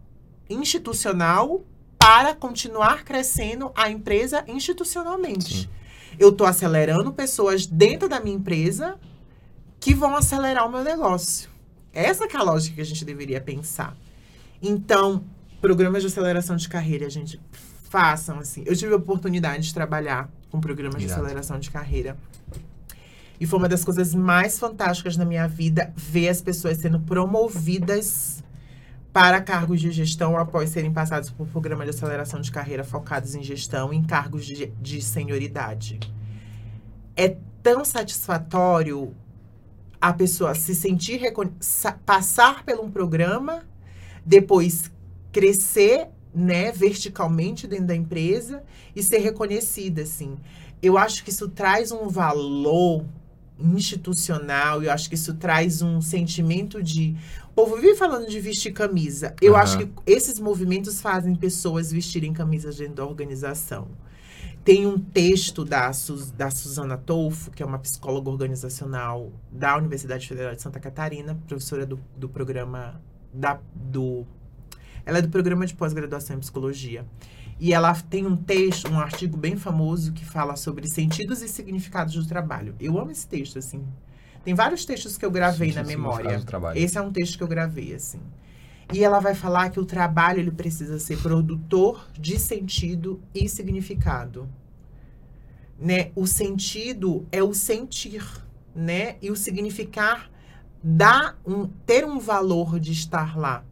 institucional 0.48 1.62
para 1.98 2.34
continuar 2.34 3.04
crescendo 3.04 3.70
a 3.74 3.90
empresa 3.90 4.44
institucionalmente. 4.46 5.62
Sim. 5.62 5.68
Eu 6.18 6.30
estou 6.30 6.46
acelerando 6.46 7.12
pessoas 7.12 7.66
dentro 7.66 8.08
da 8.08 8.20
minha 8.20 8.36
empresa 8.36 8.98
que 9.78 9.94
vão 9.94 10.16
acelerar 10.16 10.66
o 10.66 10.70
meu 10.70 10.82
negócio. 10.82 11.50
Essa 11.92 12.26
que 12.26 12.36
é 12.36 12.40
a 12.40 12.42
lógica 12.42 12.76
que 12.76 12.80
a 12.80 12.84
gente 12.84 13.04
deveria 13.04 13.40
pensar. 13.40 13.96
Então, 14.62 15.24
programas 15.60 16.02
de 16.02 16.08
aceleração 16.08 16.56
de 16.56 16.68
carreira, 16.68 17.08
gente, 17.10 17.40
façam 17.88 18.38
assim. 18.38 18.62
Eu 18.66 18.76
tive 18.76 18.92
a 18.92 18.96
oportunidade 18.96 19.64
de 19.64 19.74
trabalhar 19.74 20.28
com 20.50 20.60
programas 20.60 21.02
de 21.02 21.10
aceleração 21.10 21.58
de 21.58 21.70
carreira. 21.70 22.16
E 23.38 23.46
foi 23.46 23.58
uma 23.58 23.68
das 23.68 23.84
coisas 23.84 24.14
mais 24.14 24.58
fantásticas 24.58 25.16
na 25.16 25.24
minha 25.24 25.46
vida 25.46 25.92
ver 25.94 26.28
as 26.28 26.40
pessoas 26.40 26.78
sendo 26.78 26.98
promovidas 27.00 28.42
para 29.12 29.40
cargos 29.40 29.80
de 29.80 29.90
gestão 29.90 30.36
após 30.36 30.70
serem 30.70 30.92
passados 30.92 31.30
por 31.30 31.46
programa 31.46 31.84
de 31.84 31.90
aceleração 31.90 32.40
de 32.40 32.50
carreira 32.50 32.84
focados 32.84 33.34
em 33.34 33.42
gestão 33.42 33.92
em 33.92 34.02
cargos 34.02 34.44
de, 34.44 34.66
de 34.80 35.00
senioridade. 35.00 36.00
é 37.16 37.36
tão 37.62 37.84
satisfatório 37.84 39.14
a 40.00 40.12
pessoa 40.12 40.54
se 40.54 40.74
sentir 40.74 41.20
passar 42.04 42.62
por 42.62 42.78
um 42.78 42.90
programa, 42.90 43.64
depois 44.24 44.90
crescer, 45.32 46.08
né, 46.36 46.70
verticalmente 46.70 47.66
dentro 47.66 47.86
da 47.86 47.96
empresa 47.96 48.62
e 48.94 49.02
ser 49.02 49.18
reconhecida, 49.18 50.02
assim. 50.02 50.36
Eu 50.82 50.98
acho 50.98 51.24
que 51.24 51.30
isso 51.30 51.48
traz 51.48 51.90
um 51.90 52.08
valor 52.08 53.06
institucional, 53.58 54.82
eu 54.82 54.92
acho 54.92 55.08
que 55.08 55.14
isso 55.14 55.32
traz 55.34 55.80
um 55.80 56.00
sentimento 56.02 56.82
de. 56.82 57.16
O 57.48 57.54
povo 57.64 57.76
vive 57.76 57.94
falando 57.96 58.28
de 58.28 58.38
vestir 58.38 58.72
camisa. 58.72 59.34
Eu 59.40 59.54
Aham. 59.54 59.62
acho 59.62 59.78
que 59.78 59.88
esses 60.06 60.38
movimentos 60.38 61.00
fazem 61.00 61.34
pessoas 61.34 61.90
vestirem 61.90 62.32
camisas 62.34 62.76
dentro 62.76 62.96
da 62.96 63.06
organização. 63.06 63.88
Tem 64.62 64.84
um 64.86 64.98
texto 64.98 65.64
da, 65.64 65.90
Sus- 65.92 66.30
da 66.32 66.50
Suzana 66.50 66.98
Tolfo, 66.98 67.50
que 67.52 67.62
é 67.62 67.66
uma 67.66 67.78
psicóloga 67.78 68.28
organizacional 68.28 69.32
da 69.50 69.76
Universidade 69.78 70.26
Federal 70.28 70.54
de 70.54 70.60
Santa 70.60 70.80
Catarina, 70.80 71.38
professora 71.46 71.86
do, 71.86 71.98
do 72.16 72.28
programa 72.28 73.00
da, 73.32 73.58
do. 73.74 74.26
Ela 75.06 75.18
é 75.18 75.22
do 75.22 75.28
programa 75.28 75.64
de 75.64 75.74
pós-graduação 75.74 76.36
em 76.36 76.40
psicologia. 76.40 77.06
E 77.58 77.72
ela 77.72 77.94
tem 77.94 78.26
um 78.26 78.36
texto, 78.36 78.90
um 78.90 78.98
artigo 78.98 79.36
bem 79.36 79.56
famoso 79.56 80.12
que 80.12 80.24
fala 80.24 80.56
sobre 80.56 80.88
sentidos 80.88 81.40
e 81.40 81.48
significados 81.48 82.14
do 82.14 82.26
trabalho. 82.26 82.74
Eu 82.78 82.98
amo 82.98 83.12
esse 83.12 83.26
texto, 83.26 83.58
assim. 83.58 83.82
Tem 84.44 84.52
vários 84.52 84.84
textos 84.84 85.16
que 85.16 85.24
eu 85.24 85.30
gravei 85.30 85.68
Sentido 85.68 85.82
na 85.82 85.88
memória. 85.88 86.44
Esse 86.74 86.98
é 86.98 87.00
um 87.00 87.12
texto 87.12 87.38
que 87.38 87.42
eu 87.42 87.48
gravei, 87.48 87.94
assim. 87.94 88.20
E 88.92 89.02
ela 89.02 89.20
vai 89.20 89.34
falar 89.34 89.70
que 89.70 89.80
o 89.80 89.84
trabalho 89.84 90.40
ele 90.40 90.50
precisa 90.50 90.98
ser 90.98 91.18
produtor 91.18 92.08
de 92.12 92.38
sentido 92.38 93.20
e 93.34 93.48
significado. 93.48 94.48
Né? 95.78 96.10
O 96.14 96.26
sentido 96.26 97.26
é 97.32 97.42
o 97.42 97.52
sentir, 97.52 98.24
né? 98.74 99.16
E 99.20 99.30
o 99.30 99.36
significar 99.36 100.30
dá 100.82 101.34
um 101.44 101.66
ter 101.66 102.04
um 102.04 102.18
valor 102.18 102.78
de 102.78 102.92
estar 102.92 103.36
lá. 103.36 103.64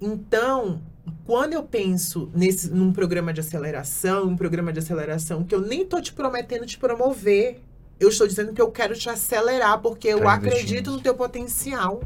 Então, 0.00 0.80
quando 1.24 1.52
eu 1.52 1.62
penso 1.62 2.30
nesse 2.34 2.70
num 2.70 2.92
programa 2.92 3.32
de 3.32 3.40
aceleração, 3.40 4.28
um 4.28 4.36
programa 4.36 4.72
de 4.72 4.78
aceleração 4.78 5.44
que 5.44 5.54
eu 5.54 5.60
nem 5.60 5.84
tô 5.84 6.00
te 6.00 6.12
prometendo 6.12 6.64
te 6.66 6.78
promover, 6.78 7.60
eu 7.98 8.08
estou 8.08 8.26
dizendo 8.26 8.52
que 8.52 8.60
eu 8.60 8.70
quero 8.70 8.94
te 8.94 9.10
acelerar 9.10 9.80
porque 9.80 10.08
eu 10.08 10.26
acredito 10.28 10.90
no 10.90 11.00
teu 11.00 11.14
potencial. 11.14 12.02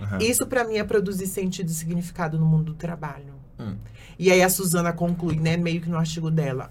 Aham. 0.00 0.18
Isso 0.18 0.46
para 0.46 0.64
mim 0.64 0.76
é 0.76 0.84
produzir 0.84 1.26
sentido 1.26 1.68
e 1.70 1.72
significado 1.72 2.38
no 2.38 2.44
mundo 2.44 2.72
do 2.72 2.74
trabalho. 2.74 3.34
Hum. 3.58 3.76
E 4.18 4.30
aí 4.30 4.42
a 4.42 4.48
Suzana 4.48 4.92
conclui, 4.92 5.36
né, 5.36 5.56
meio 5.56 5.80
que 5.80 5.88
no 5.88 5.96
artigo 5.96 6.30
dela. 6.30 6.70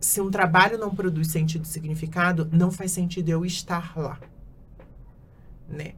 Se 0.00 0.20
um 0.20 0.30
trabalho 0.30 0.78
não 0.78 0.94
produz 0.94 1.28
sentido 1.28 1.64
e 1.64 1.68
significado, 1.68 2.48
não 2.52 2.70
faz 2.70 2.92
sentido 2.92 3.28
eu 3.28 3.44
estar 3.44 3.96
lá. 3.96 4.18
Né? 5.68 5.94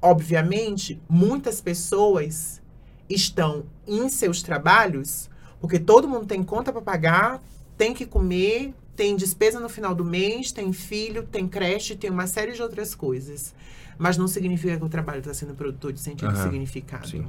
Obviamente, 0.00 1.00
muitas 1.08 1.60
pessoas 1.60 2.60
estão 3.08 3.64
em 3.86 4.08
seus 4.08 4.42
trabalhos 4.42 5.30
porque 5.60 5.78
todo 5.78 6.08
mundo 6.08 6.26
tem 6.26 6.42
conta 6.42 6.72
para 6.72 6.82
pagar, 6.82 7.42
tem 7.76 7.94
que 7.94 8.06
comer, 8.06 8.74
tem 8.94 9.16
despesa 9.16 9.58
no 9.58 9.68
final 9.68 9.94
do 9.94 10.04
mês, 10.04 10.52
tem 10.52 10.72
filho, 10.72 11.24
tem 11.24 11.48
creche, 11.48 11.96
tem 11.96 12.10
uma 12.10 12.26
série 12.26 12.52
de 12.52 12.62
outras 12.62 12.94
coisas. 12.94 13.54
Mas 13.98 14.16
não 14.16 14.28
significa 14.28 14.76
que 14.76 14.84
o 14.84 14.88
trabalho 14.88 15.20
está 15.20 15.32
sendo 15.32 15.54
produtor 15.54 15.92
de 15.92 16.00
sentido 16.00 16.28
Aham, 16.30 16.42
significado. 16.42 17.08
sim. 17.08 17.26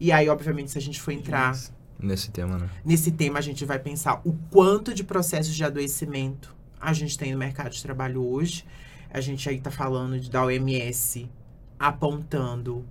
E 0.00 0.10
aí, 0.10 0.28
obviamente, 0.28 0.72
se 0.72 0.78
a 0.78 0.80
gente 0.80 1.00
for 1.00 1.12
entrar 1.12 1.56
Nesse 1.98 2.30
tema, 2.30 2.58
né? 2.58 2.68
nesse 2.84 3.12
tema, 3.12 3.38
a 3.38 3.42
gente 3.42 3.64
vai 3.64 3.78
pensar 3.78 4.20
o 4.24 4.32
quanto 4.50 4.92
de 4.92 5.04
processos 5.04 5.54
de 5.54 5.62
adoecimento 5.62 6.54
a 6.80 6.92
gente 6.92 7.16
tem 7.16 7.32
no 7.32 7.38
mercado 7.38 7.70
de 7.70 7.82
trabalho 7.82 8.22
hoje. 8.22 8.66
A 9.10 9.20
gente 9.20 9.48
aí 9.48 9.56
está 9.56 9.70
falando 9.70 10.20
de, 10.20 10.28
da 10.30 10.44
OMS 10.44 11.30
apontando 11.78 12.84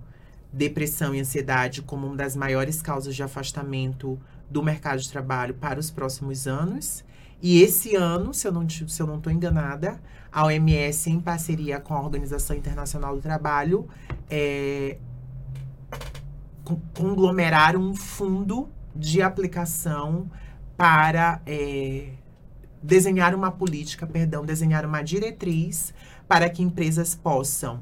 depressão 0.52 1.14
e 1.14 1.20
ansiedade 1.20 1.82
como 1.82 2.06
uma 2.06 2.16
das 2.16 2.36
maiores 2.36 2.80
causas 2.80 3.14
de 3.14 3.22
afastamento 3.22 4.18
do 4.48 4.62
mercado 4.62 5.00
de 5.00 5.10
trabalho 5.10 5.54
para 5.54 5.80
os 5.80 5.90
próximos 5.90 6.46
anos. 6.46 7.04
E 7.42 7.60
esse 7.60 7.96
ano, 7.96 8.32
se 8.32 8.46
eu 8.46 8.52
não 8.52 8.68
se 8.68 9.02
eu 9.02 9.06
não 9.06 9.16
estou 9.16 9.32
enganada, 9.32 10.00
a 10.32 10.44
OMS, 10.44 11.10
em 11.10 11.20
parceria 11.20 11.80
com 11.80 11.94
a 11.94 12.00
Organização 12.00 12.56
Internacional 12.56 13.14
do 13.16 13.20
Trabalho, 13.20 13.88
é, 14.30 14.98
con- 16.64 16.80
conglomeraram 16.96 17.80
um 17.80 17.94
fundo 17.94 18.68
de 18.94 19.20
aplicação 19.20 20.30
para 20.76 21.40
é, 21.46 22.10
desenhar 22.82 23.34
uma 23.34 23.50
política, 23.50 24.06
perdão, 24.06 24.44
desenhar 24.44 24.86
uma 24.86 25.02
diretriz 25.02 25.92
para 26.26 26.48
que 26.48 26.62
empresas 26.62 27.14
possam 27.14 27.80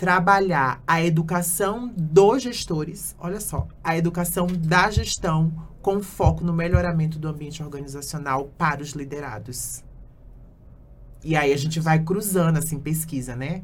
trabalhar 0.00 0.82
a 0.86 1.04
educação 1.04 1.92
dos 1.94 2.42
gestores, 2.42 3.14
olha 3.18 3.38
só, 3.38 3.68
a 3.84 3.98
educação 3.98 4.46
da 4.46 4.90
gestão 4.90 5.52
com 5.82 6.02
foco 6.02 6.42
no 6.42 6.54
melhoramento 6.54 7.18
do 7.18 7.28
ambiente 7.28 7.62
organizacional 7.62 8.46
para 8.56 8.80
os 8.80 8.92
liderados. 8.92 9.84
E 11.22 11.36
aí 11.36 11.52
a 11.52 11.56
gente 11.58 11.78
vai 11.78 11.98
cruzando 11.98 12.56
assim 12.56 12.80
pesquisa, 12.80 13.36
né? 13.36 13.60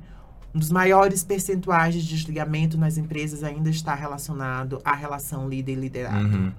Um 0.55 0.59
dos 0.59 0.70
maiores 0.70 1.24
percentuais 1.24 1.95
de 1.95 2.07
desligamento 2.07 2.76
nas 2.76 2.99
empresas 2.99 3.43
ainda 3.43 3.70
está 3.70 3.95
relacionado 3.95 4.78
à 4.84 4.95
relação 4.95 5.49
líder 5.49 5.72
e 5.72 5.76
liderado. 5.76 6.37
Uhum. 6.37 6.53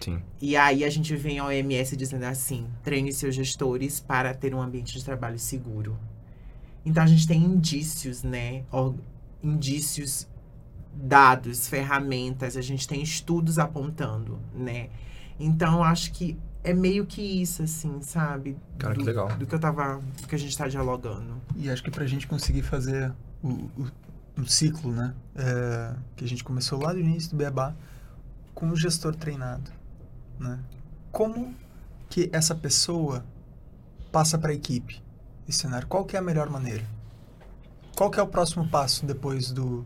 Sim. 0.00 0.22
E 0.40 0.56
aí 0.56 0.82
a 0.82 0.88
gente 0.88 1.14
vem 1.14 1.38
a 1.38 1.44
OMS 1.44 1.94
dizendo 1.98 2.24
assim: 2.24 2.66
treine 2.82 3.12
seus 3.12 3.34
gestores 3.34 4.00
para 4.00 4.32
ter 4.32 4.54
um 4.54 4.62
ambiente 4.62 4.94
de 4.98 5.04
trabalho 5.04 5.38
seguro. 5.38 5.98
Então 6.82 7.02
a 7.02 7.06
gente 7.06 7.28
tem 7.28 7.44
indícios, 7.44 8.22
né? 8.22 8.62
Indícios, 9.42 10.28
dados, 10.94 11.68
ferramentas, 11.68 12.56
a 12.56 12.60
gente 12.60 12.86
tem 12.88 13.02
estudos 13.02 13.58
apontando, 13.58 14.38
né? 14.54 14.90
Então 15.38 15.82
acho 15.82 16.12
que 16.12 16.36
é 16.64 16.74
meio 16.74 17.06
que 17.06 17.22
isso, 17.22 17.62
assim, 17.62 18.02
sabe? 18.02 18.56
Cara, 18.78 18.94
que 18.94 19.00
do, 19.00 19.06
legal. 19.06 19.28
Do 19.36 19.46
que 19.46 19.54
eu 19.54 19.58
tava. 19.58 20.00
Do 20.20 20.26
que 20.26 20.34
a 20.34 20.38
gente 20.38 20.56
tá 20.56 20.66
dialogando. 20.66 21.40
E 21.56 21.70
acho 21.70 21.82
que 21.82 21.90
pra 21.90 22.06
gente 22.06 22.26
conseguir 22.26 22.62
fazer 22.62 23.12
o, 23.42 23.48
o, 23.48 23.90
um 24.36 24.46
ciclo, 24.46 24.92
né? 24.92 25.14
é, 25.38 25.94
que 26.16 26.24
a 26.24 26.28
gente 26.28 26.42
começou 26.42 26.80
lá 26.82 26.92
do 26.92 26.98
início 26.98 27.30
do 27.30 27.36
Beabá, 27.36 27.74
com 28.54 28.68
o 28.70 28.76
gestor 28.76 29.14
treinado, 29.14 29.70
né? 30.38 30.58
Como 31.12 31.54
que 32.10 32.28
essa 32.32 32.54
pessoa 32.54 33.24
passa 34.10 34.36
para 34.36 34.50
a 34.50 34.54
equipe 34.54 35.00
esse 35.48 35.58
cenário? 35.58 35.86
Qual 35.86 36.04
que 36.04 36.16
é 36.16 36.18
a 36.18 36.22
melhor 36.22 36.50
maneira? 36.50 36.84
Qual 37.98 38.12
que 38.12 38.20
é 38.20 38.22
o 38.22 38.28
próximo 38.28 38.68
passo 38.68 39.04
depois 39.04 39.50
do, 39.50 39.84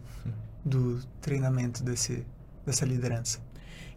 do 0.62 1.00
treinamento 1.22 1.82
desse, 1.82 2.26
dessa 2.66 2.84
liderança? 2.84 3.40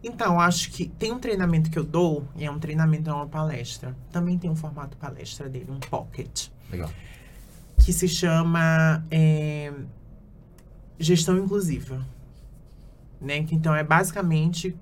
Então, 0.02 0.40
acho 0.40 0.70
que 0.70 0.88
tem 0.88 1.12
um 1.12 1.18
treinamento 1.18 1.70
que 1.70 1.78
eu 1.78 1.84
dou, 1.84 2.26
e 2.34 2.42
é 2.42 2.50
um 2.50 2.58
treinamento, 2.58 3.10
é 3.10 3.12
uma 3.12 3.26
palestra. 3.26 3.94
Também 4.10 4.38
tem 4.38 4.48
um 4.48 4.56
formato 4.56 4.96
palestra 4.96 5.50
dele, 5.50 5.70
um 5.70 5.78
pocket. 5.78 6.48
Legal. 6.70 6.90
que 7.84 7.92
se 7.92 8.08
chama 8.08 9.04
é, 9.10 9.70
gestão 10.98 11.36
inclusiva, 11.36 12.02
né? 13.20 13.42
Que 13.44 13.54
então 13.54 13.74
é 13.74 13.84
basicamente 13.84 14.74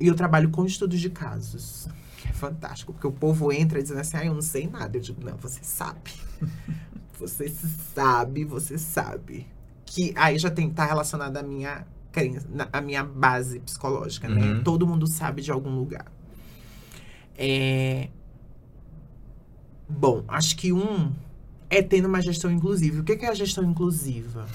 e 0.00 0.06
eu 0.06 0.14
trabalho 0.14 0.48
com 0.48 0.64
estudos 0.64 0.98
de 0.98 1.10
casos. 1.10 1.88
Que 2.16 2.28
é 2.28 2.32
fantástico, 2.32 2.94
porque 2.94 3.06
o 3.06 3.12
povo 3.12 3.52
entra 3.52 3.82
dizendo 3.82 4.00
assim: 4.00 4.16
"Ah, 4.16 4.24
eu 4.24 4.32
não 4.32 4.42
sei 4.42 4.66
nada". 4.66 4.96
Eu 4.96 5.02
digo: 5.02 5.22
"Não, 5.22 5.36
você 5.36 5.60
sabe. 5.62 6.10
você 7.18 7.48
sabe, 7.94 8.44
você 8.44 8.78
sabe". 8.78 9.46
Que 9.84 10.12
aí 10.16 10.38
já 10.38 10.50
tem 10.50 10.70
tá 10.70 10.84
relacionado 10.84 11.36
à 11.36 11.42
minha 11.42 11.86
crença, 12.12 12.46
à 12.72 12.80
minha 12.80 13.04
base 13.04 13.60
psicológica, 13.60 14.28
né? 14.28 14.54
Uhum. 14.54 14.62
Todo 14.62 14.86
mundo 14.86 15.06
sabe 15.06 15.42
de 15.42 15.50
algum 15.50 15.74
lugar. 15.74 16.06
É, 17.36 18.08
Bom, 19.88 20.22
acho 20.28 20.54
que 20.56 20.70
um 20.72 21.10
é 21.70 21.82
tendo 21.82 22.06
uma 22.06 22.20
gestão 22.20 22.50
inclusiva. 22.50 23.00
O 23.00 23.04
que 23.04 23.16
que 23.16 23.24
é 23.24 23.30
a 23.30 23.34
gestão 23.34 23.64
inclusiva? 23.64 24.46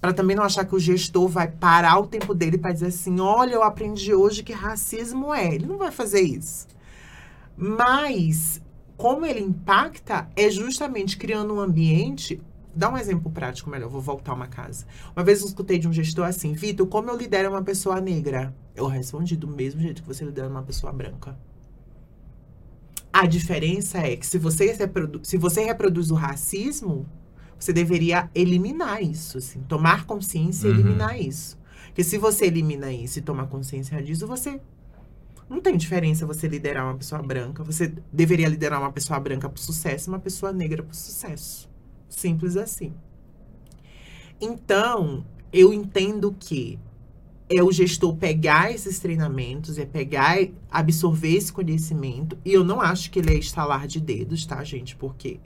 Para 0.00 0.12
também 0.12 0.34
não 0.34 0.42
achar 0.42 0.64
que 0.64 0.74
o 0.74 0.80
gestor 0.80 1.28
vai 1.28 1.46
parar 1.46 1.98
o 1.98 2.06
tempo 2.06 2.34
dele 2.34 2.58
para 2.58 2.72
dizer 2.72 2.86
assim: 2.86 3.20
olha, 3.20 3.54
eu 3.54 3.62
aprendi 3.62 4.12
hoje 4.12 4.42
que 4.42 4.52
racismo 4.52 5.32
é. 5.32 5.54
Ele 5.54 5.66
não 5.66 5.78
vai 5.78 5.92
fazer 5.92 6.22
isso. 6.22 6.66
Mas, 7.56 8.60
como 9.00 9.24
ele 9.24 9.40
impacta, 9.40 10.28
é 10.36 10.50
justamente 10.50 11.16
criando 11.16 11.54
um 11.54 11.60
ambiente. 11.60 12.38
Dá 12.74 12.90
um 12.92 12.98
exemplo 12.98 13.30
prático 13.30 13.70
melhor, 13.70 13.88
vou 13.88 14.00
voltar 14.02 14.32
a 14.32 14.34
uma 14.34 14.46
casa. 14.46 14.84
Uma 15.16 15.24
vez 15.24 15.40
eu 15.40 15.46
escutei 15.46 15.78
de 15.78 15.88
um 15.88 15.92
gestor 15.92 16.26
assim: 16.26 16.52
Vitor, 16.52 16.86
como 16.86 17.08
eu 17.08 17.16
lidero 17.16 17.48
uma 17.48 17.62
pessoa 17.62 17.98
negra? 17.98 18.54
Eu 18.76 18.86
respondi 18.86 19.36
do 19.38 19.48
mesmo 19.48 19.80
jeito 19.80 20.02
que 20.02 20.08
você 20.08 20.22
lidera 20.22 20.48
uma 20.50 20.62
pessoa 20.62 20.92
branca. 20.92 21.34
A 23.10 23.26
diferença 23.26 23.98
é 23.98 24.16
que 24.16 24.26
se 24.26 24.36
você, 24.36 24.76
se 25.22 25.38
você 25.38 25.64
reproduz 25.64 26.10
o 26.10 26.14
racismo, 26.14 27.06
você 27.58 27.72
deveria 27.72 28.30
eliminar 28.34 29.02
isso, 29.02 29.38
assim, 29.38 29.60
tomar 29.62 30.04
consciência 30.04 30.68
e 30.68 30.70
Uhum. 30.70 30.78
eliminar 30.78 31.18
isso. 31.18 31.58
Porque 31.86 32.04
se 32.04 32.18
você 32.18 32.44
elimina 32.46 32.92
isso 32.92 33.18
e 33.18 33.22
toma 33.22 33.46
consciência 33.46 34.00
disso, 34.02 34.26
você 34.26 34.60
Não 35.50 35.60
tem 35.60 35.76
diferença 35.76 36.24
você 36.24 36.46
liderar 36.46 36.84
uma 36.86 36.94
pessoa 36.94 37.20
branca. 37.20 37.64
Você 37.64 37.92
deveria 38.12 38.48
liderar 38.48 38.80
uma 38.80 38.92
pessoa 38.92 39.18
branca 39.18 39.48
para 39.48 39.60
sucesso 39.60 40.08
e 40.08 40.10
uma 40.12 40.20
pessoa 40.20 40.52
negra 40.52 40.80
para 40.80 40.94
sucesso. 40.94 41.68
Simples 42.08 42.56
assim. 42.56 42.94
Então, 44.40 45.26
eu 45.52 45.72
entendo 45.72 46.32
que 46.38 46.78
é 47.48 47.60
o 47.64 47.72
gestor 47.72 48.14
pegar 48.14 48.70
esses 48.70 49.00
treinamentos, 49.00 49.76
é 49.76 49.84
pegar, 49.84 50.38
absorver 50.70 51.34
esse 51.34 51.52
conhecimento. 51.52 52.38
E 52.44 52.52
eu 52.52 52.62
não 52.62 52.80
acho 52.80 53.10
que 53.10 53.18
ele 53.18 53.34
é 53.34 53.38
estalar 53.38 53.88
de 53.88 54.00
dedos, 54.00 54.46
tá, 54.46 54.62
gente? 54.62 54.94
Porque, 54.94 55.40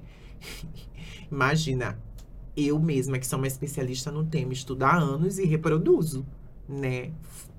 imagina, 1.32 1.98
eu 2.54 2.78
mesma, 2.78 3.18
que 3.18 3.26
sou 3.26 3.38
uma 3.38 3.46
especialista 3.48 4.12
no 4.12 4.22
tema, 4.26 4.52
estudo 4.52 4.82
há 4.82 4.94
anos 4.94 5.38
e 5.38 5.46
reproduzo, 5.46 6.26
né? 6.68 7.10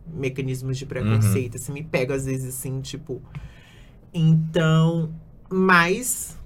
Mecanismos 0.08 0.78
de 0.78 0.86
preconceito. 0.86 1.56
Uhum. 1.56 1.62
Assim, 1.62 1.74
me 1.74 1.84
pega 1.84 2.14
às 2.14 2.26
vezes 2.26 2.56
assim, 2.56 2.82
tipo. 2.82 3.22
Então, 4.14 5.14
mas. 5.50 6.38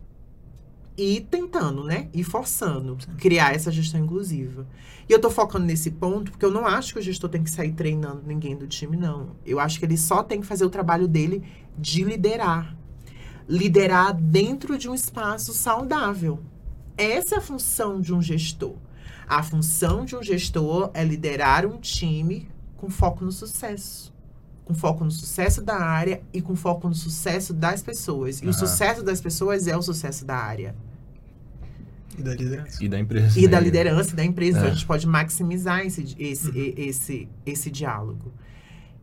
E 0.97 1.21
tentando, 1.21 1.83
né? 1.83 2.09
E 2.13 2.23
forçando 2.25 2.97
criar 3.17 3.55
essa 3.55 3.71
gestão 3.71 4.01
inclusiva. 4.01 4.67
E 5.07 5.13
eu 5.13 5.19
tô 5.19 5.29
focando 5.29 5.65
nesse 5.65 5.91
ponto 5.91 6.31
porque 6.31 6.45
eu 6.45 6.51
não 6.51 6.67
acho 6.67 6.93
que 6.93 6.99
o 6.99 7.01
gestor 7.01 7.29
tem 7.29 7.41
que 7.41 7.49
sair 7.49 7.71
treinando 7.71 8.21
ninguém 8.25 8.55
do 8.55 8.67
time, 8.67 8.97
não. 8.97 9.35
Eu 9.45 9.59
acho 9.59 9.79
que 9.79 9.85
ele 9.85 9.97
só 9.97 10.21
tem 10.21 10.41
que 10.41 10.45
fazer 10.45 10.65
o 10.65 10.69
trabalho 10.69 11.07
dele 11.07 11.41
de 11.77 12.03
liderar. 12.03 12.75
Liderar 13.47 14.13
dentro 14.13 14.77
de 14.77 14.89
um 14.89 14.93
espaço 14.93 15.53
saudável. 15.53 16.39
Essa 16.97 17.35
é 17.35 17.37
a 17.37 17.41
função 17.41 18.01
de 18.01 18.13
um 18.13 18.21
gestor. 18.21 18.75
A 19.25 19.41
função 19.41 20.03
de 20.03 20.15
um 20.15 20.21
gestor 20.21 20.91
é 20.93 21.03
liderar 21.03 21.65
um 21.65 21.79
time 21.79 22.49
com 22.79 22.89
foco 22.89 23.25
no 23.25 23.31
sucesso. 23.31 24.13
Com 24.63 24.73
foco 24.73 25.03
no 25.03 25.11
sucesso 25.11 25.61
da 25.61 25.75
área 25.75 26.21
e 26.31 26.41
com 26.41 26.55
foco 26.55 26.87
no 26.87 26.95
sucesso 26.95 27.53
das 27.53 27.81
pessoas. 27.81 28.39
E 28.41 28.45
uhum. 28.45 28.51
o 28.51 28.53
sucesso 28.53 29.03
das 29.03 29.19
pessoas 29.19 29.67
é 29.67 29.75
o 29.75 29.81
sucesso 29.81 30.25
da 30.25 30.37
área. 30.37 30.75
E 32.17 32.21
da 32.21 32.33
liderança. 32.33 32.83
E 32.83 32.87
da 32.87 32.99
empresa. 32.99 33.39
E 33.39 33.41
né? 33.43 33.47
da 33.47 33.59
liderança 33.59 34.11
e 34.11 34.15
da 34.15 34.23
empresa. 34.23 34.57
É. 34.57 34.59
Então 34.59 34.71
a 34.71 34.73
gente 34.73 34.85
pode 34.85 35.07
maximizar 35.07 35.85
esse, 35.85 36.15
esse, 36.17 36.49
uhum. 36.49 36.73
esse, 36.77 37.29
esse 37.45 37.71
diálogo. 37.71 38.31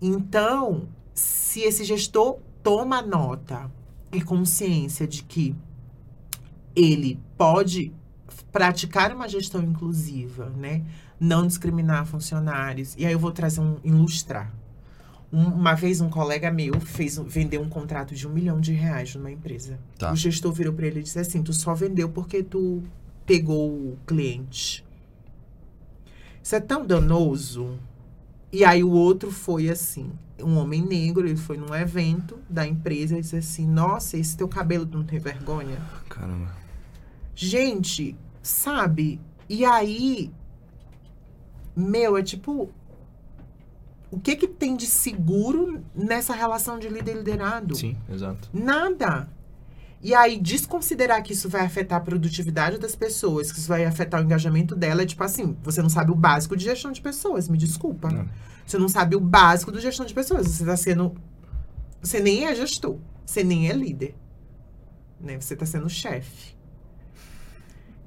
Então, 0.00 0.88
se 1.14 1.60
esse 1.60 1.84
gestor 1.84 2.38
toma 2.62 3.02
nota 3.02 3.70
e 4.12 4.20
consciência 4.20 5.06
de 5.06 5.22
que 5.22 5.54
ele 6.74 7.18
pode 7.36 7.92
praticar 8.52 9.12
uma 9.14 9.28
gestão 9.28 9.62
inclusiva, 9.62 10.50
né? 10.56 10.82
Não 11.18 11.46
discriminar 11.46 12.06
funcionários. 12.06 12.94
E 12.98 13.06
aí 13.06 13.12
eu 13.12 13.18
vou 13.18 13.32
trazer 13.32 13.60
um 13.60 13.76
ilustrar. 13.82 14.52
Um, 15.32 15.44
uma 15.46 15.74
vez 15.74 16.00
um 16.00 16.08
colega 16.08 16.50
meu 16.50 16.78
fez 16.80 17.16
vendeu 17.18 17.60
um 17.60 17.68
contrato 17.68 18.14
de 18.14 18.26
um 18.26 18.30
milhão 18.30 18.60
de 18.60 18.72
reais 18.72 19.14
numa 19.14 19.30
empresa. 19.30 19.78
Tá. 19.98 20.12
O 20.12 20.16
gestor 20.16 20.52
virou 20.52 20.72
para 20.72 20.86
ele 20.86 21.00
e 21.00 21.02
disse 21.02 21.18
assim: 21.18 21.42
"Tu 21.42 21.52
só 21.52 21.74
vendeu 21.74 22.08
porque 22.08 22.42
tu 22.42 22.82
pegou 23.26 23.68
o 23.70 23.98
cliente. 24.06 24.84
Isso 26.42 26.54
é 26.54 26.60
tão 26.60 26.86
danoso. 26.86 27.76
E 28.52 28.64
aí 28.64 28.84
o 28.84 28.90
outro 28.90 29.32
foi 29.32 29.68
assim, 29.68 30.12
um 30.40 30.56
homem 30.56 30.80
negro, 30.80 31.26
ele 31.26 31.36
foi 31.36 31.56
num 31.56 31.74
evento 31.74 32.38
da 32.48 32.66
empresa 32.66 33.18
e 33.18 33.20
disse 33.20 33.36
assim, 33.36 33.66
nossa, 33.66 34.16
esse 34.16 34.36
teu 34.36 34.48
cabelo 34.48 34.88
não 34.90 35.04
tem 35.04 35.18
vergonha? 35.18 35.76
Caramba. 36.08 36.54
Gente, 37.34 38.16
sabe? 38.40 39.20
E 39.48 39.64
aí, 39.64 40.32
meu, 41.76 42.16
é 42.16 42.22
tipo, 42.22 42.70
o 44.10 44.18
que 44.18 44.34
que 44.34 44.48
tem 44.48 44.76
de 44.76 44.86
seguro 44.86 45.82
nessa 45.94 46.34
relação 46.34 46.78
de 46.78 46.88
líder 46.88 47.16
liderado? 47.16 47.76
Sim, 47.76 47.96
exato. 48.10 48.48
Nada. 48.52 49.28
E 50.02 50.14
aí, 50.14 50.38
desconsiderar 50.38 51.22
que 51.22 51.32
isso 51.32 51.48
vai 51.48 51.62
afetar 51.62 51.98
a 51.98 52.00
produtividade 52.00 52.78
das 52.78 52.94
pessoas, 52.94 53.50
que 53.50 53.58
isso 53.58 53.68
vai 53.68 53.84
afetar 53.84 54.20
o 54.20 54.24
engajamento 54.24 54.76
dela, 54.76 55.02
é 55.02 55.06
tipo 55.06 55.24
assim, 55.24 55.56
você 55.62 55.82
não 55.82 55.88
sabe 55.88 56.12
o 56.12 56.14
básico 56.14 56.56
de 56.56 56.64
gestão 56.64 56.92
de 56.92 57.00
pessoas, 57.00 57.48
me 57.48 57.58
desculpa. 57.58 58.10
Não. 58.10 58.26
Você 58.66 58.78
não 58.78 58.88
sabe 58.88 59.14
o 59.14 59.20
básico 59.20 59.70
de 59.70 59.80
gestão 59.80 60.04
de 60.04 60.12
pessoas. 60.12 60.48
Você 60.48 60.62
está 60.64 60.76
sendo. 60.76 61.14
Você 62.02 62.18
nem 62.20 62.46
é 62.46 62.54
gestor, 62.54 62.98
você 63.24 63.44
nem 63.44 63.68
é 63.68 63.72
líder. 63.72 64.14
Né? 65.20 65.40
Você 65.40 65.54
está 65.54 65.64
sendo 65.64 65.88
chefe. 65.88 66.56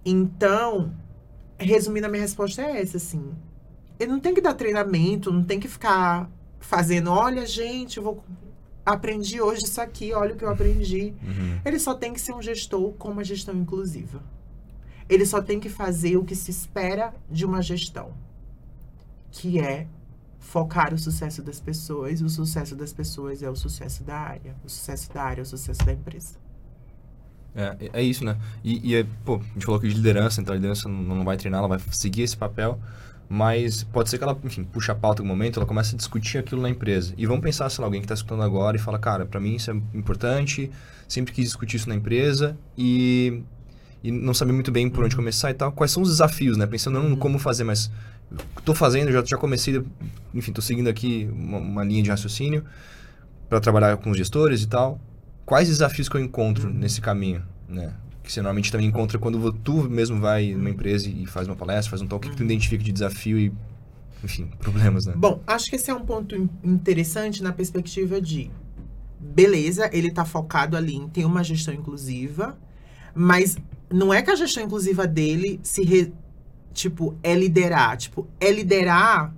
Então, 0.06 0.94
resumindo, 1.58 2.08
a 2.08 2.10
minha 2.10 2.22
resposta 2.22 2.62
é 2.62 2.82
essa, 2.82 2.98
assim. 2.98 3.34
Ele 4.00 4.12
não 4.12 4.20
tem 4.20 4.34
que 4.34 4.42
dar 4.42 4.54
treinamento, 4.54 5.32
não 5.32 5.44
tem 5.44 5.60
que 5.60 5.68
ficar 5.68 6.30
fazendo, 6.60 7.12
olha, 7.12 7.46
gente, 7.46 7.98
eu 7.98 8.04
vou 8.04 8.24
aprendi 8.86 9.40
hoje 9.40 9.66
isso 9.66 9.80
aqui, 9.80 10.14
olha 10.14 10.34
o 10.34 10.38
que 10.38 10.44
eu 10.44 10.50
aprendi. 10.50 11.14
Uhum. 11.22 11.60
Ele 11.64 11.80
só 11.80 11.94
tem 11.94 12.14
que 12.14 12.20
ser 12.20 12.34
um 12.34 12.42
gestor 12.42 12.94
com 12.94 13.10
uma 13.10 13.24
gestão 13.24 13.56
inclusiva. 13.56 14.22
Ele 15.08 15.26
só 15.26 15.42
tem 15.42 15.60
que 15.60 15.70
fazer 15.70 16.18
o 16.18 16.24
que 16.24 16.36
se 16.36 16.52
espera 16.52 17.14
de 17.30 17.46
uma 17.46 17.62
gestão, 17.62 18.14
que 19.32 19.60
é 19.60 19.88
focar 20.40 20.94
o 20.94 20.98
sucesso 20.98 21.42
das 21.42 21.60
pessoas. 21.60 22.22
O 22.22 22.30
sucesso 22.30 22.76
das 22.76 22.94
pessoas 22.94 23.42
é 23.42 23.50
o 23.50 23.56
sucesso 23.56 24.04
da 24.04 24.18
área. 24.18 24.56
O 24.64 24.70
sucesso 24.70 25.12
da 25.12 25.24
área 25.24 25.42
é 25.42 25.44
o 25.44 25.46
sucesso 25.46 25.84
da 25.86 25.94
empresa. 25.94 26.36
É, 27.56 27.90
é 27.94 28.04
isso, 28.04 28.24
né? 28.24 28.38
E, 28.64 28.92
e 28.92 28.96
é, 28.96 29.06
pô, 29.26 29.36
a 29.38 29.54
gente 29.54 29.66
falou 29.66 29.80
aqui 29.80 29.90
de 29.90 29.96
liderança, 29.96 30.40
então 30.40 30.54
a 30.54 30.56
liderança 30.56 30.88
não, 30.88 31.16
não 31.16 31.26
vai 31.26 31.36
treinar, 31.36 31.60
ela 31.60 31.68
vai 31.68 31.80
seguir 31.92 32.22
esse 32.22 32.38
papel 32.38 32.80
mas 33.30 33.84
pode 33.84 34.10
ser 34.10 34.18
que 34.18 34.24
ela, 34.24 34.36
enfim, 34.44 34.64
puxe 34.64 34.90
a 34.90 34.96
pauta 34.96 35.22
em 35.22 35.24
algum 35.24 35.36
momento, 35.36 35.60
ela 35.60 35.68
comece 35.68 35.94
a 35.94 35.98
discutir 35.98 36.40
aquilo 36.40 36.60
na 36.64 36.70
empresa. 36.70 37.14
E 37.16 37.28
vamos 37.28 37.44
pensar, 37.44 37.70
sei 37.70 37.80
lá, 37.80 37.86
alguém 37.86 38.02
que 38.02 38.06
está 38.06 38.16
escutando 38.16 38.42
agora 38.42 38.76
e 38.76 38.80
fala, 38.80 38.98
cara, 38.98 39.24
para 39.24 39.40
mim 39.40 39.56
isso 39.56 39.70
é 39.70 39.76
importante, 39.94 40.72
sempre 41.08 41.32
quis 41.32 41.46
discutir 41.46 41.78
isso 41.78 41.88
na 41.88 41.94
empresa 41.94 42.58
e, 42.76 43.44
e 44.04 44.12
não 44.12 44.34
sabe 44.34 44.52
muito 44.52 44.72
bem 44.72 44.90
por 44.90 45.04
onde 45.04 45.14
uhum. 45.14 45.22
começar 45.22 45.52
e 45.52 45.54
tal. 45.54 45.72
Quais 45.72 45.92
são 45.92 46.02
os 46.02 46.10
desafios, 46.10 46.58
né? 46.58 46.66
Pensando 46.66 46.96
não 46.96 47.04
no 47.04 47.10
uhum. 47.12 47.18
como 47.18 47.38
fazer, 47.38 47.64
mas 47.64 47.92
estou 48.58 48.74
fazendo, 48.74 49.12
já, 49.12 49.24
já 49.24 49.38
comecei, 49.38 49.80
enfim, 50.34 50.50
estou 50.50 50.64
seguindo 50.64 50.88
aqui 50.88 51.30
uma, 51.32 51.60
uma, 51.60 51.84
linha 51.84 52.02
de 52.02 52.10
raciocínio 52.10 52.66
para 53.48 53.60
trabalhar 53.60 53.96
com 53.98 54.10
os 54.10 54.18
gestores 54.18 54.64
e 54.64 54.68
tal. 54.68 55.00
Quais 55.46 55.68
desafios 55.68 56.10
que 56.10 56.18
eu 56.18 56.22
encontro 56.22 56.68
uhum. 56.68 56.74
nesse 56.74 57.00
caminho, 57.00 57.44
né? 57.68 57.94
Que 58.30 58.34
você 58.34 58.42
normalmente 58.44 58.72
também 58.72 58.86
encontra 58.86 59.18
quando 59.18 59.52
tu 59.52 59.90
mesmo 59.90 60.20
vai 60.20 60.54
numa 60.54 60.70
empresa 60.70 61.10
e 61.10 61.26
faz 61.26 61.48
uma 61.48 61.56
palestra, 61.56 61.90
faz 61.90 62.02
um 62.04 62.06
talk, 62.06 62.28
o 62.28 62.30
que 62.30 62.38
tu 62.38 62.42
uhum. 62.42 62.46
identifica 62.46 62.84
de 62.84 62.92
desafio 62.92 63.40
e, 63.40 63.52
enfim, 64.24 64.48
problemas, 64.60 65.08
né? 65.08 65.14
Bom, 65.16 65.42
acho 65.48 65.66
que 65.66 65.76
esse 65.76 65.90
é 65.90 65.96
um 65.96 66.06
ponto 66.06 66.36
interessante 66.64 67.42
na 67.42 67.52
perspectiva 67.52 68.22
de, 68.22 68.52
beleza, 69.20 69.90
ele 69.92 70.10
está 70.10 70.26
focado 70.26 70.78
ali 70.78 70.96
em 70.96 71.10
ter 71.10 71.26
uma 71.26 71.44
gestão 71.44 71.74
inclusiva, 71.74 72.56
mas 73.16 73.58
não 73.92 74.14
é 74.14 74.22
que 74.22 74.30
a 74.30 74.36
gestão 74.36 74.64
inclusiva 74.64 75.08
dele 75.08 75.60
se, 75.64 75.84
re, 75.84 76.14
tipo, 76.72 77.18
é 77.24 77.34
liderar, 77.34 77.98
tipo, 77.98 78.28
é 78.40 78.52
liderar 78.52 79.34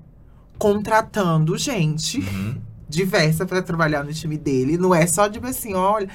contratando 0.57 1.57
gente 1.57 2.19
uhum. 2.19 2.61
diversa 2.89 3.45
para 3.45 3.61
trabalhar 3.61 4.03
no 4.03 4.11
time 4.11 4.37
dele, 4.37 4.77
não 4.77 4.93
é 4.93 5.07
só 5.07 5.29
tipo 5.29 5.47
assim, 5.47 5.73
olha, 5.75 6.09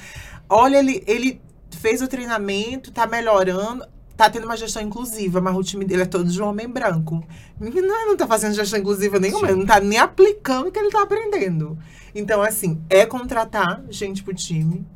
olha 0.47 0.77
ele, 0.77 1.03
ele 1.07 1.41
fez 1.77 2.03
o 2.03 2.09
treinamento, 2.09 2.91
tá 2.91 3.07
melhorando, 3.07 3.87
tá 4.17 4.31
tendo 4.31 4.45
uma 4.45 4.57
gestão 4.57 4.83
inclusiva, 4.83 5.41
mas 5.41 5.55
o 5.55 5.63
time 5.63 5.85
dele 5.85 6.03
é 6.03 6.07
todo 6.07 6.29
de 6.29 6.41
homem 6.41 6.69
branco. 6.69 7.23
Não, 7.61 8.07
não 8.07 8.17
tá 8.17 8.27
fazendo 8.27 8.55
gestão 8.55 8.79
inclusiva 8.79 9.19
nenhuma, 9.19 9.49
ele 9.49 9.59
não 9.59 9.67
tá 9.67 9.79
nem 9.79 9.99
aplicando 9.99 10.69
o 10.69 10.73
que 10.73 10.79
ele 10.79 10.91
tá 10.91 11.03
aprendendo. 11.03 11.79
Então, 12.15 12.43
assim, 12.43 12.81
é 12.89 13.05
contratar 13.05 13.85
gente 13.91 14.23
pro 14.23 14.35
time, 14.35 14.87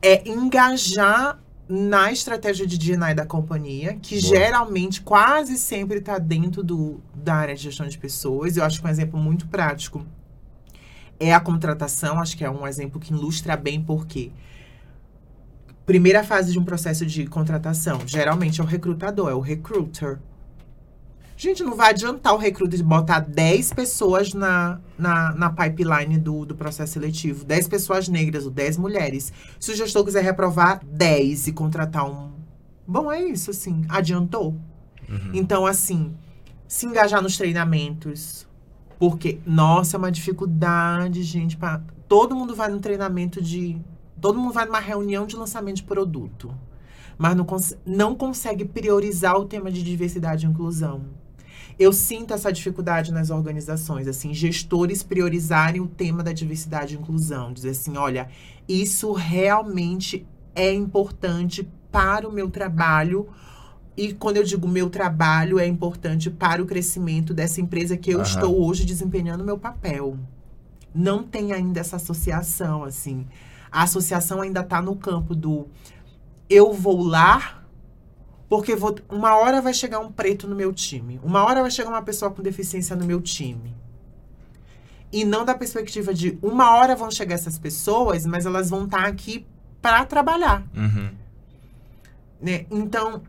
é 0.00 0.28
engajar 0.28 1.38
na 1.68 2.10
estratégia 2.10 2.66
de 2.66 2.78
D&I 2.78 3.14
da 3.14 3.26
companhia, 3.26 3.98
que 4.00 4.18
Boa. 4.18 4.34
geralmente 4.34 5.02
quase 5.02 5.58
sempre 5.58 5.98
está 5.98 6.18
dentro 6.18 6.62
do, 6.62 7.00
da 7.14 7.34
área 7.34 7.54
de 7.54 7.62
gestão 7.62 7.86
de 7.86 7.98
pessoas. 7.98 8.56
Eu 8.56 8.64
acho 8.64 8.80
que 8.80 8.86
um 8.86 8.90
exemplo 8.90 9.20
muito 9.20 9.46
prático 9.46 10.06
é 11.20 11.34
a 11.34 11.40
contratação. 11.40 12.18
Acho 12.18 12.36
que 12.36 12.44
é 12.44 12.50
um 12.50 12.66
exemplo 12.66 12.98
que 12.98 13.12
ilustra 13.12 13.54
bem 13.54 13.82
por 13.82 14.06
quê. 14.06 14.30
Primeira 15.88 16.22
fase 16.22 16.52
de 16.52 16.58
um 16.58 16.64
processo 16.64 17.06
de 17.06 17.26
contratação, 17.26 18.02
geralmente 18.04 18.60
é 18.60 18.62
o 18.62 18.66
recrutador, 18.66 19.30
é 19.30 19.34
o 19.34 19.40
recruiter. 19.40 20.18
Gente, 21.34 21.62
não 21.62 21.74
vai 21.74 21.92
adiantar 21.92 22.34
o 22.34 22.36
recruiter 22.36 22.84
botar 22.84 23.20
10 23.20 23.72
pessoas 23.72 24.34
na, 24.34 24.80
na, 24.98 25.34
na 25.34 25.48
pipeline 25.48 26.18
do, 26.18 26.44
do 26.44 26.54
processo 26.54 26.92
seletivo. 26.92 27.42
10 27.42 27.68
pessoas 27.68 28.06
negras 28.06 28.44
ou 28.44 28.50
10 28.50 28.76
mulheres. 28.76 29.32
Se 29.58 29.72
o 29.72 29.74
gestor 29.74 30.04
quiser 30.04 30.22
reprovar 30.22 30.84
10 30.84 31.46
e 31.46 31.52
contratar 31.52 32.04
um. 32.04 32.32
Bom, 32.86 33.10
é 33.10 33.24
isso, 33.24 33.50
assim. 33.50 33.86
Adiantou. 33.88 34.60
Uhum. 35.08 35.30
Então, 35.32 35.64
assim, 35.64 36.14
se 36.66 36.84
engajar 36.84 37.22
nos 37.22 37.38
treinamentos. 37.38 38.46
Porque, 38.98 39.40
nossa, 39.46 39.96
é 39.96 39.98
uma 39.98 40.12
dificuldade, 40.12 41.22
gente. 41.22 41.56
Pra... 41.56 41.80
Todo 42.06 42.36
mundo 42.36 42.54
vai 42.54 42.68
no 42.68 42.78
treinamento 42.78 43.40
de 43.40 43.80
Todo 44.20 44.38
mundo 44.38 44.52
vai 44.52 44.66
numa 44.66 44.80
reunião 44.80 45.26
de 45.26 45.36
lançamento 45.36 45.76
de 45.76 45.82
produto, 45.84 46.54
mas 47.16 47.36
não, 47.36 47.44
cons 47.44 47.76
não 47.86 48.14
consegue 48.14 48.64
priorizar 48.64 49.36
o 49.36 49.44
tema 49.44 49.70
de 49.70 49.82
diversidade 49.82 50.46
e 50.46 50.48
inclusão. 50.48 51.02
eu 51.78 51.92
sinto 51.92 52.34
essa 52.34 52.52
dificuldade 52.52 53.12
nas 53.12 53.30
organizações, 53.30 54.08
assim, 54.08 54.34
gestores 54.34 55.02
priorizarem 55.02 55.80
o 55.80 55.86
tema 55.86 56.24
da 56.24 56.32
diversidade 56.32 56.94
e 56.94 56.98
inclusão, 56.98 57.52
dizer 57.52 57.70
assim, 57.70 57.96
olha, 57.96 58.28
isso 58.68 59.12
realmente 59.12 60.26
é 60.56 60.72
importante 60.74 61.68
para 61.92 62.28
o 62.28 62.32
meu 62.32 62.50
trabalho. 62.50 63.28
E 63.96 64.12
quando 64.12 64.38
eu 64.38 64.44
digo 64.44 64.66
meu 64.66 64.90
trabalho, 64.90 65.58
é 65.58 65.66
importante 65.66 66.28
para 66.30 66.60
o 66.62 66.66
crescimento 66.66 67.32
dessa 67.32 67.60
empresa 67.60 67.96
que 67.96 68.10
eu 68.10 68.18
Aham. 68.20 68.28
estou 68.28 68.66
hoje 68.66 68.84
desempenhando 68.84 69.44
meu 69.44 69.58
papel. 69.58 70.18
Não 70.92 71.22
tem 71.22 71.52
ainda 71.52 71.78
essa 71.80 71.96
associação, 71.96 72.82
assim. 72.82 73.24
A 73.70 73.82
associação 73.82 74.40
ainda 74.40 74.60
está 74.60 74.80
no 74.82 74.96
campo 74.96 75.34
do 75.34 75.68
eu 76.48 76.72
vou 76.72 77.02
lá 77.02 77.62
porque 78.48 78.74
vou, 78.74 78.96
uma 79.10 79.36
hora 79.36 79.60
vai 79.60 79.74
chegar 79.74 79.98
um 79.98 80.10
preto 80.10 80.48
no 80.48 80.56
meu 80.56 80.72
time. 80.72 81.20
Uma 81.22 81.44
hora 81.44 81.60
vai 81.60 81.70
chegar 81.70 81.90
uma 81.90 82.00
pessoa 82.02 82.30
com 82.30 82.42
deficiência 82.42 82.96
no 82.96 83.04
meu 83.04 83.20
time. 83.20 83.76
E 85.12 85.24
não 85.24 85.44
da 85.44 85.54
perspectiva 85.54 86.14
de 86.14 86.38
uma 86.42 86.74
hora 86.74 86.96
vão 86.96 87.10
chegar 87.10 87.34
essas 87.34 87.58
pessoas, 87.58 88.24
mas 88.24 88.46
elas 88.46 88.70
vão 88.70 88.84
estar 88.84 89.04
aqui 89.06 89.46
para 89.82 90.04
trabalhar, 90.06 90.66
Uhum. 90.74 91.10
né? 92.40 92.66
Então, 92.70 93.22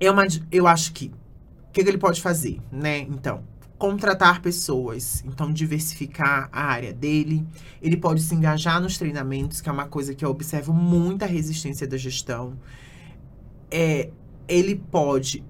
é 0.00 0.10
uma, 0.10 0.24
eu 0.50 0.66
acho 0.66 0.92
que 0.92 1.06
o 1.68 1.72
que, 1.72 1.82
que 1.82 1.88
ele 1.88 1.98
pode 1.98 2.20
fazer, 2.20 2.60
né? 2.70 2.98
Então, 3.00 3.42
contratar 3.84 4.40
pessoas, 4.40 5.22
então 5.26 5.52
diversificar 5.52 6.48
a 6.50 6.62
área 6.64 6.90
dele. 6.90 7.46
Ele 7.82 7.98
pode 7.98 8.22
se 8.22 8.34
engajar 8.34 8.80
nos 8.80 8.96
treinamentos, 8.96 9.60
que 9.60 9.68
é 9.68 9.72
uma 9.72 9.86
coisa 9.86 10.14
que 10.14 10.24
eu 10.24 10.30
observo 10.30 10.72
muita 10.72 11.26
resistência 11.26 11.86
da 11.86 11.98
gestão. 11.98 12.54
É, 13.70 14.08
ele 14.48 14.74
pode 14.74 15.44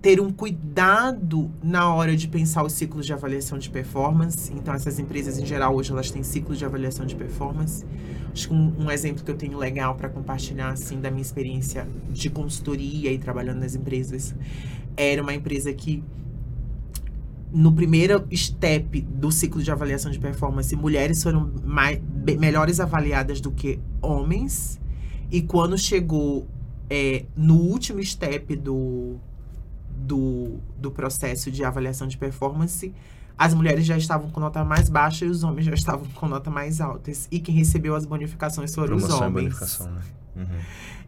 ter 0.00 0.20
um 0.20 0.32
cuidado 0.32 1.52
na 1.62 1.94
hora 1.94 2.16
de 2.16 2.26
pensar 2.26 2.64
os 2.64 2.72
ciclos 2.72 3.06
de 3.06 3.12
avaliação 3.12 3.56
de 3.56 3.70
performance. 3.70 4.52
Então, 4.52 4.74
essas 4.74 4.98
empresas, 4.98 5.38
em 5.38 5.46
geral, 5.46 5.76
hoje 5.76 5.92
elas 5.92 6.10
têm 6.10 6.24
ciclos 6.24 6.58
de 6.58 6.64
avaliação 6.64 7.06
de 7.06 7.14
performance. 7.14 7.86
Acho 8.32 8.48
que 8.48 8.54
um, 8.54 8.74
um 8.76 8.90
exemplo 8.90 9.22
que 9.22 9.30
eu 9.30 9.36
tenho 9.36 9.56
legal 9.56 9.94
para 9.94 10.08
compartilhar, 10.08 10.70
assim, 10.70 11.00
da 11.00 11.12
minha 11.12 11.22
experiência 11.22 11.86
de 12.10 12.28
consultoria 12.28 13.12
e 13.12 13.18
trabalhando 13.18 13.60
nas 13.60 13.76
empresas, 13.76 14.34
era 14.96 15.22
uma 15.22 15.32
empresa 15.32 15.72
que, 15.72 16.02
no 17.52 17.72
primeiro 17.72 18.26
step 18.34 19.00
do 19.02 19.30
ciclo 19.30 19.62
de 19.62 19.70
avaliação 19.70 20.10
de 20.10 20.18
performance, 20.18 20.74
mulheres 20.74 21.22
foram 21.22 21.52
mais, 21.64 22.00
melhores 22.38 22.80
avaliadas 22.80 23.40
do 23.40 23.50
que 23.50 23.78
homens. 24.00 24.80
E 25.30 25.42
quando 25.42 25.76
chegou 25.76 26.46
é, 26.88 27.24
no 27.36 27.56
último 27.56 28.02
step 28.02 28.56
do, 28.56 29.16
do, 29.90 30.58
do 30.78 30.90
processo 30.90 31.50
de 31.50 31.64
avaliação 31.64 32.06
de 32.06 32.16
performance, 32.16 32.92
as 33.36 33.54
mulheres 33.54 33.84
já 33.84 33.96
estavam 33.96 34.30
com 34.30 34.40
nota 34.40 34.64
mais 34.64 34.88
baixa 34.88 35.24
e 35.24 35.28
os 35.28 35.42
homens 35.42 35.66
já 35.66 35.74
estavam 35.74 36.06
com 36.14 36.28
nota 36.28 36.50
mais 36.50 36.80
altas. 36.80 37.28
E 37.30 37.40
quem 37.40 37.54
recebeu 37.54 37.94
as 37.94 38.06
bonificações 38.06 38.74
foram 38.74 38.96
os 38.96 39.02
Promoção 39.02 39.26
e 39.26 39.30
homens. 39.30 39.44
bonificação, 39.44 39.90
né? 39.90 40.02
Uhum. 40.36 40.58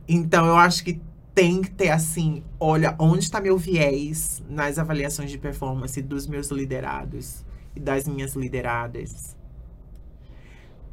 Então, 0.09 0.47
eu 0.47 0.57
acho 0.57 0.84
que 0.84 1.01
tem 1.35 1.62
que 1.62 1.70
ter 1.70 1.91
assim, 1.91 2.45
olha, 2.61 2.95
onde 2.99 3.24
está 3.24 3.41
meu 3.41 3.59
viés 3.59 4.43
nas 4.49 4.78
avaliações 4.78 5.30
de 5.30 5.39
performance 5.39 6.01
dos 6.01 6.28
meus 6.28 6.49
liderados 6.49 7.45
e 7.74 7.80
das 7.80 8.07
minhas 8.07 8.35
lideradas. 8.35 9.37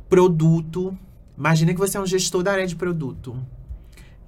Produto. 0.10 0.98
Imagina 1.38 1.74
que 1.74 1.80
você 1.80 1.98
é 1.98 2.02
um 2.02 2.06
gestor 2.06 2.42
da 2.42 2.54
área 2.54 2.66
de 2.66 2.76
produto. 2.76 3.36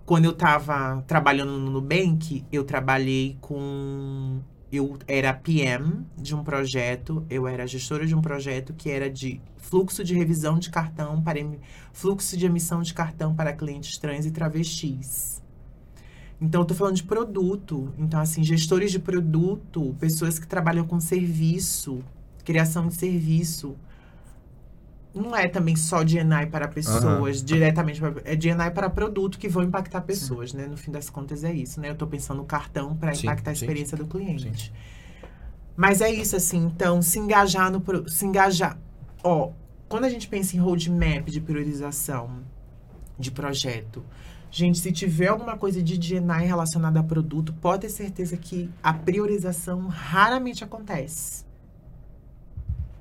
Quando 0.06 0.26
eu 0.26 0.32
estava 0.32 1.04
trabalhando 1.08 1.58
no 1.58 1.72
Nubank, 1.72 2.46
eu 2.52 2.64
trabalhei 2.64 3.38
com. 3.42 4.40
Eu 4.72 4.98
era 5.08 5.34
PM 5.34 6.06
de 6.18 6.36
um 6.36 6.44
projeto, 6.44 7.26
eu 7.30 7.48
era 7.48 7.68
gestora 7.68 8.06
de 8.06 8.16
um 8.16 8.22
projeto 8.22 8.74
que 8.74 8.90
era 8.90 9.10
de 9.10 9.40
fluxo 9.58 10.04
de 10.04 10.16
revisão 10.16 10.58
de 10.58 10.70
cartão 10.72 11.22
para 11.22 11.40
fluxo 11.92 12.36
de 12.36 12.46
emissão 12.46 12.82
de 12.82 12.94
cartão 12.94 13.36
para 13.36 13.54
clientes 13.54 13.98
trans 14.00 14.26
e 14.26 14.32
travestis. 14.32 15.33
Então, 16.42 16.62
eu 16.62 16.66
tô 16.66 16.74
falando 16.74 16.96
de 16.96 17.04
produto. 17.04 17.94
Então, 17.98 18.20
assim, 18.20 18.44
gestores 18.44 18.92
de 18.92 19.00
produto, 19.00 19.96
pessoas 20.00 20.38
que 20.38 20.48
trabalham 20.48 20.86
com 20.86 21.00
serviço, 21.00 22.04
criação 22.44 22.88
de 22.88 22.96
serviço. 22.96 23.76
Não 25.14 25.36
é 25.36 25.48
também 25.48 25.76
só 25.76 26.04
DNI 26.04 26.48
para 26.50 26.68
pessoas, 26.68 27.44
diretamente 27.44 28.00
para, 28.00 28.16
é 28.26 28.36
DNI 28.36 28.72
para 28.74 28.90
produto 28.90 29.38
que 29.38 29.48
vão 29.48 29.64
impactar 29.64 30.02
pessoas, 30.02 30.54
né? 30.54 30.66
No 30.66 30.76
fim 30.76 30.92
das 30.92 31.08
contas 31.08 31.44
é 31.44 31.54
isso, 31.54 31.80
né? 31.80 31.92
Eu 31.92 31.96
tô 31.96 32.08
pensando 32.08 32.38
no 32.38 32.46
cartão 32.46 32.96
para 32.96 33.14
Sim, 33.14 33.28
impactar 33.28 33.52
a 33.52 33.56
sim, 33.56 33.64
experiência 33.64 33.96
do 33.96 34.08
cliente. 34.08 34.74
Mas 35.76 36.02
é 36.02 36.12
isso, 36.12 36.36
assim, 36.36 36.66
então, 36.66 37.02
se 37.02 37.20
engajar 37.20 37.72
no. 37.72 38.10
Se 38.10 38.26
engajar. 38.26 38.78
Ó, 39.24 39.52
quando 39.88 40.06
a 40.06 40.10
gente 40.10 40.28
pensa 40.28 40.56
em 40.56 40.60
roadmap 40.60 41.30
de 41.30 41.40
priorização 41.40 42.40
de 43.18 43.30
projeto, 43.30 44.04
gente, 44.56 44.78
se 44.80 44.92
tiver 44.92 45.28
alguma 45.28 45.58
coisa 45.58 45.82
de 45.82 45.98
DNI 45.98 46.46
relacionada 46.46 47.00
a 47.00 47.04
produto, 47.04 47.52
pode 47.54 47.82
ter 47.82 47.90
certeza 47.90 48.38
que 48.38 48.70
a 48.84 48.94
priorização 48.94 49.88
raramente 49.88 50.64
acontece. 50.64 51.44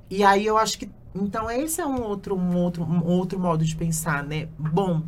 E 0.09 0.25
aí 0.25 0.47
eu 0.47 0.57
acho 0.57 0.79
que. 0.79 0.91
Então, 1.15 1.51
esse 1.51 1.79
é 1.81 1.87
um 1.87 2.01
outro, 2.03 2.35
um 2.35 2.57
outro, 2.57 2.83
um 2.83 3.05
outro 3.05 3.39
modo 3.39 3.65
de 3.67 3.77
pensar, 3.77 4.25
né? 4.25 4.49
Bom, 4.59 5.03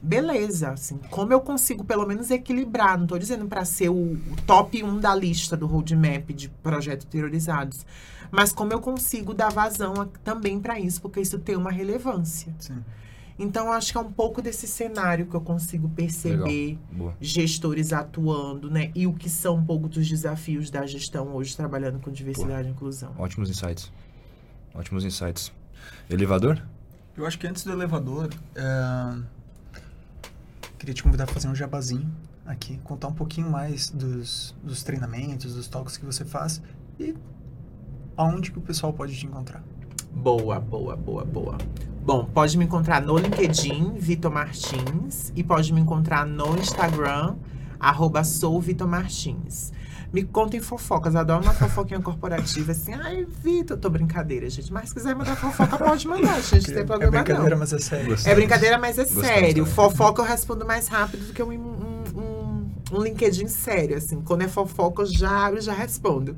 beleza, 0.00 0.70
assim, 0.70 0.96
como 1.10 1.30
eu 1.30 1.40
consigo 1.42 1.84
pelo 1.84 2.06
menos 2.06 2.30
equilibrar, 2.30 2.98
não 2.98 3.06
tô 3.06 3.18
dizendo 3.18 3.46
para 3.46 3.62
ser 3.66 3.90
o, 3.90 4.14
o 4.14 4.36
top 4.46 4.82
1 4.82 4.98
da 4.98 5.14
lista 5.14 5.54
do 5.56 5.66
roadmap 5.66 6.30
de 6.32 6.48
projetos 6.48 7.04
priorizados, 7.04 7.84
mas 8.30 8.50
como 8.50 8.72
eu 8.72 8.80
consigo 8.80 9.34
dar 9.34 9.50
vazão 9.52 9.92
a- 10.00 10.08
também 10.24 10.58
para 10.58 10.80
isso, 10.80 11.02
porque 11.02 11.20
isso 11.20 11.38
tem 11.38 11.54
uma 11.54 11.70
relevância. 11.70 12.54
Sim. 12.58 12.82
Então, 13.42 13.66
eu 13.66 13.72
acho 13.72 13.90
que 13.90 13.98
é 13.98 14.00
um 14.00 14.12
pouco 14.12 14.40
desse 14.40 14.68
cenário 14.68 15.26
que 15.26 15.34
eu 15.34 15.40
consigo 15.40 15.88
perceber 15.88 16.78
Boa. 16.92 17.12
gestores 17.20 17.92
atuando, 17.92 18.70
né? 18.70 18.92
E 18.94 19.04
o 19.04 19.12
que 19.12 19.28
são 19.28 19.56
um 19.56 19.64
pouco 19.66 19.88
dos 19.88 20.08
desafios 20.08 20.70
da 20.70 20.86
gestão 20.86 21.34
hoje 21.34 21.56
trabalhando 21.56 21.98
com 21.98 22.12
diversidade 22.12 22.68
e 22.68 22.70
inclusão. 22.70 23.12
Ótimos 23.18 23.50
insights. 23.50 23.90
Ótimos 24.72 25.04
insights. 25.04 25.52
Elevador? 26.08 26.62
Eu 27.16 27.26
acho 27.26 27.36
que 27.36 27.48
antes 27.48 27.64
do 27.64 27.72
elevador, 27.72 28.30
é, 28.54 29.18
queria 30.78 30.94
te 30.94 31.02
convidar 31.02 31.24
a 31.24 31.26
fazer 31.26 31.48
um 31.48 31.54
jabazinho 31.54 32.08
aqui, 32.46 32.78
contar 32.84 33.08
um 33.08 33.12
pouquinho 33.12 33.50
mais 33.50 33.90
dos, 33.90 34.54
dos 34.62 34.84
treinamentos, 34.84 35.52
dos 35.52 35.66
talks 35.66 35.96
que 35.96 36.06
você 36.06 36.24
faz 36.24 36.62
e 37.00 37.12
aonde 38.16 38.52
que 38.52 38.58
o 38.58 38.62
pessoal 38.62 38.92
pode 38.92 39.16
te 39.16 39.26
encontrar. 39.26 39.64
Boa, 40.14 40.60
boa, 40.60 40.94
boa, 40.94 41.24
boa. 41.24 41.58
Bom, 42.04 42.24
pode 42.24 42.58
me 42.58 42.64
encontrar 42.64 43.00
no 43.00 43.16
LinkedIn, 43.16 43.94
Vitor 43.96 44.32
Martins, 44.32 45.32
e 45.36 45.42
pode 45.44 45.72
me 45.72 45.80
encontrar 45.80 46.26
no 46.26 46.58
Instagram, 46.58 47.36
arroba 47.78 48.24
sou 48.24 48.60
Vitor 48.60 48.88
Martins. 48.88 49.72
Me 50.12 50.24
contem 50.24 50.60
fofocas, 50.60 51.14
adoro 51.14 51.44
uma 51.44 51.54
fofoquinha 51.54 52.00
corporativa, 52.02 52.72
assim, 52.72 52.92
ai, 52.92 53.24
Vitor, 53.42 53.78
tô 53.78 53.88
brincadeira, 53.88 54.50
gente, 54.50 54.72
mas 54.72 54.88
se 54.88 54.96
quiser 54.96 55.14
mandar 55.14 55.36
fofoca, 55.36 55.78
pode 55.78 56.08
mandar, 56.08 56.40
gente, 56.42 56.66
não 56.66 56.74
tem 56.74 56.82
é 56.82 56.84
problema 56.84 57.10
brincadeira, 57.12 57.50
não. 57.50 57.58
mas 57.58 57.72
é 57.72 57.78
sério. 57.78 58.08
Gostei. 58.08 58.32
É 58.32 58.34
brincadeira, 58.34 58.78
mas 58.78 58.98
é 58.98 59.04
Gostamos 59.04 59.26
sério. 59.26 59.48
também. 59.54 59.64
Fofoca 59.64 60.22
eu 60.22 60.26
respondo 60.26 60.66
mais 60.66 60.88
rápido 60.88 61.28
do 61.28 61.32
que 61.32 61.40
um, 61.42 61.52
um, 61.52 61.91
um, 62.92 63.02
LinkedIn 63.02 63.48
sério, 63.48 63.96
assim. 63.96 64.20
Quando 64.20 64.42
é 64.42 64.48
fofoca, 64.48 65.02
eu 65.02 65.06
já 65.06 65.46
abro 65.46 65.58
e 65.58 65.62
já 65.62 65.72
respondo. 65.72 66.36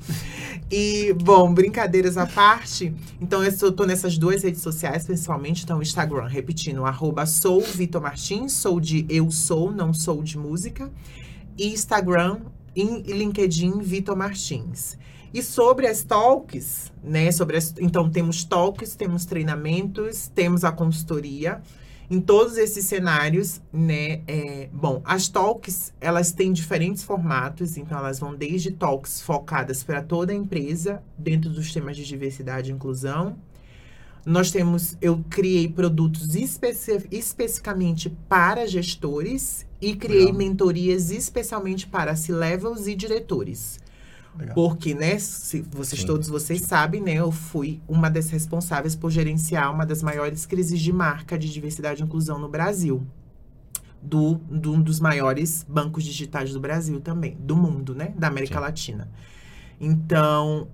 E, 0.71 1.13
bom, 1.23 1.53
brincadeiras 1.53 2.17
à 2.17 2.27
parte. 2.27 2.95
Então, 3.21 3.45
eu 3.45 3.53
sou- 3.53 3.73
tô 3.73 3.85
nessas 3.85 4.17
duas 4.19 4.43
redes 4.43 4.61
sociais, 4.63 5.05
principalmente. 5.05 5.65
Então, 5.65 5.81
Instagram, 5.83 6.27
repetindo, 6.27 6.85
arroba 6.85 7.27
sou 7.27 7.61
Vitor 7.61 8.01
Martins. 8.01 8.53
Sou 8.53 8.81
de 8.81 9.05
eu 9.09 9.31
sou, 9.31 9.71
não 9.73 9.93
sou 9.93 10.23
de 10.23 10.39
música. 10.39 10.91
E 11.59 11.69
Instagram 11.73 12.41
e 12.75 12.83
LinkedIn, 13.13 13.81
Vitor 13.81 14.17
Martins. 14.17 14.99
E 15.33 15.43
sobre 15.43 15.87
as 15.89 16.03
talks, 16.05 16.93
né? 17.03 17.31
Sobre 17.33 17.57
as, 17.57 17.75
então, 17.81 18.09
temos 18.09 18.45
talks, 18.45 18.95
temos 18.95 19.25
treinamentos, 19.25 20.29
temos 20.35 20.65
a 20.65 20.71
consultoria. 20.73 21.61
Em 22.11 22.21
todos 22.21 22.59
esses 22.59 22.85
cenários, 22.85 23.63
né? 23.73 24.21
é, 24.27 24.69
bom, 24.73 25.01
as 25.05 25.29
talks, 25.29 25.93
elas 26.01 26.33
têm 26.33 26.53
diferentes 26.53 27.03
formatos. 27.03 27.77
Então, 27.77 27.99
elas 27.99 28.19
vão 28.19 28.35
desde 28.35 28.71
talks 28.71 29.23
focadas 29.23 29.83
para 29.83 30.03
toda 30.03 30.33
a 30.33 30.37
empresa, 30.37 31.03
dentro 31.17 31.49
dos 31.51 31.73
temas 31.73 31.97
de 31.97 32.05
diversidade 32.05 32.71
e 32.71 32.75
inclusão. 32.75 33.37
Nós 34.27 34.51
temos, 34.51 34.97
eu 35.03 35.23
criei 35.29 35.69
produtos 35.69 36.35
especi- 36.35 37.07
especificamente 37.11 38.09
para 38.29 38.67
gestores 38.67 39.67
e 39.81 39.95
criei 39.95 40.27
Legal. 40.27 40.35
mentorias 40.39 41.11
especialmente 41.11 41.87
para 41.87 42.17
C-levels 42.17 42.87
e 42.87 42.95
diretores. 42.95 43.79
Legal. 44.37 44.55
Porque, 44.55 44.95
né, 44.95 45.19
se 45.19 45.63
vocês 45.63 46.01
Sim. 46.01 46.07
todos 46.07 46.29
vocês 46.29 46.63
sabem, 46.63 47.01
né, 47.01 47.15
eu 47.15 47.31
fui 47.31 47.81
uma 47.87 48.11
das 48.11 48.31
responsáveis 48.31 48.97
por 48.97 49.11
gerenciar 49.11 49.73
uma 49.73 49.87
das 49.87 50.03
maiores 50.03 50.45
crises 50.45 50.81
de 50.81 50.93
marca 50.93 51.39
de 51.39 51.53
diversidade 51.53 52.03
e 52.03 52.05
inclusão 52.05 52.39
no 52.39 52.49
Brasil. 52.49 53.07
Do, 54.03 54.35
do 54.51 54.75
um 54.75 54.83
dos 54.83 55.01
maiores 55.01 55.65
bancos 55.67 56.05
digitais 56.05 56.53
do 56.53 56.61
Brasil 56.61 57.01
também, 57.01 57.39
do 57.41 57.57
mundo, 57.57 57.95
né, 57.95 58.13
da 58.19 58.27
América 58.27 58.57
Sim. 58.57 58.61
Latina. 58.61 59.09
Então, 59.81 60.69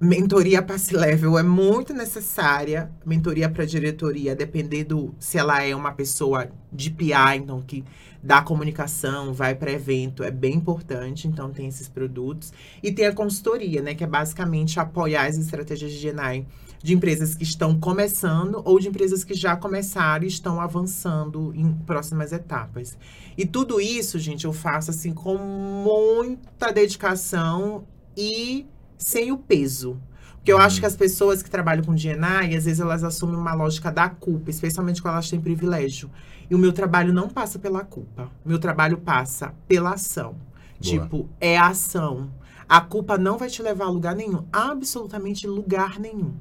mentoria 0.00 0.62
passe 0.62 0.94
level 0.94 1.38
é 1.38 1.42
muito 1.42 1.94
necessária. 1.94 2.90
Mentoria 3.04 3.48
para 3.48 3.64
diretoria, 3.64 4.34
dependendo 4.34 5.14
se 5.18 5.38
ela 5.38 5.62
é 5.62 5.74
uma 5.74 5.92
pessoa 5.92 6.48
de 6.72 6.90
PI, 6.90 7.36
então 7.36 7.62
que 7.62 7.84
dá 8.22 8.42
comunicação, 8.42 9.32
vai 9.32 9.54
para 9.54 9.70
evento, 9.70 10.22
é 10.22 10.30
bem 10.30 10.54
importante. 10.54 11.26
Então 11.26 11.50
tem 11.50 11.68
esses 11.68 11.88
produtos 11.88 12.52
e 12.82 12.92
tem 12.92 13.06
a 13.06 13.12
consultoria, 13.12 13.80
né, 13.80 13.94
que 13.94 14.04
é 14.04 14.06
basicamente 14.06 14.78
apoiar 14.78 15.26
as 15.26 15.38
estratégias 15.38 15.92
de 15.92 16.10
GNI 16.10 16.46
de 16.82 16.94
empresas 16.94 17.34
que 17.34 17.42
estão 17.42 17.78
começando 17.78 18.62
ou 18.64 18.78
de 18.78 18.88
empresas 18.88 19.24
que 19.24 19.34
já 19.34 19.56
começaram 19.56 20.24
e 20.24 20.28
estão 20.28 20.60
avançando 20.60 21.52
em 21.54 21.72
próximas 21.72 22.32
etapas. 22.32 22.96
E 23.36 23.46
tudo 23.46 23.80
isso, 23.80 24.18
gente, 24.18 24.44
eu 24.44 24.52
faço 24.52 24.90
assim 24.90 25.12
com 25.12 25.36
muita 25.36 26.70
dedicação 26.70 27.84
e 28.16 28.66
sem 28.98 29.32
o 29.32 29.38
peso. 29.38 29.98
Porque 30.36 30.52
eu 30.52 30.58
acho 30.58 30.78
que 30.78 30.86
as 30.86 30.94
pessoas 30.94 31.42
que 31.42 31.50
trabalham 31.50 31.82
com 31.84 31.92
DNA, 31.94 32.40
às 32.56 32.64
vezes 32.64 32.78
elas 32.78 33.02
assumem 33.02 33.34
uma 33.36 33.52
lógica 33.52 33.90
da 33.90 34.08
culpa, 34.08 34.48
especialmente 34.48 35.02
quando 35.02 35.14
elas 35.14 35.28
têm 35.28 35.40
privilégio. 35.40 36.08
E 36.48 36.54
o 36.54 36.58
meu 36.58 36.72
trabalho 36.72 37.12
não 37.12 37.28
passa 37.28 37.58
pela 37.58 37.84
culpa. 37.84 38.30
O 38.44 38.48
meu 38.48 38.58
trabalho 38.60 38.98
passa 38.98 39.52
pela 39.66 39.94
ação. 39.94 40.32
Boa. 40.34 40.80
Tipo, 40.80 41.28
é 41.40 41.58
a 41.58 41.66
ação. 41.68 42.30
A 42.68 42.80
culpa 42.80 43.18
não 43.18 43.36
vai 43.38 43.48
te 43.48 43.60
levar 43.60 43.86
a 43.86 43.90
lugar 43.90 44.14
nenhum. 44.14 44.44
Absolutamente 44.52 45.46
lugar 45.48 45.98
nenhum. 45.98 46.32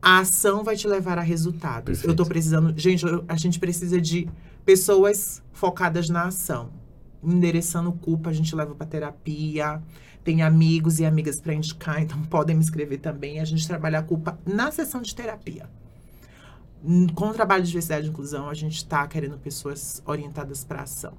A 0.00 0.18
ação 0.20 0.62
vai 0.62 0.76
te 0.76 0.86
levar 0.86 1.18
a 1.18 1.22
resultados. 1.22 1.86
Perfeito. 1.86 2.08
Eu 2.10 2.14
tô 2.14 2.24
precisando. 2.26 2.72
Gente, 2.76 3.04
eu- 3.04 3.24
a 3.26 3.36
gente 3.36 3.58
precisa 3.58 4.00
de 4.00 4.28
pessoas 4.64 5.42
focadas 5.52 6.08
na 6.08 6.26
ação. 6.26 6.70
Endereçando 7.24 7.92
culpa, 7.92 8.30
a 8.30 8.32
gente 8.32 8.54
leva 8.54 8.74
pra 8.74 8.86
terapia. 8.86 9.80
Tem 10.22 10.42
amigos 10.42 11.00
e 11.00 11.04
amigas 11.04 11.40
para 11.40 11.54
indicar, 11.54 12.00
então 12.02 12.20
podem 12.30 12.56
me 12.56 12.62
escrever 12.62 12.98
também. 12.98 13.40
A 13.40 13.44
gente 13.44 13.66
trabalha 13.66 13.98
a 13.98 14.02
culpa 14.02 14.38
na 14.46 14.70
sessão 14.70 15.02
de 15.02 15.14
terapia. 15.14 15.68
Hum, 16.84 17.06
Com 17.14 17.28
o 17.28 17.34
trabalho 17.34 17.62
de 17.62 17.68
diversidade 17.68 18.06
e 18.06 18.10
inclusão, 18.10 18.48
a 18.48 18.54
gente 18.54 18.76
está 18.76 19.06
querendo 19.06 19.38
pessoas 19.38 20.02
orientadas 20.06 20.64
para 20.64 20.82
ação. 20.82 21.12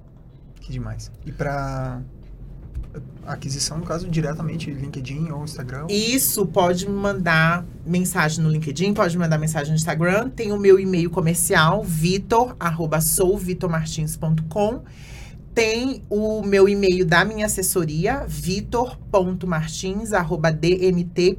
Que 0.60 0.72
demais. 0.72 1.10
E 1.24 1.32
para 1.32 2.02
aquisição, 3.26 3.78
no 3.78 3.84
caso, 3.84 4.08
diretamente 4.08 4.70
LinkedIn 4.70 5.30
ou 5.30 5.44
Instagram? 5.44 5.86
Isso 5.88 6.46
pode 6.46 6.88
me 6.88 6.94
mandar 6.94 7.64
mensagem 7.84 8.42
no 8.42 8.50
LinkedIn, 8.50 8.94
pode 8.94 9.16
me 9.16 9.22
mandar 9.22 9.38
mensagem 9.38 9.70
no 9.70 9.76
Instagram. 9.76 10.30
Tem 10.30 10.52
o 10.52 10.58
meu 10.58 10.78
e-mail 10.78 11.10
comercial, 11.10 11.82
vitor, 11.84 12.56
arroba 12.58 13.00
souvitormartins.com. 13.00 14.82
Tem 15.56 16.04
o 16.10 16.42
meu 16.42 16.68
e-mail 16.68 17.06
da 17.06 17.24
minha 17.24 17.46
assessoria, 17.46 18.26
vitor.martins, 18.28 20.12
arroba 20.12 20.52
dmt.ag. 20.52 21.32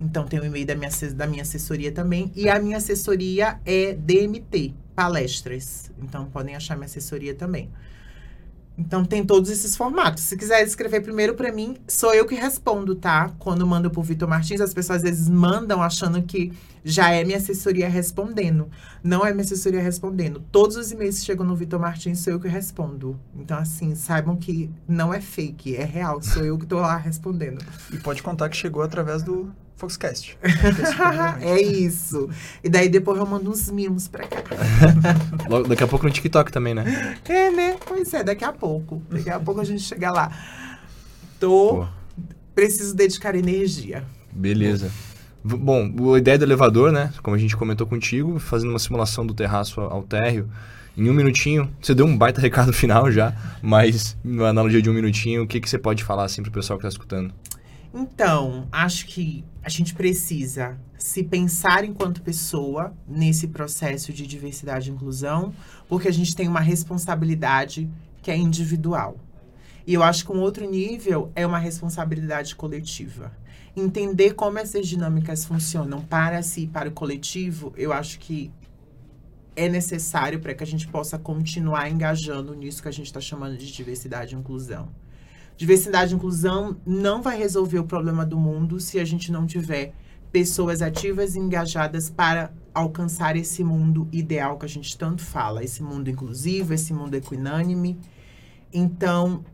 Então, 0.00 0.24
tem 0.24 0.40
o 0.40 0.44
e-mail 0.46 0.64
da 0.64 0.74
minha, 0.74 0.88
da 1.14 1.26
minha 1.26 1.42
assessoria 1.42 1.92
também. 1.92 2.32
E 2.34 2.48
a 2.48 2.58
minha 2.58 2.78
assessoria 2.78 3.60
é 3.66 3.92
DMT, 3.92 4.72
palestras. 4.96 5.90
Então, 6.02 6.24
podem 6.24 6.56
achar 6.56 6.74
minha 6.74 6.86
assessoria 6.86 7.34
também. 7.34 7.68
Então 8.76 9.04
tem 9.04 9.24
todos 9.24 9.50
esses 9.50 9.76
formatos. 9.76 10.22
Se 10.22 10.36
quiser 10.36 10.62
escrever 10.64 11.00
primeiro 11.00 11.34
pra 11.34 11.52
mim, 11.52 11.76
sou 11.86 12.14
eu 12.14 12.26
que 12.26 12.34
respondo, 12.34 12.94
tá? 12.94 13.30
Quando 13.38 13.66
mando 13.66 13.90
pro 13.90 14.02
Vitor 14.02 14.28
Martins, 14.28 14.60
as 14.60 14.72
pessoas 14.72 14.96
às 14.96 15.02
vezes 15.02 15.28
mandam 15.28 15.82
achando 15.82 16.22
que 16.22 16.52
já 16.84 17.10
é 17.10 17.22
minha 17.22 17.36
assessoria 17.36 17.88
respondendo. 17.88 18.68
Não 19.02 19.24
é 19.24 19.32
minha 19.32 19.44
assessoria 19.44 19.80
respondendo. 19.80 20.42
Todos 20.50 20.76
os 20.76 20.90
e-mails 20.90 21.20
que 21.20 21.26
chegam 21.26 21.46
no 21.46 21.54
Vitor 21.54 21.78
Martins 21.78 22.20
sou 22.20 22.32
eu 22.32 22.40
que 22.40 22.48
respondo. 22.48 23.18
Então, 23.36 23.58
assim, 23.58 23.94
saibam 23.94 24.36
que 24.36 24.70
não 24.88 25.12
é 25.12 25.20
fake, 25.20 25.76
é 25.76 25.84
real. 25.84 26.22
Sou 26.22 26.44
eu 26.44 26.58
que 26.58 26.66
tô 26.66 26.76
lá 26.80 26.96
respondendo. 26.96 27.64
E 27.92 27.98
pode 27.98 28.22
contar 28.22 28.48
que 28.48 28.56
chegou 28.56 28.82
através 28.82 29.22
do 29.22 29.52
Foxcast. 29.82 30.38
É 31.40 31.60
isso. 31.60 32.28
E 32.62 32.68
daí 32.68 32.88
depois 32.88 33.18
eu 33.18 33.26
mando 33.26 33.50
uns 33.50 33.70
mimos 33.70 34.06
pra 34.08 34.26
cá. 34.26 34.42
Logo- 35.48 35.68
daqui 35.68 35.82
a 35.82 35.88
pouco 35.88 36.06
no 36.06 36.12
TikTok 36.12 36.52
também, 36.52 36.72
né? 36.74 37.18
É, 37.28 37.50
né? 37.50 37.76
Pois 37.86 38.12
é, 38.14 38.22
daqui 38.22 38.44
a 38.44 38.52
pouco. 38.52 39.02
Daqui 39.10 39.28
a 39.30 39.40
pouco 39.40 39.60
a 39.60 39.64
gente 39.64 39.82
chega 39.82 40.10
lá. 40.10 40.30
Tô. 41.40 41.76
Pô, 41.78 41.86
Preciso 42.54 42.94
dedicar 42.94 43.34
energia. 43.34 44.04
beleza. 44.30 44.90
Bom, 45.42 46.14
a 46.14 46.18
ideia 46.18 46.38
do 46.38 46.44
elevador, 46.44 46.92
né? 46.92 47.12
Como 47.22 47.34
a 47.34 47.38
gente 47.38 47.56
comentou 47.56 47.84
contigo, 47.86 48.38
fazendo 48.38 48.70
uma 48.70 48.78
simulação 48.78 49.26
do 49.26 49.34
terraço 49.34 49.80
ao 49.80 50.02
térreo. 50.02 50.48
Em 50.96 51.08
um 51.08 51.14
minutinho, 51.14 51.68
você 51.80 51.94
deu 51.94 52.04
um 52.06 52.16
baita 52.16 52.38
recado 52.42 52.72
final 52.72 53.10
já, 53.10 53.34
mas 53.62 54.16
na 54.22 54.48
analogia 54.50 54.80
de 54.82 54.88
um 54.90 54.92
minutinho, 54.92 55.42
o 55.42 55.46
que, 55.46 55.58
que 55.60 55.68
você 55.68 55.78
pode 55.78 56.04
falar 56.04 56.24
assim 56.24 56.42
pro 56.42 56.52
pessoal 56.52 56.78
que 56.78 56.82
tá 56.82 56.88
escutando? 56.90 57.32
Então, 57.94 58.68
acho 58.70 59.06
que 59.06 59.42
a 59.62 59.68
gente 59.68 59.94
precisa 59.94 60.78
se 60.98 61.22
pensar 61.22 61.84
enquanto 61.84 62.22
pessoa 62.22 62.92
nesse 63.06 63.48
processo 63.48 64.12
de 64.12 64.26
diversidade 64.26 64.90
e 64.90 64.92
inclusão, 64.92 65.54
porque 65.88 66.08
a 66.08 66.12
gente 66.12 66.34
tem 66.34 66.48
uma 66.48 66.60
responsabilidade 66.60 67.88
que 68.20 68.30
é 68.30 68.36
individual. 68.36 69.16
E 69.86 69.94
eu 69.94 70.02
acho 70.02 70.24
que 70.24 70.32
um 70.32 70.40
outro 70.40 70.68
nível 70.68 71.30
é 71.34 71.46
uma 71.46 71.58
responsabilidade 71.58 72.54
coletiva. 72.56 73.32
Entender 73.76 74.34
como 74.34 74.58
essas 74.58 74.86
dinâmicas 74.86 75.44
funcionam 75.44 76.02
para 76.02 76.42
si 76.42 76.62
e 76.62 76.66
para 76.66 76.88
o 76.88 76.92
coletivo, 76.92 77.72
eu 77.76 77.92
acho 77.92 78.18
que 78.18 78.52
é 79.54 79.68
necessário 79.68 80.40
para 80.40 80.54
que 80.54 80.62
a 80.62 80.66
gente 80.66 80.88
possa 80.88 81.18
continuar 81.18 81.90
engajando 81.90 82.54
nisso 82.54 82.82
que 82.82 82.88
a 82.88 82.92
gente 82.92 83.06
está 83.06 83.20
chamando 83.20 83.56
de 83.56 83.70
diversidade 83.72 84.34
e 84.34 84.38
inclusão. 84.38 84.88
Diversidade 85.56 86.12
e 86.12 86.16
inclusão 86.16 86.76
não 86.84 87.22
vai 87.22 87.36
resolver 87.36 87.78
o 87.78 87.84
problema 87.84 88.24
do 88.24 88.36
mundo 88.36 88.80
se 88.80 88.98
a 88.98 89.04
gente 89.04 89.30
não 89.30 89.46
tiver 89.46 89.94
pessoas 90.32 90.80
ativas 90.80 91.34
e 91.34 91.38
engajadas 91.38 92.08
para 92.08 92.52
alcançar 92.72 93.36
esse 93.36 93.62
mundo 93.62 94.08
ideal 94.10 94.58
que 94.58 94.64
a 94.64 94.68
gente 94.68 94.96
tanto 94.96 95.22
fala, 95.22 95.62
esse 95.62 95.82
mundo 95.82 96.08
inclusivo, 96.08 96.72
esse 96.72 96.94
mundo 96.94 97.14
equinânime. 97.14 97.98
Então, 98.72 99.44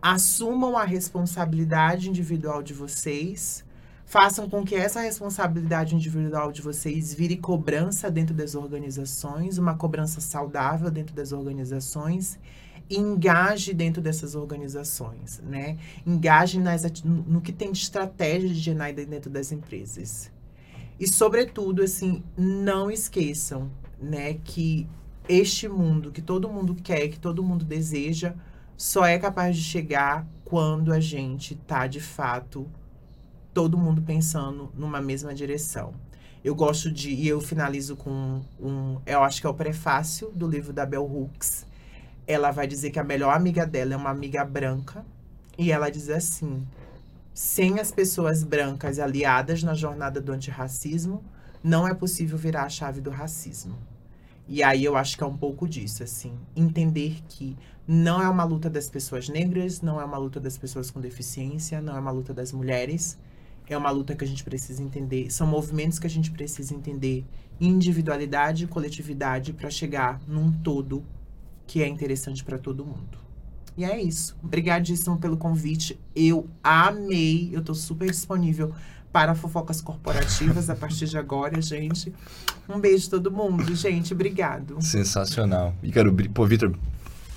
assumam 0.00 0.78
a 0.78 0.84
responsabilidade 0.84 2.08
individual 2.08 2.62
de 2.62 2.72
vocês, 2.72 3.64
façam 4.06 4.48
com 4.48 4.64
que 4.64 4.76
essa 4.76 5.00
responsabilidade 5.00 5.96
individual 5.96 6.52
de 6.52 6.62
vocês 6.62 7.12
vire 7.12 7.36
cobrança 7.36 8.08
dentro 8.08 8.34
das 8.34 8.54
organizações, 8.54 9.58
uma 9.58 9.74
cobrança 9.74 10.20
saudável 10.20 10.88
dentro 10.88 11.14
das 11.16 11.32
organizações 11.32 12.38
engaje 12.90 13.74
dentro 13.74 14.00
dessas 14.00 14.34
organizações, 14.34 15.40
né? 15.40 15.76
Engaje 16.06 16.58
nas, 16.58 16.84
no 17.04 17.40
que 17.40 17.52
tem 17.52 17.72
de 17.72 17.78
estratégia 17.78 18.48
de 18.48 18.70
GNI 18.70 18.92
dentro 19.06 19.30
das 19.30 19.52
empresas. 19.52 20.30
E, 20.98 21.06
sobretudo, 21.06 21.82
assim, 21.82 22.22
não 22.36 22.90
esqueçam, 22.90 23.70
né, 24.00 24.34
que 24.34 24.88
este 25.28 25.68
mundo 25.68 26.10
que 26.10 26.22
todo 26.22 26.48
mundo 26.48 26.74
quer, 26.74 27.08
que 27.08 27.20
todo 27.20 27.42
mundo 27.42 27.64
deseja, 27.64 28.34
só 28.76 29.04
é 29.04 29.18
capaz 29.18 29.56
de 29.56 29.62
chegar 29.62 30.26
quando 30.44 30.92
a 30.92 30.98
gente 30.98 31.54
tá, 31.54 31.86
de 31.86 32.00
fato, 32.00 32.66
todo 33.52 33.76
mundo 33.76 34.00
pensando 34.00 34.72
numa 34.74 35.00
mesma 35.00 35.34
direção. 35.34 35.92
Eu 36.42 36.54
gosto 36.54 36.90
de, 36.90 37.10
e 37.10 37.28
eu 37.28 37.40
finalizo 37.40 37.96
com 37.96 38.40
um, 38.60 38.98
eu 39.04 39.22
acho 39.22 39.40
que 39.40 39.46
é 39.46 39.50
o 39.50 39.54
prefácio 39.54 40.30
do 40.30 40.46
livro 40.48 40.72
da 40.72 40.86
Bell 40.86 41.04
Hooks, 41.04 41.66
ela 42.28 42.50
vai 42.50 42.66
dizer 42.66 42.90
que 42.90 42.98
a 42.98 43.04
melhor 43.04 43.34
amiga 43.34 43.66
dela 43.66 43.94
é 43.94 43.96
uma 43.96 44.10
amiga 44.10 44.44
branca. 44.44 45.04
E 45.56 45.72
ela 45.72 45.88
diz 45.90 46.10
assim: 46.10 46.64
sem 47.32 47.80
as 47.80 47.90
pessoas 47.90 48.44
brancas 48.44 48.98
aliadas 48.98 49.62
na 49.62 49.72
jornada 49.72 50.20
do 50.20 50.30
antirracismo, 50.30 51.24
não 51.64 51.88
é 51.88 51.94
possível 51.94 52.36
virar 52.36 52.64
a 52.64 52.68
chave 52.68 53.00
do 53.00 53.10
racismo. 53.10 53.78
E 54.46 54.62
aí 54.62 54.84
eu 54.84 54.96
acho 54.96 55.16
que 55.16 55.22
é 55.22 55.26
um 55.26 55.36
pouco 55.36 55.66
disso, 55.66 56.02
assim. 56.02 56.38
Entender 56.54 57.22
que 57.28 57.56
não 57.86 58.22
é 58.22 58.28
uma 58.28 58.44
luta 58.44 58.68
das 58.68 58.88
pessoas 58.88 59.28
negras, 59.28 59.80
não 59.80 60.00
é 60.00 60.04
uma 60.04 60.18
luta 60.18 60.38
das 60.38 60.58
pessoas 60.58 60.90
com 60.90 61.00
deficiência, 61.00 61.80
não 61.80 61.96
é 61.96 62.00
uma 62.00 62.10
luta 62.10 62.34
das 62.34 62.52
mulheres. 62.52 63.18
É 63.68 63.76
uma 63.76 63.90
luta 63.90 64.14
que 64.14 64.24
a 64.24 64.26
gente 64.26 64.44
precisa 64.44 64.82
entender. 64.82 65.30
São 65.30 65.46
movimentos 65.46 65.98
que 65.98 66.06
a 66.06 66.10
gente 66.10 66.30
precisa 66.30 66.74
entender 66.74 67.26
individualidade 67.60 68.64
e 68.64 68.66
coletividade 68.66 69.52
para 69.52 69.68
chegar 69.68 70.20
num 70.26 70.50
todo 70.50 71.04
que 71.68 71.82
é 71.82 71.86
interessante 71.86 72.42
para 72.42 72.58
todo 72.58 72.84
mundo. 72.84 73.16
E 73.76 73.84
é 73.84 74.02
isso. 74.02 74.36
Obrigadíssimo 74.42 75.18
pelo 75.18 75.36
convite. 75.36 75.96
Eu 76.16 76.48
amei. 76.64 77.50
Eu 77.52 77.62
tô 77.62 77.72
super 77.74 78.10
disponível 78.10 78.74
para 79.12 79.34
fofocas 79.36 79.80
corporativas 79.80 80.68
a 80.68 80.74
partir 80.74 81.06
de 81.06 81.16
agora, 81.16 81.62
gente. 81.62 82.12
Um 82.68 82.80
beijo 82.80 83.06
a 83.06 83.10
todo 83.10 83.30
mundo, 83.30 83.72
gente. 83.76 84.12
Obrigado. 84.12 84.78
Sensacional. 84.82 85.74
E, 85.82 85.92
bri- 86.10 86.28
pô, 86.28 86.44
Vitor, 86.44 86.74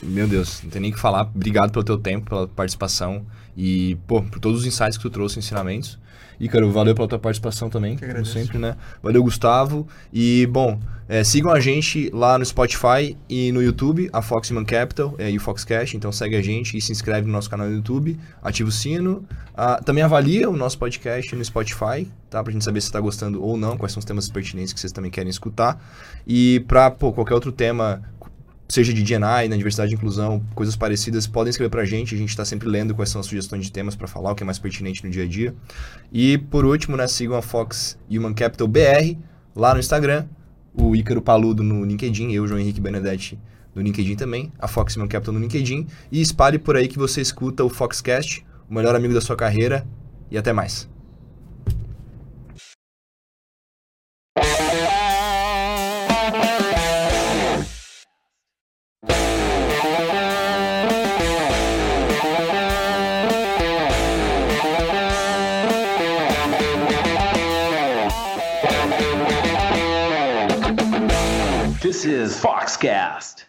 meu 0.01 0.27
Deus, 0.27 0.63
não 0.63 0.69
tem 0.71 0.81
nem 0.81 0.91
o 0.91 0.93
que 0.95 0.99
falar. 0.99 1.23
Obrigado 1.35 1.71
pelo 1.71 1.83
teu 1.85 1.97
tempo, 1.97 2.27
pela 2.29 2.47
participação 2.47 3.23
e, 3.55 3.97
pô, 4.07 4.23
por 4.23 4.39
todos 4.39 4.61
os 4.61 4.65
insights 4.65 4.97
que 4.97 5.03
tu 5.03 5.09
trouxe, 5.11 5.37
ensinamentos. 5.37 5.99
Ícaro, 6.41 6.71
valeu 6.71 6.95
pela 6.95 7.07
tua 7.07 7.19
participação 7.19 7.69
também, 7.69 7.95
como 7.95 8.25
sempre, 8.25 8.57
né? 8.57 8.75
Valeu, 9.03 9.23
Gustavo. 9.23 9.87
E, 10.11 10.47
bom, 10.47 10.79
é, 11.07 11.23
sigam 11.23 11.51
a 11.51 11.59
gente 11.59 12.09
lá 12.11 12.35
no 12.35 12.43
Spotify 12.43 13.15
e 13.29 13.51
no 13.51 13.61
YouTube, 13.61 14.09
a 14.11 14.23
Fox 14.23 14.49
Human 14.49 14.65
Capital 14.65 15.13
é, 15.19 15.29
e 15.29 15.37
o 15.37 15.39
Foxcast. 15.39 15.95
Então 15.95 16.11
segue 16.11 16.35
a 16.35 16.41
gente 16.41 16.75
e 16.75 16.81
se 16.81 16.91
inscreve 16.91 17.27
no 17.27 17.33
nosso 17.33 17.47
canal 17.47 17.67
no 17.67 17.75
YouTube, 17.75 18.17
ativa 18.41 18.69
o 18.69 18.71
sino. 18.71 19.23
Ah, 19.55 19.79
também 19.85 20.03
avalia 20.03 20.49
o 20.49 20.57
nosso 20.57 20.79
podcast 20.79 21.35
no 21.35 21.45
Spotify, 21.45 22.07
tá? 22.27 22.43
Pra 22.43 22.51
gente 22.51 22.65
saber 22.65 22.81
se 22.81 22.87
está 22.87 22.99
gostando 22.99 23.43
ou 23.43 23.55
não, 23.55 23.77
quais 23.77 23.91
são 23.93 23.99
os 23.99 24.05
temas 24.05 24.27
pertinentes 24.27 24.73
que 24.73 24.79
vocês 24.79 24.91
também 24.91 25.11
querem 25.11 25.29
escutar. 25.29 25.79
E 26.25 26.61
pra, 26.67 26.89
pô, 26.89 27.13
qualquer 27.13 27.35
outro 27.35 27.51
tema 27.51 28.01
seja 28.71 28.93
de 28.93 29.03
D&I, 29.03 29.49
na 29.49 29.57
diversidade 29.57 29.91
e 29.91 29.95
inclusão, 29.95 30.41
coisas 30.55 30.77
parecidas, 30.77 31.27
podem 31.27 31.49
escrever 31.49 31.69
pra 31.69 31.83
gente, 31.83 32.15
a 32.15 32.17
gente 32.17 32.29
está 32.29 32.45
sempre 32.45 32.69
lendo 32.69 32.95
quais 32.95 33.09
são 33.09 33.19
as 33.19 33.27
sugestões 33.27 33.65
de 33.65 33.71
temas 33.71 33.95
para 33.95 34.07
falar, 34.07 34.31
o 34.31 34.35
que 34.35 34.43
é 34.43 34.45
mais 34.45 34.57
pertinente 34.57 35.03
no 35.03 35.09
dia 35.09 35.23
a 35.23 35.27
dia. 35.27 35.53
E 36.09 36.37
por 36.37 36.63
último, 36.63 36.95
né, 36.95 37.05
sigam 37.05 37.35
a 37.35 37.41
Fox 37.41 37.99
Human 38.09 38.33
Capital 38.33 38.69
BR 38.69 39.17
lá 39.53 39.73
no 39.73 39.79
Instagram, 39.81 40.25
o 40.73 40.95
Ícaro 40.95 41.21
Paludo 41.21 41.61
no 41.61 41.83
LinkedIn, 41.83 42.31
eu, 42.31 42.47
João 42.47 42.61
Henrique 42.61 42.79
Benedetti, 42.79 43.37
no 43.75 43.81
LinkedIn 43.81 44.15
também, 44.15 44.53
a 44.57 44.69
Fox 44.69 44.95
Human 44.95 45.09
Capital 45.09 45.33
no 45.33 45.41
LinkedIn, 45.41 45.85
e 46.09 46.21
espalhe 46.21 46.57
por 46.57 46.77
aí 46.77 46.87
que 46.87 46.97
você 46.97 47.19
escuta 47.19 47.65
o 47.65 47.69
Foxcast, 47.69 48.45
o 48.69 48.73
melhor 48.73 48.95
amigo 48.95 49.13
da 49.13 49.19
sua 49.19 49.35
carreira, 49.35 49.85
e 50.29 50.37
até 50.37 50.53
mais. 50.53 50.89
This 71.91 72.05
is 72.05 72.39
Foxcast. 72.41 73.43